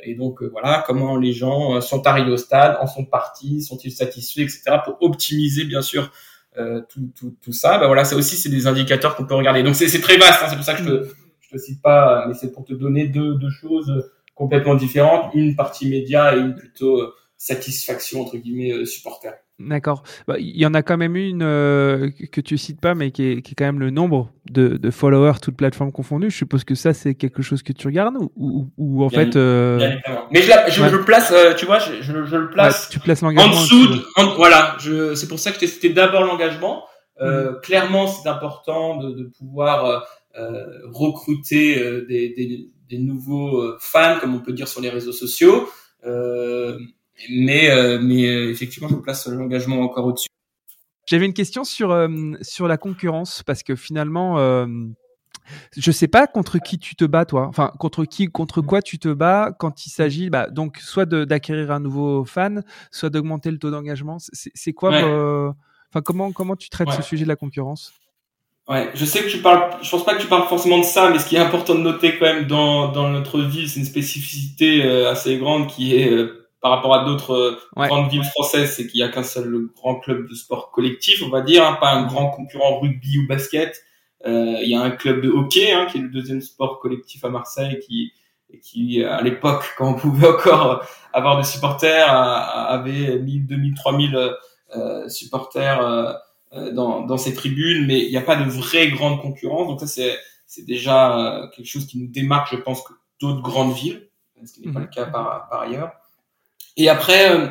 et 0.05 0.15
donc 0.15 0.43
voilà 0.43 0.85
comment 0.87 1.17
les 1.17 1.33
gens 1.33 1.81
sont 1.81 2.07
arrivés 2.07 2.31
au 2.31 2.37
stade, 2.37 2.77
en 2.81 2.87
sont 2.87 3.05
partis, 3.05 3.63
sont-ils 3.63 3.93
satisfaits, 3.93 4.43
etc. 4.43 4.79
pour 4.85 4.97
optimiser 5.01 5.65
bien 5.65 5.83
sûr 5.83 6.11
euh, 6.59 6.81
tout, 6.89 7.13
tout, 7.17 7.37
tout, 7.41 7.53
ça, 7.53 7.79
bah 7.79 7.87
voilà, 7.87 8.05
ça 8.05 8.17
aussi 8.17 8.35
c'est 8.37 8.49
des 8.49 8.67
indicateurs 8.67 9.15
qu'on 9.15 9.27
peut 9.27 9.35
regarder. 9.35 9.63
Donc 9.63 9.77
c'est 9.77 10.01
très 10.01 10.17
vaste, 10.17 10.41
hein, 10.43 10.47
c'est 10.49 10.57
pour 10.57 10.65
ça 10.65 10.75
que 10.75 10.83
je 10.83 10.89
te, 10.89 11.09
je 11.41 11.51
te 11.51 11.59
cite 11.59 11.81
pas, 11.81 12.25
mais 12.27 12.35
c'est 12.35 12.51
pour 12.51 12.65
te 12.65 12.73
donner 12.73 13.07
deux, 13.07 13.35
deux 13.35 13.51
choses 13.51 14.11
complètement 14.35 14.75
différentes, 14.75 15.33
une 15.35 15.55
partie 15.55 15.89
média 15.89 16.35
et 16.37 16.41
une 16.41 16.57
plutôt 16.57 17.01
euh, 17.01 17.15
satisfaction 17.37 18.23
entre 18.23 18.39
guillemets 18.39 18.73
euh, 18.73 18.85
supporter. 18.87 19.35
D'accord. 19.59 20.05
Bah, 20.29 20.37
il 20.39 20.57
y 20.57 20.67
en 20.67 20.75
a 20.75 20.83
quand 20.83 20.97
même 20.97 21.17
une 21.17 21.43
euh, 21.43 22.11
que 22.31 22.41
tu 22.41 22.57
cites 22.57 22.81
pas, 22.81 22.95
mais 22.95 23.11
qui 23.11 23.25
est, 23.25 23.43
qui 23.43 23.53
est, 23.53 23.55
quand 23.57 23.65
même 23.65 23.81
le 23.81 23.91
nombre 23.91 24.31
de, 24.49 24.77
de 24.77 24.91
followers, 24.91 25.41
toutes 25.43 25.57
plateformes 25.57 25.91
confondues. 25.91 26.31
Je 26.31 26.37
suppose 26.37 26.63
que 26.63 26.77
ça, 26.77 26.95
c'est 26.95 27.17
quelque 27.17 27.43
chose 27.43 27.65
que 27.65 27.73
tu 27.73 27.89
regardes 27.89 28.15
ou, 28.17 28.31
ou, 28.37 28.71
ou 28.77 29.05
en 29.05 29.09
fait. 29.09 29.35
Euh... 29.35 29.79
mais 30.31 30.43
je, 30.43 30.53
je, 30.69 30.85
je, 30.85 30.97
le 30.97 31.05
place, 31.05 31.33
euh, 31.33 31.55
tu 31.55 31.67
vois, 31.67 31.81
je, 31.81 32.03
je, 32.03 32.13
le 32.13 32.51
place. 32.51 32.89
tu 32.89 33.01
places 33.01 33.23
l'engagement. 33.23 33.53
En 33.53 33.61
dessous, 33.61 33.89
voilà. 34.37 34.77
C'est 35.17 35.29
pour 35.29 35.41
ça 35.41 35.51
que 35.51 35.67
c'était 35.67 35.91
d'abord 35.91 36.23
l'engagement. 36.23 36.85
Euh, 37.21 37.51
mm. 37.51 37.61
Clairement, 37.63 38.07
c'est 38.07 38.29
important 38.29 38.99
de, 38.99 39.11
de 39.11 39.25
pouvoir 39.25 40.07
euh, 40.37 40.67
recruter 40.85 41.75
des, 42.09 42.33
des, 42.33 42.69
des, 42.89 42.99
nouveaux 42.99 43.77
fans, 43.81 44.19
comme 44.21 44.37
on 44.37 44.41
peut 44.41 44.53
dire 44.53 44.69
sur 44.69 44.81
les 44.81 44.89
réseaux 44.89 45.11
sociaux. 45.11 45.69
Euh, 46.07 46.79
mais, 47.31 47.71
euh, 47.71 47.99
mais 48.01 48.27
euh, 48.27 48.51
effectivement, 48.51 48.89
je 48.89 48.97
place 48.97 49.27
l'engagement 49.27 49.81
encore 49.81 50.07
au-dessus. 50.07 50.29
J'avais 51.07 51.27
une 51.27 51.33
question 51.33 51.65
sur, 51.65 51.91
euh, 51.91 52.09
sur 52.43 52.69
la 52.69 52.77
concurrence, 52.77 53.43
parce 53.43 53.63
que 53.63 53.75
finalement, 53.77 54.39
euh, 54.39 54.67
je 55.77 55.91
sais 55.91 56.09
pas 56.09 56.27
contre 56.27 56.59
qui 56.59 56.79
tu 56.79 56.97
te 56.97 57.05
bats, 57.05 57.25
toi. 57.25 57.47
Enfin, 57.49 57.73
contre 57.79 58.05
qui, 58.05 58.27
contre 58.27 58.61
quoi 58.61 58.83
tu 58.83 58.99
te 58.99 59.09
bats 59.09 59.53
quand 59.59 59.87
il 59.87 59.91
s'agit, 59.91 60.29
bah, 60.29 60.51
donc, 60.51 60.77
soit 60.79 61.07
d'acquérir 61.07 61.71
un 61.71 61.81
nouveau 61.81 62.25
fan, 62.25 62.63
soit 62.93 63.11
d'augmenter 63.11 63.51
le 63.51 63.59
taux 63.59 63.71
d'engagement. 63.71 64.19
C'est 64.33 64.73
quoi, 64.73 64.91
enfin, 65.91 66.03
comment, 66.05 66.33
comment 66.33 66.57
tu 66.57 66.69
traites 66.69 66.91
ce 66.91 67.03
sujet 67.03 67.25
de 67.25 67.29
la 67.29 67.37
concurrence? 67.37 67.93
Ouais, 68.69 68.91
je 68.93 69.07
sais 69.07 69.23
que 69.23 69.31
tu 69.31 69.39
parles, 69.39 69.79
je 69.83 69.91
pense 69.91 70.05
pas 70.05 70.15
que 70.15 70.21
tu 70.21 70.27
parles 70.27 70.47
forcément 70.47 70.79
de 70.79 70.85
ça, 70.85 71.09
mais 71.09 71.19
ce 71.19 71.27
qui 71.27 71.37
est 71.37 71.39
important 71.39 71.75
de 71.75 71.81
noter 71.81 72.19
quand 72.19 72.27
même 72.27 72.47
dans, 72.47 72.93
dans 72.93 73.09
notre 73.09 73.41
ville, 73.41 73.67
c'est 73.67 73.81
une 73.81 73.87
spécificité 73.87 74.83
assez 75.07 75.39
grande 75.39 75.69
qui 75.69 75.97
est 75.97 76.11
par 76.61 76.73
rapport 76.73 76.95
à 76.95 77.05
d'autres 77.05 77.35
euh, 77.35 77.59
grandes 77.77 78.11
villes 78.11 78.25
françaises, 78.25 78.75
c'est 78.77 78.87
qu'il 78.87 79.01
y 79.01 79.03
a 79.03 79.09
qu'un 79.09 79.23
seul 79.23 79.69
grand 79.77 79.97
club 79.97 80.29
de 80.29 80.35
sport 80.35 80.71
collectif, 80.71 81.23
on 81.25 81.29
va 81.29 81.41
dire, 81.41 81.67
hein, 81.67 81.79
pas 81.81 81.93
un 81.93 82.07
grand 82.07 82.31
concurrent 82.31 82.81
rugby 82.81 83.19
ou 83.19 83.27
basket. 83.27 83.83
Euh, 84.27 84.57
il 84.63 84.69
y 84.69 84.75
a 84.75 84.81
un 84.81 84.91
club 84.91 85.21
de 85.21 85.31
hockey, 85.31 85.71
hein, 85.71 85.87
qui 85.87 85.99
est 85.99 86.01
le 86.03 86.09
deuxième 86.09 86.41
sport 86.41 86.81
collectif 86.81 87.25
à 87.25 87.29
Marseille, 87.29 87.79
qui, 87.87 88.13
qui 88.63 89.05
à 89.05 89.23
l'époque, 89.23 89.65
quand 89.79 89.91
on 89.91 89.95
pouvait 89.95 90.29
encore 90.29 90.85
avoir 91.13 91.37
des 91.37 91.45
supporters, 91.45 92.13
avait 92.13 93.19
1000, 93.19 93.47
2000, 93.47 93.75
3000 93.75 94.35
euh, 94.77 95.09
supporters 95.09 95.81
euh, 95.81 96.13
euh, 96.53 96.73
dans, 96.73 97.01
dans 97.07 97.17
ces 97.17 97.33
tribunes, 97.33 97.87
mais 97.87 98.05
il 98.05 98.11
n'y 98.11 98.19
a 98.19 98.23
pas 98.23 98.37
de 98.37 98.45
vraie 98.45 98.89
grande 98.91 99.19
concurrence. 99.23 99.67
Donc 99.67 99.81
ça, 99.81 99.87
c'est, 99.87 100.19
c'est 100.47 100.67
déjà 100.67 101.49
quelque 101.55 101.67
chose 101.67 101.87
qui 101.87 101.99
nous 101.99 102.09
démarque, 102.09 102.49
je 102.53 102.57
pense, 102.57 102.83
que 102.83 102.93
d'autres 103.21 103.41
grandes 103.41 103.73
villes, 103.73 104.11
ce 104.45 104.53
qui 104.53 104.67
n'est 104.67 104.73
pas 104.73 104.81
le 104.81 104.87
cas 104.87 105.07
par, 105.07 105.49
par 105.49 105.63
ailleurs. 105.63 105.93
Et 106.77 106.89
après, 106.89 107.31
euh, 107.31 107.49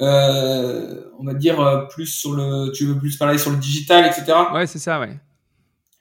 euh, 0.00 1.04
on 1.18 1.24
va 1.24 1.34
dire 1.34 1.60
euh, 1.60 1.86
plus 1.86 2.06
sur 2.06 2.32
le, 2.32 2.72
tu 2.72 2.86
veux 2.86 2.98
plus 2.98 3.16
parler 3.16 3.38
sur 3.38 3.50
le 3.50 3.56
digital, 3.56 4.04
etc. 4.06 4.36
Ouais, 4.52 4.66
c'est 4.66 4.78
ça, 4.78 4.98
ouais. 5.00 5.16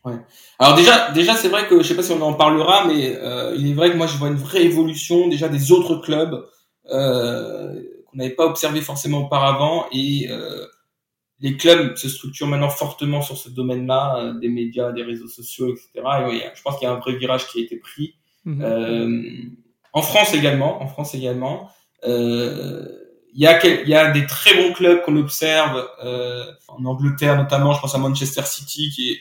Ouais. 0.05 0.17
Alors 0.59 0.75
déjà, 0.75 1.11
déjà 1.11 1.33
c'est 1.35 1.47
vrai 1.47 1.67
que 1.67 1.81
je 1.81 1.87
sais 1.87 1.95
pas 1.95 2.03
si 2.03 2.11
on 2.11 2.21
en 2.21 2.33
parlera, 2.33 2.85
mais 2.87 3.15
euh, 3.15 3.55
il 3.57 3.69
est 3.69 3.73
vrai 3.73 3.91
que 3.91 3.95
moi 3.95 4.07
je 4.07 4.17
vois 4.17 4.27
une 4.27 4.35
vraie 4.35 4.63
évolution 4.63 5.29
déjà 5.29 5.47
des 5.47 5.71
autres 5.71 5.97
clubs 5.97 6.45
euh, 6.91 7.81
qu'on 8.07 8.17
n'avait 8.17 8.35
pas 8.35 8.45
observé 8.45 8.81
forcément 8.81 9.19
auparavant 9.19 9.85
et 9.93 10.27
euh, 10.29 10.65
les 11.39 11.55
clubs 11.55 11.95
se 11.95 12.09
structurent 12.09 12.47
maintenant 12.47 12.69
fortement 12.69 13.21
sur 13.21 13.37
ce 13.37 13.49
domaine-là, 13.49 14.33
des 14.41 14.49
médias, 14.49 14.91
des 14.91 15.03
réseaux 15.03 15.27
sociaux, 15.27 15.69
etc. 15.69 15.89
Et 16.31 16.41
je 16.53 16.61
pense 16.61 16.77
qu'il 16.77 16.87
y 16.87 16.91
a 16.91 16.93
un 16.93 16.99
vrai 16.99 17.15
virage 17.15 17.47
qui 17.47 17.59
a 17.59 17.63
été 17.63 17.77
pris. 17.77 18.15
Mhm. 18.45 19.55
en 19.93 20.01
France 20.01 20.33
également, 20.33 20.83
en 20.83 20.87
France 20.87 21.15
également. 21.15 21.69
Euh, 22.05 22.87
il 23.35 23.41
y, 23.41 23.47
a, 23.47 23.65
il 23.65 23.89
y 23.89 23.95
a 23.95 24.11
des 24.11 24.27
très 24.27 24.53
bons 24.55 24.73
clubs 24.73 25.01
qu'on 25.01 25.15
observe 25.15 25.87
euh, 26.03 26.45
en 26.67 26.85
Angleterre 26.85 27.35
notamment, 27.35 27.73
je 27.73 27.81
pense 27.81 27.95
à 27.95 27.97
Manchester 27.97 28.43
City 28.43 28.91
qui 28.91 29.11
est 29.11 29.19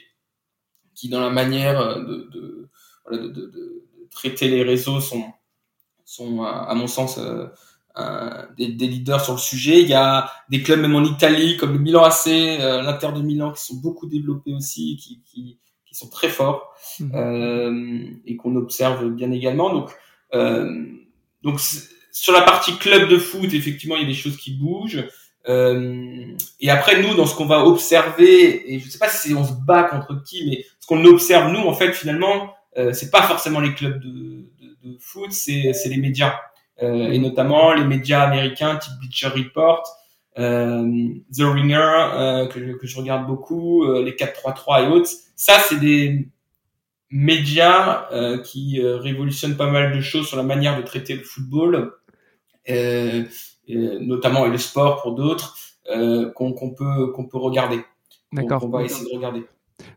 qui 0.94 1.08
dans 1.08 1.20
la 1.20 1.30
manière 1.30 1.96
de, 1.96 2.28
de, 2.30 2.70
de, 3.10 3.28
de 3.28 3.84
traiter 4.10 4.48
les 4.48 4.62
réseaux 4.62 5.00
sont 5.00 5.32
sont 6.04 6.42
à 6.42 6.74
mon 6.74 6.86
sens 6.86 7.18
euh, 7.98 8.46
des, 8.56 8.68
des, 8.68 8.86
leaders 8.86 9.22
sur 9.22 9.34
le 9.34 9.38
sujet. 9.38 9.82
Il 9.82 9.88
y 9.88 9.94
a 9.94 10.30
des 10.48 10.62
clubs 10.62 10.80
même 10.80 10.94
en 10.94 11.04
Italie 11.04 11.56
comme 11.56 11.72
le 11.72 11.78
Milan 11.78 12.04
AC, 12.04 12.28
euh, 12.28 12.82
l'Inter 12.82 13.12
de 13.14 13.20
Milan 13.20 13.52
qui 13.52 13.62
sont 13.62 13.76
beaucoup 13.76 14.06
développés 14.06 14.54
aussi, 14.54 14.96
qui, 14.96 15.20
qui, 15.22 15.58
qui 15.84 15.94
sont 15.94 16.08
très 16.08 16.28
forts 16.28 16.74
mmh. 17.00 17.14
euh, 17.14 18.06
et 18.26 18.36
qu'on 18.36 18.56
observe 18.56 19.10
bien 19.10 19.30
également. 19.30 19.72
Donc, 19.72 19.90
euh, 20.34 20.86
donc 21.42 21.60
sur 22.12 22.32
la 22.32 22.42
partie 22.42 22.76
club 22.76 23.08
de 23.08 23.18
foot, 23.18 23.52
effectivement, 23.52 23.96
il 23.96 24.02
y 24.02 24.04
a 24.04 24.08
des 24.08 24.14
choses 24.14 24.36
qui 24.36 24.52
bougent. 24.52 25.04
Euh, 25.48 26.36
et 26.60 26.70
après, 26.70 27.02
nous, 27.02 27.14
dans 27.14 27.26
ce 27.26 27.34
qu'on 27.34 27.46
va 27.46 27.64
observer, 27.64 28.72
et 28.72 28.78
je 28.78 28.86
ne 28.86 28.90
sais 28.90 28.98
pas 28.98 29.08
si 29.08 29.34
on 29.34 29.44
se 29.44 29.52
bat 29.66 29.82
contre 29.84 30.22
qui, 30.22 30.48
mais 30.48 30.64
ce 30.78 30.86
qu'on 30.86 31.04
observe, 31.04 31.50
nous, 31.50 31.60
en 31.60 31.74
fait, 31.74 31.92
finalement, 31.92 32.54
euh, 32.78 32.92
c'est 32.92 33.10
pas 33.10 33.22
forcément 33.22 33.58
les 33.58 33.74
clubs 33.74 34.00
de, 34.00 34.46
de, 34.60 34.76
de 34.84 34.96
foot, 35.00 35.32
c'est 35.32 35.72
les 35.86 35.96
médias 35.96 36.36
euh, 36.82 37.10
et 37.10 37.18
notamment 37.18 37.72
les 37.72 37.84
médias 37.84 38.22
américains 38.22 38.76
type 38.76 38.92
Bleacher 39.00 39.28
Report, 39.28 39.84
euh, 40.38 41.08
The 41.36 41.42
Ringer 41.42 41.76
euh, 41.76 42.46
que, 42.46 42.78
que, 42.78 42.86
je 42.86 42.96
regarde 42.96 43.26
beaucoup, 43.26 43.84
euh, 43.84 44.02
les 44.02 44.16
433 44.16 44.82
et 44.82 44.86
autres. 44.88 45.10
Ça, 45.36 45.58
c'est 45.58 45.78
des 45.78 46.28
médias 47.10 48.08
qui 48.42 48.80
révolutionnent 48.82 49.58
pas 49.58 49.70
mal 49.70 49.94
de 49.94 50.00
choses 50.00 50.26
sur 50.26 50.38
la 50.38 50.42
manière 50.42 50.78
de 50.78 50.82
traiter 50.82 51.14
le 51.14 51.22
football, 51.22 51.92
notamment 52.68 54.46
et 54.46 54.50
le 54.50 54.58
sport 54.58 55.02
pour 55.02 55.12
d'autres, 55.12 55.56
qu'on 56.34 56.74
peut 56.76 57.12
qu'on 57.12 57.26
peut 57.26 57.38
regarder. 57.38 57.84
D'accord. 58.32 58.64
On 58.64 58.68
va 58.68 58.82
essayer 58.82 59.10
de 59.10 59.16
regarder. 59.16 59.44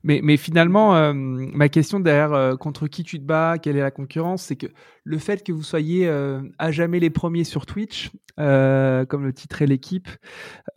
Mais, 0.03 0.37
finalement, 0.37 0.95
euh, 0.95 1.13
ma 1.13 1.69
question 1.69 1.99
derrière 1.99 2.33
euh, 2.33 2.55
contre 2.55 2.87
qui 2.87 3.03
tu 3.03 3.19
te 3.19 3.25
bats, 3.25 3.57
quelle 3.61 3.77
est 3.77 3.81
la 3.81 3.91
concurrence, 3.91 4.43
c'est 4.43 4.55
que 4.55 4.67
le 5.03 5.17
fait 5.17 5.43
que 5.43 5.51
vous 5.51 5.63
soyez 5.63 6.07
euh, 6.07 6.41
à 6.57 6.71
jamais 6.71 6.99
les 6.99 7.09
premiers 7.09 7.43
sur 7.43 7.65
Twitch, 7.65 8.11
comme 8.37 9.23
le 9.23 9.31
titrait 9.33 9.65
l'équipe, 9.65 10.09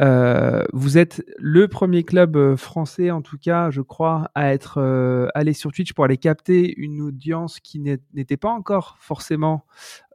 vous 0.00 0.98
êtes 0.98 1.24
le 1.38 1.66
premier 1.66 2.04
club 2.04 2.54
français, 2.54 3.10
en 3.10 3.20
tout 3.20 3.36
cas, 3.36 3.70
je 3.70 3.80
crois, 3.80 4.30
à 4.36 4.52
être 4.52 4.78
allé 5.34 5.52
sur 5.54 5.72
Twitch 5.72 5.92
pour 5.92 6.04
aller 6.04 6.18
capter 6.18 6.72
une 6.78 7.00
audience 7.00 7.58
qui 7.58 7.80
n'était 7.80 8.36
pas 8.36 8.50
encore 8.50 8.96
forcément 9.00 9.64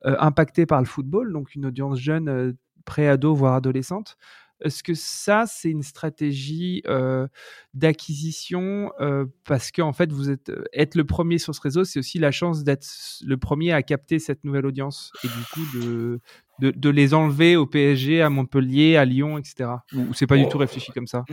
impactée 0.06 0.66
par 0.66 0.80
le 0.80 0.86
football, 0.86 1.34
donc 1.34 1.54
une 1.54 1.66
audience 1.66 2.00
jeune, 2.00 2.56
pré-ado, 2.86 3.36
voire 3.36 3.56
adolescente. 3.56 4.18
Est-ce 4.64 4.82
que 4.82 4.94
ça, 4.94 5.44
c'est 5.46 5.70
une 5.70 5.84
stratégie 5.84 6.82
euh, 6.88 7.28
d'acquisition 7.74 8.92
euh, 9.02 9.26
parce 9.46 9.72
qu'en 9.72 9.90
en 9.90 9.94
fait, 9.94 10.12
vous 10.12 10.30
êtes 10.30 10.50
euh, 10.50 10.64
être 10.74 10.96
le 10.96 11.04
premier 11.04 11.38
sur 11.38 11.54
ce 11.54 11.62
réseau, 11.62 11.84
c'est 11.84 12.00
aussi 12.00 12.18
la 12.18 12.32
chance 12.32 12.64
d'être 12.64 12.88
le 13.26 13.38
premier 13.38 13.74
à 13.74 13.84
capter 13.84 14.20
cette 14.20 14.44
nouvelle 14.44 14.66
audience 14.66 15.12
et 15.24 15.28
du 15.28 15.44
coup 15.54 15.78
de, 15.78 16.72
de, 16.72 16.90
les 16.90 17.14
enlever 17.14 17.56
au 17.56 17.66
PSG, 17.66 18.22
à 18.22 18.30
Montpellier, 18.30 18.96
à 18.96 19.06
Lyon, 19.06 19.38
etc. 19.38 19.70
Ou 19.94 20.14
c'est 20.14 20.28
pas 20.28 20.38
du 20.38 20.48
tout 20.48 20.58
réfléchi 20.58 20.92
comme 20.92 21.08
ça? 21.08 21.26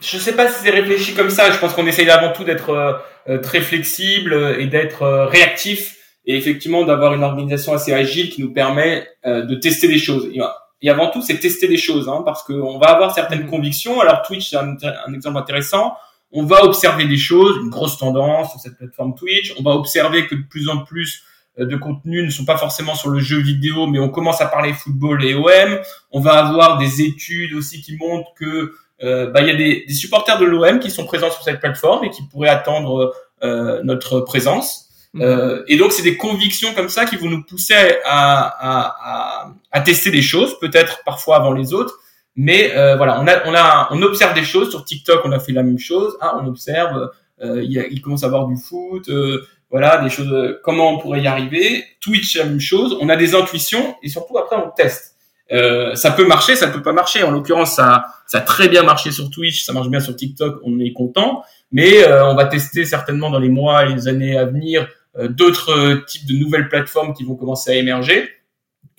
Je 0.00 0.16
sais 0.16 0.34
pas 0.34 0.48
si 0.48 0.64
c'est 0.64 0.70
réfléchi 0.70 1.14
comme 1.14 1.30
ça. 1.30 1.50
Je 1.50 1.58
pense 1.58 1.74
qu'on 1.74 1.86
essaye 1.86 2.08
avant 2.10 2.32
tout 2.32 2.44
d'être 2.44 3.02
très 3.42 3.60
flexible 3.60 4.56
et 4.58 4.66
d'être 4.66 5.28
réactif 5.30 5.96
et 6.24 6.36
effectivement 6.36 6.84
d'avoir 6.84 7.14
une 7.14 7.24
organisation 7.24 7.72
assez 7.72 7.92
agile 7.92 8.30
qui 8.30 8.40
nous 8.42 8.52
permet 8.52 9.06
de 9.24 9.54
tester 9.56 9.88
des 9.88 9.98
choses 9.98 10.30
et 10.32 10.40
avant 10.86 11.10
tout, 11.10 11.22
c'est 11.22 11.38
tester 11.38 11.66
des 11.66 11.76
choses, 11.76 12.08
hein, 12.08 12.22
parce 12.24 12.42
qu'on 12.44 12.78
va 12.78 12.88
avoir 12.88 13.14
certaines 13.14 13.44
mm. 13.44 13.50
convictions. 13.50 14.00
Alors 14.00 14.22
Twitch, 14.22 14.50
c'est 14.50 14.56
un, 14.56 14.76
exemple 15.12 15.38
intéressant. 15.38 15.96
On 16.30 16.44
va 16.44 16.62
observer 16.64 17.06
des 17.06 17.16
choses, 17.16 17.56
une 17.62 17.70
grosse 17.70 17.98
tendance 17.98 18.50
sur 18.50 18.60
cette 18.60 18.76
plateforme 18.76 19.14
Twitch. 19.14 19.54
On 19.58 19.62
va 19.62 19.72
observer 19.72 20.26
que 20.26 20.34
de 20.34 20.42
plus 20.48 20.68
en 20.68 20.84
plus 20.84 21.24
euh, 21.58 21.66
de 21.66 21.76
contenus 21.76 22.24
ne 22.24 22.30
sont 22.30 22.44
pas 22.44 22.58
forcément 22.58 22.94
sur 22.94 23.08
le 23.08 23.18
jeu 23.18 23.40
vidéo, 23.40 23.86
mais 23.86 23.98
on 23.98 24.10
commence 24.10 24.40
à 24.40 24.46
parler 24.46 24.72
football 24.72 25.24
et 25.24 25.34
OM. 25.34 25.78
On 26.12 26.20
va 26.20 26.46
avoir 26.46 26.78
des 26.78 27.02
études 27.02 27.54
aussi 27.54 27.80
qui 27.80 27.96
montrent 27.96 28.32
que 28.34 28.74
euh, 29.02 29.30
bah, 29.30 29.40
il 29.40 29.48
y 29.48 29.50
a 29.50 29.54
des, 29.54 29.84
des 29.86 29.94
supporters 29.94 30.38
de 30.38 30.44
l'OM 30.44 30.80
qui 30.80 30.90
sont 30.90 31.06
présents 31.06 31.30
sur 31.30 31.42
cette 31.42 31.60
plateforme 31.60 32.04
et 32.04 32.10
qui 32.10 32.22
pourraient 32.28 32.48
attendre 32.48 33.14
euh, 33.42 33.80
notre 33.84 34.20
présence. 34.20 34.87
Euh, 35.20 35.64
et 35.68 35.76
donc 35.76 35.92
c'est 35.92 36.02
des 36.02 36.16
convictions 36.16 36.74
comme 36.74 36.88
ça 36.88 37.04
qui 37.04 37.16
vont 37.16 37.28
nous 37.28 37.42
pousser 37.42 37.74
à, 38.04 38.42
à, 38.46 38.96
à, 39.02 39.52
à 39.72 39.80
tester 39.80 40.10
des 40.10 40.22
choses, 40.22 40.58
peut-être 40.60 41.02
parfois 41.04 41.36
avant 41.36 41.52
les 41.52 41.72
autres, 41.72 41.98
mais 42.40 42.72
euh, 42.76 42.94
voilà, 42.94 43.20
on 43.20 43.26
a, 43.26 43.48
on 43.48 43.54
a, 43.54 43.88
on 43.90 44.00
observe 44.02 44.32
des 44.32 44.44
choses 44.44 44.70
sur 44.70 44.84
TikTok, 44.84 45.22
on 45.24 45.32
a 45.32 45.40
fait 45.40 45.50
la 45.50 45.64
même 45.64 45.80
chose. 45.80 46.16
Ah, 46.20 46.38
on 46.40 46.46
observe, 46.46 47.10
euh, 47.42 47.64
il, 47.64 47.84
il, 47.90 48.00
commence 48.00 48.22
à 48.22 48.26
avoir 48.26 48.46
du 48.46 48.56
foot, 48.56 49.08
euh, 49.08 49.44
voilà, 49.72 49.98
des 49.98 50.08
choses. 50.08 50.32
Euh, 50.32 50.60
comment 50.62 50.94
on 50.94 50.98
pourrait 50.98 51.20
y 51.20 51.26
arriver 51.26 51.84
Twitch, 52.00 52.36
la 52.36 52.44
même 52.44 52.60
chose. 52.60 52.96
On 53.00 53.08
a 53.08 53.16
des 53.16 53.34
intuitions 53.34 53.96
et 54.04 54.08
surtout 54.08 54.38
après 54.38 54.54
on 54.54 54.70
teste. 54.70 55.16
Euh, 55.50 55.96
ça 55.96 56.12
peut 56.12 56.28
marcher, 56.28 56.54
ça 56.54 56.68
peut 56.68 56.80
pas 56.80 56.92
marcher. 56.92 57.24
En 57.24 57.32
l'occurrence, 57.32 57.74
ça, 57.74 58.04
ça 58.28 58.38
a 58.38 58.40
très 58.42 58.68
bien 58.68 58.84
marché 58.84 59.10
sur 59.10 59.30
Twitch, 59.30 59.64
ça 59.64 59.72
marche 59.72 59.88
bien 59.88 59.98
sur 59.98 60.14
TikTok, 60.14 60.60
on 60.62 60.78
est 60.78 60.92
content. 60.92 61.42
Mais 61.72 62.06
on 62.22 62.36
va 62.36 62.46
tester 62.46 62.84
certainement 62.84 63.30
dans 63.30 63.40
les 63.40 63.50
mois 63.50 63.84
et 63.84 63.94
les 63.94 64.08
années 64.08 64.38
à 64.38 64.44
venir 64.44 64.88
d'autres 65.26 65.72
euh, 65.72 66.04
types 66.06 66.26
de 66.26 66.34
nouvelles 66.34 66.68
plateformes 66.68 67.12
qui 67.12 67.24
vont 67.24 67.34
commencer 67.34 67.72
à 67.72 67.74
émerger 67.74 68.30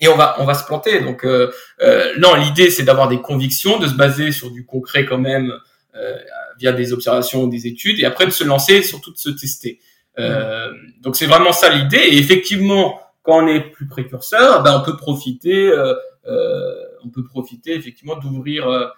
et 0.00 0.08
on 0.08 0.16
va 0.16 0.36
on 0.38 0.44
va 0.44 0.54
se 0.54 0.64
planter. 0.64 1.00
Donc 1.00 1.24
euh, 1.24 1.50
euh, 1.82 2.12
non, 2.18 2.34
l'idée 2.34 2.70
c'est 2.70 2.82
d'avoir 2.82 3.08
des 3.08 3.20
convictions, 3.20 3.78
de 3.78 3.86
se 3.86 3.94
baser 3.94 4.32
sur 4.32 4.50
du 4.50 4.64
concret 4.64 5.04
quand 5.04 5.18
même 5.18 5.52
euh, 5.94 6.16
via 6.58 6.72
des 6.72 6.92
observations 6.92 7.46
des 7.46 7.66
études, 7.66 8.00
et 8.00 8.04
après 8.04 8.26
de 8.26 8.30
se 8.30 8.44
lancer, 8.44 8.82
surtout 8.82 9.12
de 9.12 9.18
se 9.18 9.30
tester. 9.30 9.80
Euh, 10.18 10.72
donc 11.00 11.16
c'est 11.16 11.26
vraiment 11.26 11.52
ça 11.52 11.70
l'idée. 11.70 11.96
Et 11.98 12.18
effectivement, 12.18 13.00
quand 13.22 13.44
on 13.44 13.46
est 13.46 13.60
plus 13.60 13.86
précurseur, 13.86 14.62
ben 14.62 14.78
on 14.78 14.84
peut 14.84 14.96
profiter, 14.96 15.72
on 17.04 17.08
peut 17.08 17.24
profiter 17.24 17.74
effectivement 17.74 18.16
d'ouvrir 18.16 18.92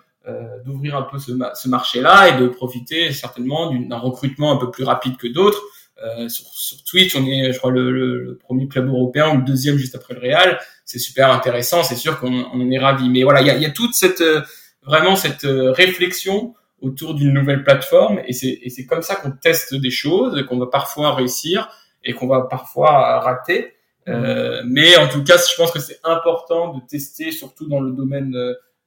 d'ouvrir 0.64 0.96
un 0.96 1.02
peu 1.02 1.18
ce, 1.18 1.32
ce 1.54 1.68
marché-là 1.68 2.28
et 2.28 2.40
de 2.40 2.46
profiter 2.46 3.12
certainement 3.12 3.72
d'un 3.72 3.98
recrutement 3.98 4.52
un 4.52 4.56
peu 4.56 4.70
plus 4.70 4.84
rapide 4.84 5.16
que 5.16 5.28
d'autres. 5.28 5.62
Euh, 6.02 6.28
sur, 6.28 6.46
sur, 6.46 6.82
Twitch, 6.84 7.14
on 7.14 7.26
est, 7.26 7.52
je 7.52 7.58
crois, 7.58 7.70
le, 7.70 7.90
le, 7.90 8.38
premier 8.38 8.66
club 8.66 8.88
européen 8.88 9.34
le 9.34 9.42
deuxième 9.42 9.76
juste 9.76 9.94
après 9.94 10.14
le 10.14 10.20
Real. 10.20 10.58
C'est 10.84 10.98
super 10.98 11.30
intéressant. 11.30 11.82
C'est 11.82 11.96
sûr 11.96 12.18
qu'on 12.18 12.32
on 12.32 12.60
en 12.60 12.70
est 12.70 12.78
ravi. 12.78 13.08
Mais 13.08 13.22
voilà, 13.22 13.40
il 13.40 13.46
y 13.46 13.50
a, 13.50 13.56
y 13.56 13.66
a, 13.66 13.70
toute 13.70 13.94
cette 13.94 14.20
euh, 14.20 14.40
vraiment 14.82 15.16
cette 15.16 15.44
euh, 15.44 15.70
réflexion 15.70 16.54
autour 16.80 17.14
d'une 17.14 17.32
nouvelle 17.32 17.62
plateforme 17.62 18.20
et 18.26 18.32
c'est 18.32 18.86
comme 18.86 19.02
ça 19.02 19.14
qu'on 19.14 19.30
teste 19.30 19.76
des 19.76 19.90
choses, 19.90 20.44
qu'on 20.48 20.58
va 20.58 20.66
parfois 20.66 21.14
réussir 21.14 21.70
et 22.02 22.12
qu'on 22.12 22.26
va 22.26 22.40
parfois 22.50 23.20
rater. 23.20 23.74
Euh, 24.08 24.62
mais 24.66 24.96
en 24.96 25.06
tout 25.06 25.22
cas, 25.22 25.36
je 25.36 25.54
pense 25.56 25.70
que 25.70 25.78
c'est 25.78 26.00
important 26.02 26.74
de 26.74 26.80
tester, 26.84 27.30
surtout 27.30 27.68
dans 27.68 27.80
le 27.80 27.92
domaine 27.92 28.36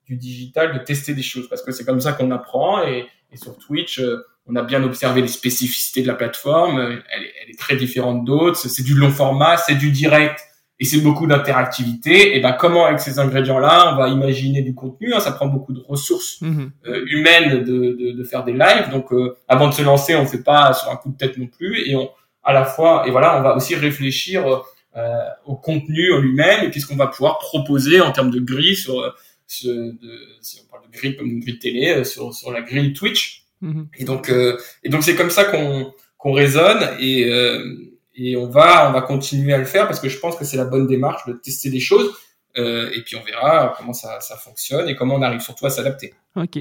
du 0.08 0.18
digital, 0.18 0.78
de 0.78 0.84
tester 0.84 1.14
des 1.14 1.22
choses 1.22 1.48
parce 1.48 1.62
que 1.62 1.72
c'est 1.72 1.86
comme 1.86 2.02
ça 2.02 2.12
qu'on 2.12 2.32
apprend 2.32 2.86
et, 2.86 3.08
et 3.32 3.38
sur 3.38 3.58
Twitch 3.58 4.02
on 4.48 4.56
a 4.56 4.64
bien 4.64 4.84
observé 4.84 5.22
les 5.22 5.28
spécificités 5.28 6.02
de 6.02 6.08
la 6.08 6.14
plateforme. 6.14 6.80
Elle 6.80 7.24
est, 7.24 7.34
elle 7.44 7.50
est 7.50 7.60
très 7.60 7.76
différente 7.76 8.26
d'autres. 8.26 8.58
C'est 8.58 8.84
du 8.84 8.94
long 8.94 9.10
format, 9.10 9.58
c'est 9.58 9.76
du 9.76 9.92
direct 9.92 10.40
et 10.80 10.86
c'est 10.86 11.00
beaucoup 11.00 11.26
d'interactivité. 11.26 12.36
Et 12.36 12.42
ben 12.42 12.52
comment 12.54 12.86
avec 12.86 13.00
ces 13.00 13.20
ingrédients-là, 13.20 13.94
on 13.94 13.98
va 13.98 14.10
imaginer 14.10 14.62
du 14.62 14.76
contenu. 14.76 15.14
Hein, 15.14 15.20
ça 15.20 15.32
prend 15.32 15.48
beaucoup 15.48 15.74
de 15.74 15.82
ressources 15.88 16.42
mhm. 16.42 16.72
euh, 16.88 17.06
humaines 17.08 17.64
de, 17.64 17.94
de, 17.94 18.12
de, 18.12 18.24
faire 18.24 18.44
des 18.44 18.54
lives. 18.54 18.90
Donc 18.92 19.14
euh, 19.14 19.38
avant 19.48 19.70
de 19.70 19.74
se 19.74 19.82
lancer, 19.82 20.16
on 20.16 20.26
fait 20.26 20.44
pas 20.44 20.74
sur 20.74 20.92
un 20.92 20.98
coup 20.98 21.12
de 21.12 21.18
tête 21.18 21.38
non 21.38 21.48
plus. 21.48 21.90
Et 21.90 21.96
on 21.96 22.10
à 22.44 22.54
la 22.54 22.64
fois 22.64 23.06
et 23.08 23.12
voilà, 23.12 23.40
on 23.40 23.42
va 23.42 23.56
aussi 23.56 23.74
réfléchir 23.74 24.46
euh, 24.96 25.24
au 25.46 25.56
contenu 25.56 26.14
en 26.14 26.20
lui-même 26.20 26.64
et 26.64 26.70
qu'est-ce 26.70 26.86
qu'on 26.86 26.96
va 26.96 27.08
pouvoir 27.08 27.40
proposer 27.40 28.02
en 28.02 28.12
termes 28.12 28.30
de 28.30 28.40
grille 28.40 28.76
sur, 28.76 29.16
sur 29.48 29.74
de, 29.74 29.98
si 30.42 30.62
on 30.64 30.72
parle 30.72 30.86
de 30.86 30.96
grille 30.96 31.18
comme 31.18 31.26
une 31.26 31.40
grille 31.40 31.58
télé 31.58 32.04
sur, 32.04 32.36
sur 32.36 32.52
la 32.52 32.62
grille 32.62 32.94
Twitch. 32.94 33.45
Mhm. 33.62 33.88
Et 33.98 34.04
donc, 34.04 34.30
euh, 34.30 34.58
et 34.84 34.90
donc 34.90 35.04
c'est 35.04 35.16
comme 35.16 35.30
ça 35.30 35.46
qu'on 35.46 35.94
qu'on 36.18 36.34
raisonne 36.34 36.90
et 37.00 37.32
euh, 37.32 37.64
et 38.16 38.36
on 38.38 38.48
va 38.48 38.90
on 38.90 38.94
va 38.94 39.02
continuer 39.02 39.54
à 39.54 39.58
le 39.58 39.66
faire 39.66 39.88
parce 39.88 40.00
que 40.00 40.10
je 40.10 40.20
pense 40.20 40.36
que 40.36 40.46
c'est 40.46 40.58
la 40.58 40.66
bonne 40.66 40.88
démarche 40.88 41.26
de 41.28 41.34
tester 41.34 41.70
des 41.70 41.80
choses. 41.80 42.14
Euh, 42.58 42.90
et 42.96 43.02
puis 43.02 43.18
on 43.18 43.24
verra 43.24 43.74
comment 43.78 43.92
ça, 43.92 44.22
ça, 44.22 44.38
fonctionne 44.38 44.88
et 44.88 44.96
comment 44.96 45.16
on 45.16 45.22
arrive 45.22 45.42
surtout 45.42 45.66
à 45.66 45.70
s'adapter. 45.70 46.14
Ok. 46.38 46.58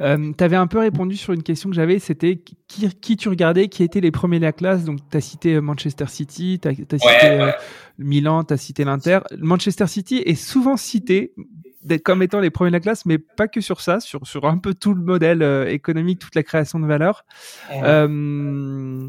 Euh, 0.00 0.32
tu 0.36 0.44
avais 0.44 0.56
un 0.56 0.66
peu 0.66 0.78
répondu 0.78 1.14
sur 1.14 1.34
une 1.34 1.42
question 1.42 1.68
que 1.68 1.76
j'avais, 1.76 1.98
c'était 1.98 2.40
qui, 2.68 2.88
qui, 2.88 3.16
tu 3.18 3.28
regardais, 3.28 3.68
qui 3.68 3.82
étaient 3.82 4.00
les 4.00 4.10
premiers 4.10 4.38
de 4.38 4.44
la 4.44 4.52
classe? 4.52 4.84
Donc 4.84 5.00
tu 5.10 5.16
as 5.16 5.20
cité 5.20 5.60
Manchester 5.60 6.06
City, 6.08 6.58
tu 6.60 6.68
as, 6.68 6.72
cité 6.72 7.38
ouais. 7.38 7.54
Milan, 7.98 8.44
tu 8.44 8.54
as 8.54 8.56
cité 8.56 8.84
l'Inter. 8.84 9.20
Manchester 9.38 9.86
City 9.86 10.22
est 10.24 10.36
souvent 10.36 10.78
cité 10.78 11.34
comme 12.04 12.22
étant 12.22 12.40
les 12.40 12.50
premiers 12.50 12.70
de 12.70 12.76
la 12.76 12.80
classe, 12.80 13.06
mais 13.06 13.18
pas 13.18 13.48
que 13.48 13.60
sur 13.60 13.80
ça, 13.80 14.00
sur, 14.00 14.26
sur 14.26 14.44
un 14.46 14.58
peu 14.58 14.74
tout 14.74 14.94
le 14.94 15.02
modèle 15.02 15.42
euh, 15.42 15.68
économique, 15.70 16.18
toute 16.18 16.34
la 16.34 16.42
création 16.42 16.78
de 16.78 16.86
valeur. 16.86 17.24
Euh, 17.72 19.06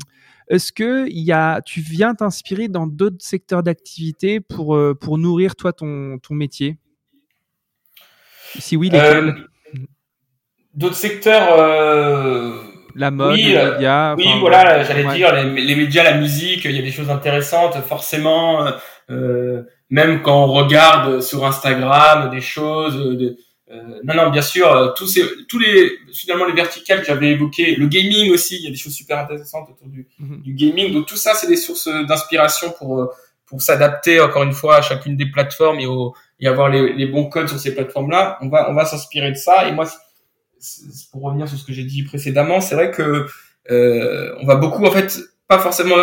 Est-ce 0.47 0.71
que 0.71 1.09
y 1.09 1.31
a, 1.31 1.61
tu 1.61 1.81
viens 1.81 2.15
t'inspirer 2.15 2.67
dans 2.67 2.87
d'autres 2.87 3.23
secteurs 3.23 3.63
d'activité 3.63 4.39
pour, 4.39 4.75
euh, 4.75 4.93
pour 4.93 5.17
nourrir 5.17 5.55
toi 5.55 5.73
ton, 5.73 6.19
ton 6.19 6.35
métier? 6.35 6.77
Si 8.59 8.75
oui, 8.77 8.89
lesquels? 8.89 9.29
euh, 9.29 9.79
D'autres 10.73 10.95
secteurs 10.95 11.57
la 12.97 13.11
mode, 13.11 13.35
oui, 13.35 13.43
les 13.43 13.71
médias. 13.71 14.15
Oui, 14.15 14.27
voilà, 14.39 14.83
j'allais 14.83 15.05
dire 15.15 15.33
les, 15.35 15.61
les, 15.61 15.75
médias, 15.75 16.03
la 16.03 16.17
musique, 16.17 16.65
il 16.65 16.71
y 16.71 16.79
a 16.79 16.81
des 16.81 16.91
choses 16.91 17.11
intéressantes, 17.11 17.79
forcément. 17.81 18.67
Euh, 19.11 19.63
même 19.89 20.21
quand 20.21 20.45
on 20.45 20.53
regarde 20.53 21.21
sur 21.21 21.45
Instagram 21.45 22.29
des 22.29 22.41
choses. 22.41 22.95
De, 22.95 23.37
euh, 23.69 23.99
non, 24.03 24.13
non, 24.15 24.29
bien 24.29 24.41
sûr, 24.41 24.71
euh, 24.71 24.89
tous 24.95 25.07
ces, 25.07 25.23
tous 25.47 25.59
les, 25.59 25.91
finalement 26.13 26.45
les 26.45 26.53
verticales 26.53 27.01
que 27.01 27.07
j'avais 27.07 27.31
évoquées, 27.31 27.75
le 27.75 27.87
gaming 27.87 28.31
aussi, 28.31 28.55
il 28.55 28.63
y 28.63 28.67
a 28.67 28.71
des 28.71 28.77
choses 28.77 28.93
super 28.93 29.19
intéressantes 29.19 29.69
autour 29.69 29.87
du, 29.87 30.07
mhm. 30.19 30.41
du 30.41 30.53
gaming. 30.53 30.93
Donc 30.93 31.05
tout 31.05 31.17
ça, 31.17 31.33
c'est 31.33 31.47
des 31.47 31.57
sources 31.57 31.87
d'inspiration 32.07 32.71
pour 32.71 32.99
euh, 32.99 33.07
pour 33.45 33.61
s'adapter 33.61 34.19
encore 34.19 34.43
une 34.43 34.51
fois 34.51 34.75
à 34.75 34.81
chacune 34.81 35.15
des 35.15 35.31
plateformes 35.31 35.79
et, 35.79 35.85
au, 35.85 36.13
et 36.41 36.47
avoir 36.47 36.67
les, 36.67 36.93
les 36.93 37.05
bons 37.05 37.29
codes 37.29 37.47
sur 37.47 37.57
ces 37.57 37.73
plateformes-là. 37.73 38.37
On 38.41 38.49
va 38.49 38.69
on 38.69 38.73
va 38.73 38.85
s'inspirer 38.85 39.31
de 39.31 39.37
ça. 39.37 39.67
Et 39.67 39.71
moi, 39.71 39.87
pour 41.11 41.23
revenir 41.23 41.47
sur 41.47 41.57
ce 41.57 41.65
que 41.65 41.73
j'ai 41.73 41.83
dit 41.83 42.03
précédemment, 42.03 42.61
c'est 42.61 42.75
vrai 42.75 42.91
que 42.91 43.25
euh, 43.71 44.35
on 44.39 44.45
va 44.45 44.55
beaucoup 44.55 44.85
en 44.85 44.91
fait 44.91 45.19
pas 45.47 45.59
forcément 45.59 45.95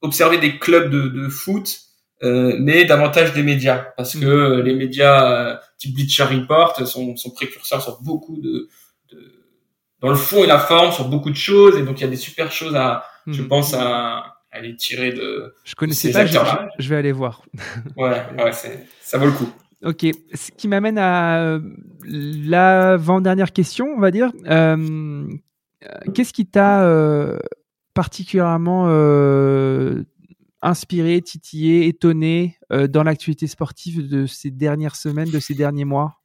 observer 0.00 0.38
des 0.38 0.58
clubs 0.58 0.90
de, 0.90 1.08
de 1.08 1.28
foot, 1.28 1.80
euh, 2.22 2.56
mais 2.60 2.84
davantage 2.84 3.32
des 3.32 3.42
médias, 3.42 3.86
parce 3.96 4.14
que 4.16 4.56
Mhm. 4.58 4.60
les 4.64 4.74
médias 4.74 5.32
euh, 5.32 5.56
type 5.78 5.94
Bleacher 5.94 6.24
Report 6.24 6.86
sont, 6.86 7.16
sont 7.16 7.30
précurseurs 7.30 7.82
sur 7.82 8.00
beaucoup 8.02 8.40
de, 8.40 8.68
de, 9.12 9.18
dans 10.00 10.08
le 10.10 10.14
fond 10.16 10.42
et 10.44 10.46
la 10.46 10.58
forme 10.58 10.92
sur 10.92 11.08
beaucoup 11.08 11.30
de 11.30 11.36
choses, 11.36 11.76
et 11.78 11.82
donc 11.82 11.98
il 12.00 12.04
y 12.04 12.06
a 12.06 12.10
des 12.10 12.16
super 12.16 12.50
choses 12.52 12.74
à, 12.76 13.04
je 13.26 13.42
Mhm. 13.42 13.48
pense 13.48 13.74
à, 13.74 14.36
à 14.50 14.60
les 14.60 14.76
tirer 14.76 15.12
de, 15.12 15.54
Je 15.64 15.74
connaissais 15.74 16.08
ces 16.08 16.12
pas, 16.12 16.26
je, 16.26 16.32
je- 16.32 16.82
je 16.84 16.88
vais 16.88 16.96
aller 16.96 17.12
voir. 17.12 17.42
ouais, 17.96 18.22
ouais, 18.38 18.52
ça 19.00 19.18
vaut 19.18 19.26
le 19.26 19.32
coup. 19.32 19.48
Ok, 19.84 20.06
ce 20.34 20.50
qui 20.56 20.68
m'amène 20.68 20.96
à 20.98 21.40
euh, 21.42 21.58
l'avant-dernière 22.04 23.52
question, 23.52 23.86
on 23.96 24.00
va 24.00 24.10
dire. 24.10 24.30
Euh, 24.46 25.26
euh, 25.84 25.88
Qu'est-ce 26.14 26.32
qui 26.32 26.46
t'a 26.46 26.84
euh, 26.84 27.38
particulièrement 27.94 28.84
euh, 28.88 30.02
inspiré, 30.62 31.20
titillé, 31.20 31.86
étonné 31.88 32.56
euh, 32.72 32.86
dans 32.86 33.02
l'actualité 33.02 33.46
sportive 33.46 34.08
de 34.08 34.26
ces 34.26 34.50
dernières 34.50 34.96
semaines, 34.96 35.30
de 35.30 35.40
ces 35.40 35.54
derniers 35.54 35.84
mois? 35.84 36.22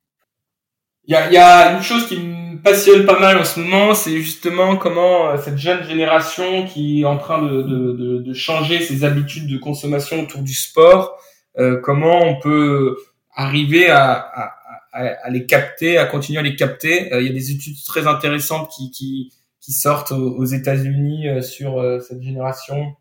Il 1.05 1.15
y 1.15 1.33
y 1.33 1.37
a 1.37 1.71
une 1.71 1.81
chose 1.81 2.05
qui 2.07 2.17
me 2.19 2.61
passionne 2.61 3.05
pas 3.05 3.17
mal 3.17 3.37
en 3.37 3.45
ce 3.45 3.61
moment, 3.61 3.93
c'est 3.93 4.17
justement 4.17 4.75
comment 4.75 5.29
euh, 5.29 5.37
cette 5.37 5.57
jeune 5.57 5.81
génération 5.83 6.65
qui 6.65 7.01
est 7.01 7.05
en 7.05 7.17
train 7.17 7.41
de, 7.41 7.61
de, 7.61 7.93
de, 7.93 8.17
de 8.19 8.33
changer 8.33 8.81
ses 8.81 9.05
habitudes 9.05 9.49
de 9.49 9.57
consommation 9.57 10.21
autour 10.21 10.41
du 10.41 10.53
sport, 10.53 11.17
euh, 11.59 11.79
comment 11.81 12.21
on 12.23 12.39
peut 12.39 12.97
arriver 13.33 13.89
à, 13.89 14.11
à, 14.11 14.53
à, 14.91 15.05
à 15.23 15.29
les 15.29 15.45
capter, 15.45 15.97
à 15.97 16.05
continuer 16.05 16.39
à 16.39 16.43
les 16.43 16.57
capter. 16.57 17.13
Euh, 17.13 17.21
il 17.21 17.27
y 17.27 17.29
a 17.29 17.33
des 17.33 17.51
études 17.51 17.81
très 17.85 18.05
intéressantes 18.05 18.69
qui, 18.75 18.91
qui, 18.91 19.31
qui 19.61 19.71
sortent 19.71 20.11
aux, 20.11 20.45
États-Unis 20.45 21.29
euh, 21.29 21.41
sur 21.41 21.81
cette 22.01 22.21
génération. 22.21 22.95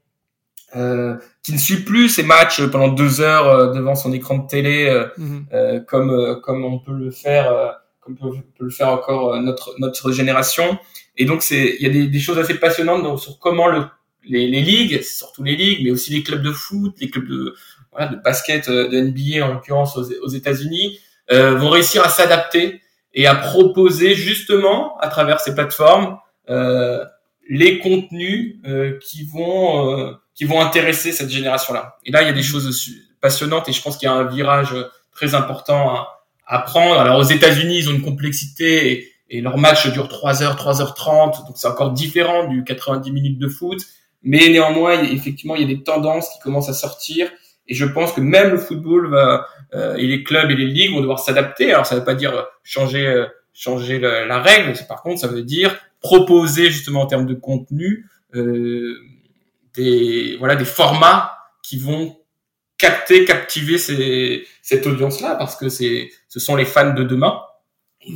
Euh, 0.75 1.15
qui 1.45 1.53
ne 1.53 1.59
suit 1.59 1.85
plus 1.85 2.09
ces 2.09 2.25
matchs 2.25 2.61
pendant 2.67 2.89
deux 2.89 3.21
heures 3.21 3.47
euh, 3.47 3.73
devant 3.73 3.95
son 3.95 4.13
écran 4.13 4.39
de 4.39 4.49
télé 4.49 5.07
euh, 5.53 5.81
comme 5.87 6.41
comme 6.43 6.65
on 6.65 6.81
peut 6.81 6.93
le 6.93 7.13
faire 7.13 7.79
comme 8.01 8.17
peut, 8.17 8.31
peut 8.59 8.65
le 8.65 8.71
faire 8.71 8.89
encore 8.89 9.41
notre 9.41 9.75
notre 9.79 10.11
génération. 10.11 10.77
Et 11.17 11.25
donc 11.25 11.43
c'est 11.43 11.77
il 11.79 11.83
y 11.83 11.87
a 11.87 11.93
des, 11.93 12.09
des 12.09 12.19
choses 12.19 12.39
assez 12.39 12.55
passionnantes 12.55 13.05
donc, 13.05 13.21
sur 13.21 13.39
comment 13.39 13.69
le 13.69 13.85
les, 14.25 14.49
les 14.49 14.61
ligues 14.61 15.03
surtout 15.03 15.45
les 15.45 15.55
ligues 15.55 15.85
mais 15.85 15.93
aussi 15.93 16.13
les 16.13 16.25
clubs 16.25 16.43
de 16.43 16.51
foot 16.51 16.97
les 17.01 17.11
clubs 17.11 17.29
de 17.29 17.55
voilà, 17.93 18.09
de 18.09 18.17
basket 18.17 18.69
de 18.69 19.01
NBA 19.01 19.47
en 19.47 19.55
l'occurrence 19.55 19.97
aux, 19.97 20.11
aux 20.25 20.29
États-Unis 20.29 20.99
euh, 21.31 21.55
vont 21.55 21.71
réussir 21.71 22.05
à 22.05 22.09
s'adapter 22.09 22.81
et 23.15 23.27
à 23.27 23.35
proposer 23.35 24.15
justement 24.15 24.99
à 24.99 25.09
travers 25.09 25.41
ces 25.41 25.55
plateformes 25.55 26.19
euh, 26.51 27.05
les 27.49 27.79
contenus 27.79 28.57
euh, 28.67 28.99
qui 28.99 29.25
vont 29.25 29.99
euh, 29.99 30.13
qui 30.37 30.45
vont 30.45 30.61
intéresser 30.61 31.11
cette 31.11 31.31
génération-là. 31.31 31.97
Et 32.05 32.13
là, 32.13 32.23
il 32.23 32.27
y 32.27 32.31
a 32.31 32.35
des 32.35 32.43
choses 32.45 32.71
su- 32.79 33.03
passionnantes 33.21 33.69
et 33.69 33.73
je 33.73 33.83
pense 33.83 33.97
qu'il 33.97 34.07
y 34.07 34.09
a 34.09 34.15
un 34.15 34.25
virage 34.25 34.73
euh, 34.75 34.85
très 35.13 35.35
important 35.35 35.91
à, 35.91 36.23
à 36.47 36.61
prendre. 36.61 37.01
Alors 37.01 37.19
aux 37.19 37.25
États-Unis, 37.25 37.79
ils 37.79 37.89
ont 37.89 37.93
une 37.93 38.03
complexité 38.03 38.93
et, 38.93 39.13
et 39.31 39.41
leur 39.41 39.57
match 39.59 39.89
dure 39.93 40.09
3 40.09 40.43
heures, 40.45 40.55
3h30, 40.57 41.47
donc 41.47 41.57
c'est 41.57 41.67
encore 41.67 41.91
différent 41.93 42.47
du 42.49 42.63
90 42.63 43.11
minutes 43.11 43.39
de 43.39 43.49
foot. 43.49 43.81
Mais 44.23 44.49
néanmoins, 44.49 44.95
il 44.95 45.09
y 45.09 45.11
a- 45.11 45.15
effectivement, 45.15 45.57
il 45.57 45.63
y 45.63 45.65
a 45.65 45.75
des 45.75 45.83
tendances 45.83 46.29
qui 46.31 46.39
commencent 46.41 46.69
à 46.69 46.75
sortir 46.75 47.29
et 47.69 47.75
je 47.75 47.85
pense 47.87 48.13
que 48.13 48.21
même 48.21 48.51
le 48.53 48.59
football 48.59 49.11
va 49.11 49.49
euh, 49.75 49.97
et 49.97 50.07
les 50.07 50.23
clubs 50.23 50.49
et 50.51 50.55
les 50.55 50.67
ligues 50.67 50.93
vont 50.93 51.01
devoir 51.01 51.19
s'adapter. 51.19 51.73
Alors 51.73 51.87
ça 51.87 51.95
ne 51.97 52.01
veut 52.01 52.05
pas 52.07 52.15
dire 52.15 52.47
changer 52.63 53.07
euh, 53.07 53.27
changer 53.55 53.99
le- 53.99 54.27
la 54.27 54.39
règle, 54.41 54.75
par 54.87 55.01
contre 55.03 55.19
ça 55.21 55.29
veut 55.29 55.43
dire 55.43 55.75
proposer 56.01 56.71
justement 56.71 57.01
en 57.01 57.07
termes 57.07 57.27
de 57.27 57.35
contenu 57.35 58.07
euh, 58.35 58.95
des 59.77 60.37
voilà 60.39 60.57
des 60.57 60.65
formats 60.65 61.33
qui 61.63 61.79
vont 61.79 62.17
capter 62.79 63.25
captiver 63.25 63.79
ces, 63.79 64.45
cette 64.63 64.87
audience 64.87 65.21
là 65.21 65.35
parce 65.37 65.57
que 65.57 65.69
c'est 65.69 66.11
ce 66.29 66.41
sont 66.41 66.57
les 66.57 66.65
fans 66.65 66.93
de 66.95 67.05
demain 67.05 67.41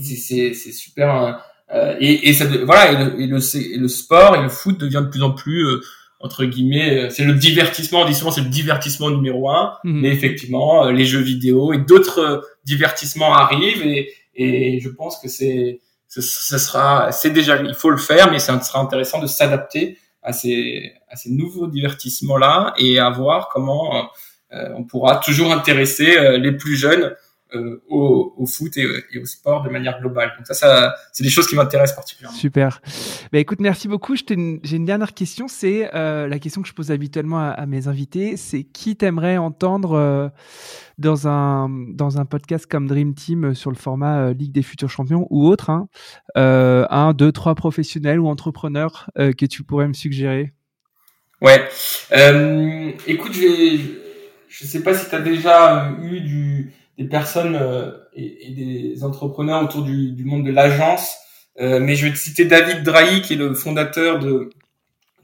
c'est- 0.02 0.54
c'est 0.54 0.72
super 0.72 1.16
euh, 1.24 1.32
euh, 1.74 1.96
et, 2.00 2.28
et 2.28 2.32
ça 2.34 2.46
voilà 2.64 2.92
et 2.92 2.96
le, 3.04 3.20
et 3.22 3.26
le 3.26 3.38
et 3.74 3.78
le 3.78 3.88
sport 3.88 4.36
et 4.36 4.42
le 4.42 4.48
foot 4.48 4.78
devient 4.78 5.02
de 5.04 5.10
plus 5.10 5.22
en 5.22 5.32
plus 5.32 5.64
euh, 5.66 5.80
entre 6.20 6.44
guillemets 6.44 7.06
euh, 7.06 7.10
c'est 7.10 7.24
le 7.24 7.34
divertissement 7.34 8.02
on 8.02 8.06
dit 8.06 8.14
souvent 8.14 8.30
c'est 8.30 8.42
le 8.42 8.48
divertissement 8.50 9.10
numéro 9.10 9.50
un 9.50 9.72
Mhm. 9.84 10.00
mais 10.00 10.08
effectivement 10.08 10.84
euh, 10.86 10.92
les 10.92 11.04
jeux 11.06 11.20
vidéo 11.22 11.72
et 11.72 11.78
d'autres 11.78 12.46
divertissements 12.64 13.34
arrivent 13.34 13.82
et, 13.84 14.12
et 14.34 14.80
je 14.80 14.88
pense 14.88 15.18
que 15.18 15.28
c'est 15.28 15.80
ce, 16.08 16.20
ce 16.20 16.58
sera 16.58 17.10
c'est 17.12 17.30
déjà 17.30 17.60
il 17.62 17.74
faut 17.74 17.90
le 17.90 17.96
faire 17.96 18.30
mais 18.30 18.38
ça 18.38 18.60
sera 18.60 18.80
intéressant 18.80 19.20
de 19.20 19.26
s'adapter 19.26 19.96
à 20.22 20.32
ces 20.32 20.92
nouveaux 21.26 21.66
divertissements 21.66 22.36
là 22.36 22.74
et 22.78 22.98
à 22.98 23.10
voir 23.10 23.48
comment 23.52 24.10
euh, 24.52 24.68
on 24.76 24.84
pourra 24.84 25.16
toujours 25.16 25.52
intéresser 25.52 26.18
euh, 26.18 26.36
les 26.36 26.52
plus 26.52 26.76
jeunes 26.76 27.14
euh, 27.54 27.82
au, 27.88 28.34
au 28.36 28.46
foot 28.46 28.76
et, 28.76 28.86
et 29.12 29.18
au 29.18 29.26
sport 29.26 29.62
de 29.62 29.70
manière 29.70 30.00
globale 30.00 30.32
donc 30.36 30.46
ça 30.46 30.54
ça 30.54 30.94
c'est 31.12 31.22
des 31.24 31.30
choses 31.30 31.46
qui 31.46 31.56
m'intéressent 31.56 31.96
particulièrement 31.96 32.36
Super. 32.36 32.80
Bah, 33.32 33.38
écoute, 33.38 33.60
merci 33.60 33.88
beaucoup. 33.88 34.14
Une- 34.30 34.60
J'ai 34.62 34.76
une 34.76 34.84
dernière 34.84 35.14
question. 35.14 35.48
C'est 35.48 35.90
euh, 35.94 36.26
la 36.28 36.38
question 36.38 36.62
que 36.62 36.68
je 36.68 36.74
pose 36.74 36.90
habituellement 36.90 37.38
à, 37.40 37.48
à 37.50 37.66
mes 37.66 37.88
invités. 37.88 38.36
C'est 38.36 38.62
qui 38.64 38.96
t'aimerais 38.96 39.36
entendre 39.36 39.92
euh, 39.92 40.28
dans 40.98 41.28
un 41.28 41.68
dans 41.68 42.18
un 42.18 42.24
podcast 42.24 42.66
comme 42.66 42.86
Dream 42.86 43.14
Team 43.14 43.54
sur 43.54 43.70
le 43.70 43.76
format 43.76 44.32
Ligue 44.32 44.52
des 44.52 44.62
futurs 44.62 44.90
champions 44.90 45.26
ou 45.30 45.46
autre, 45.46 45.70
hein, 45.70 45.88
un, 46.34 47.12
deux, 47.12 47.32
trois 47.32 47.54
professionnels 47.54 48.20
ou 48.20 48.28
entrepreneurs 48.28 49.10
que 49.16 49.46
tu 49.46 49.62
pourrais 49.64 49.88
me 49.88 49.94
suggérer? 49.94 50.52
Ouais. 51.40 51.68
Écoute, 53.06 53.32
je 53.32 53.78
je 54.48 54.66
sais 54.66 54.82
pas 54.82 54.94
si 54.94 55.08
tu 55.08 55.14
as 55.14 55.20
déjà 55.20 55.92
eu 56.02 56.20
du, 56.20 56.72
des 57.00 57.08
personnes 57.08 57.56
euh, 57.60 57.90
et, 58.14 58.48
et 58.48 58.50
des 58.54 59.04
entrepreneurs 59.04 59.62
autour 59.64 59.82
du, 59.82 60.12
du 60.12 60.24
monde 60.24 60.44
de 60.46 60.52
l'agence, 60.52 61.16
euh, 61.60 61.80
mais 61.80 61.94
je 61.96 62.06
vais 62.06 62.12
te 62.12 62.18
citer 62.18 62.44
David 62.44 62.82
Drahi, 62.84 63.22
qui 63.22 63.32
est 63.34 63.36
le 63.36 63.54
fondateur 63.54 64.18
de, 64.18 64.50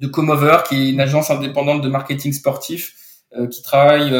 de 0.00 0.06
Comover, 0.06 0.58
qui 0.68 0.74
est 0.76 0.90
une 0.90 1.00
agence 1.00 1.30
indépendante 1.30 1.82
de 1.82 1.88
marketing 1.88 2.32
sportif, 2.32 2.94
euh, 3.36 3.46
qui 3.48 3.62
travaille 3.62 4.12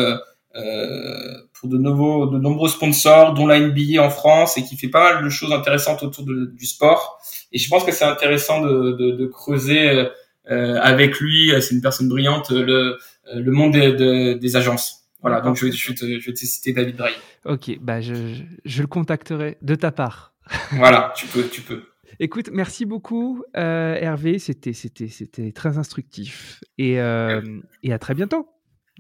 pour 1.53 1.69
de 1.69 1.77
nouveaux, 1.77 2.27
de 2.27 2.39
nombreux 2.39 2.69
sponsors, 2.71 3.35
dont 3.35 3.47
la 3.47 3.59
NBA 3.61 4.03
en 4.03 4.11
France, 4.11 4.57
et 4.59 4.63
qui 4.63 4.77
fait 4.77 4.89
pas 4.89 5.15
mal 5.15 5.25
de 5.25 5.29
choses 5.31 5.53
intéressantes 5.53 6.03
autour 6.03 6.25
de- 6.25 6.47
du 6.47 6.67
sport. 6.67 7.21
Et 7.53 7.59
je 7.59 7.69
pense 7.69 7.85
que 7.85 7.93
c'est 7.93 8.05
intéressant 8.05 8.63
de, 8.63 8.93
de, 8.93 9.11
de 9.13 9.27
creuser 9.27 10.07
euh, 10.51 10.81
avec 10.81 11.19
lui, 11.21 11.53
c'est 11.61 11.75
une 11.75 11.83
personne 11.83 12.09
brillante, 12.09 12.51
le, 12.51 12.97
le 13.35 13.51
monde 13.53 13.73
des, 13.73 13.93
de- 13.93 14.35
des 14.35 14.57
agences. 14.57 15.06
Voilà, 15.27 15.41
donc 15.41 15.57
je 15.57 15.67
vais, 15.67 15.73
je 15.73 15.93
te, 15.93 16.05
je 16.21 16.27
vais 16.27 16.33
te 16.33 16.39
citer 16.39 16.73
David 16.73 16.97
Drahi. 16.97 17.15
Ok, 17.45 17.79
bah 17.81 18.01
je, 18.01 18.15
je, 18.15 18.43
je 18.65 18.81
le 18.83 18.87
contacterai 18.87 19.59
de 19.63 19.75
ta 19.75 19.91
part. 19.91 20.35
Voilà, 20.73 21.13
tu 21.17 21.27
peux, 21.27 21.49
tu 21.49 21.61
peux. 21.63 21.83
Écoute, 22.21 22.51
merci 22.53 22.87
beaucoup 22.87 23.43
euh, 23.57 23.97
Hervé. 23.97 24.39
C'était 24.39 24.73
c'était 24.73 25.09
c'était 25.09 25.51
très 25.53 25.77
instructif 25.79 26.61
et 26.79 27.01
euh, 27.01 27.43
et 27.83 27.93
à 27.93 27.99
très 27.99 28.15
bientôt. 28.15 28.49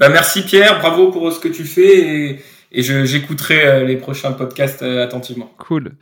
Bah, 0.01 0.09
merci 0.09 0.43
Pierre, 0.45 0.81
bravo 0.81 1.11
pour 1.11 1.33
ce 1.33 1.39
que 1.41 1.49
tu 1.49 1.64
fais 1.64 1.99
et, 2.01 2.41
et 2.72 2.83
je, 2.83 3.05
j'écouterai 3.05 3.64
euh, 3.66 3.85
les 3.85 3.97
prochains 3.97 4.33
podcasts 4.33 4.83
attentivement. 4.83 5.55
Cool. 5.59 5.97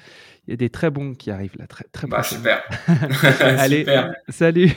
Il 0.47 0.51
y 0.51 0.55
a 0.55 0.57
des 0.57 0.71
très 0.71 0.91
bons 0.91 1.15
qui 1.15 1.31
arrivent 1.31 1.57
là, 1.59 1.67
très 1.67 1.85
très 1.93 2.07
Bah, 2.07 2.23
super. 2.23 2.63
Allez, 3.41 3.79
Super. 3.85 4.15
salut, 4.29 4.71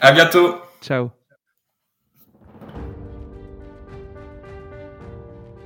À 0.00 0.12
bientôt. 0.12 0.56
ciao. 0.82 1.17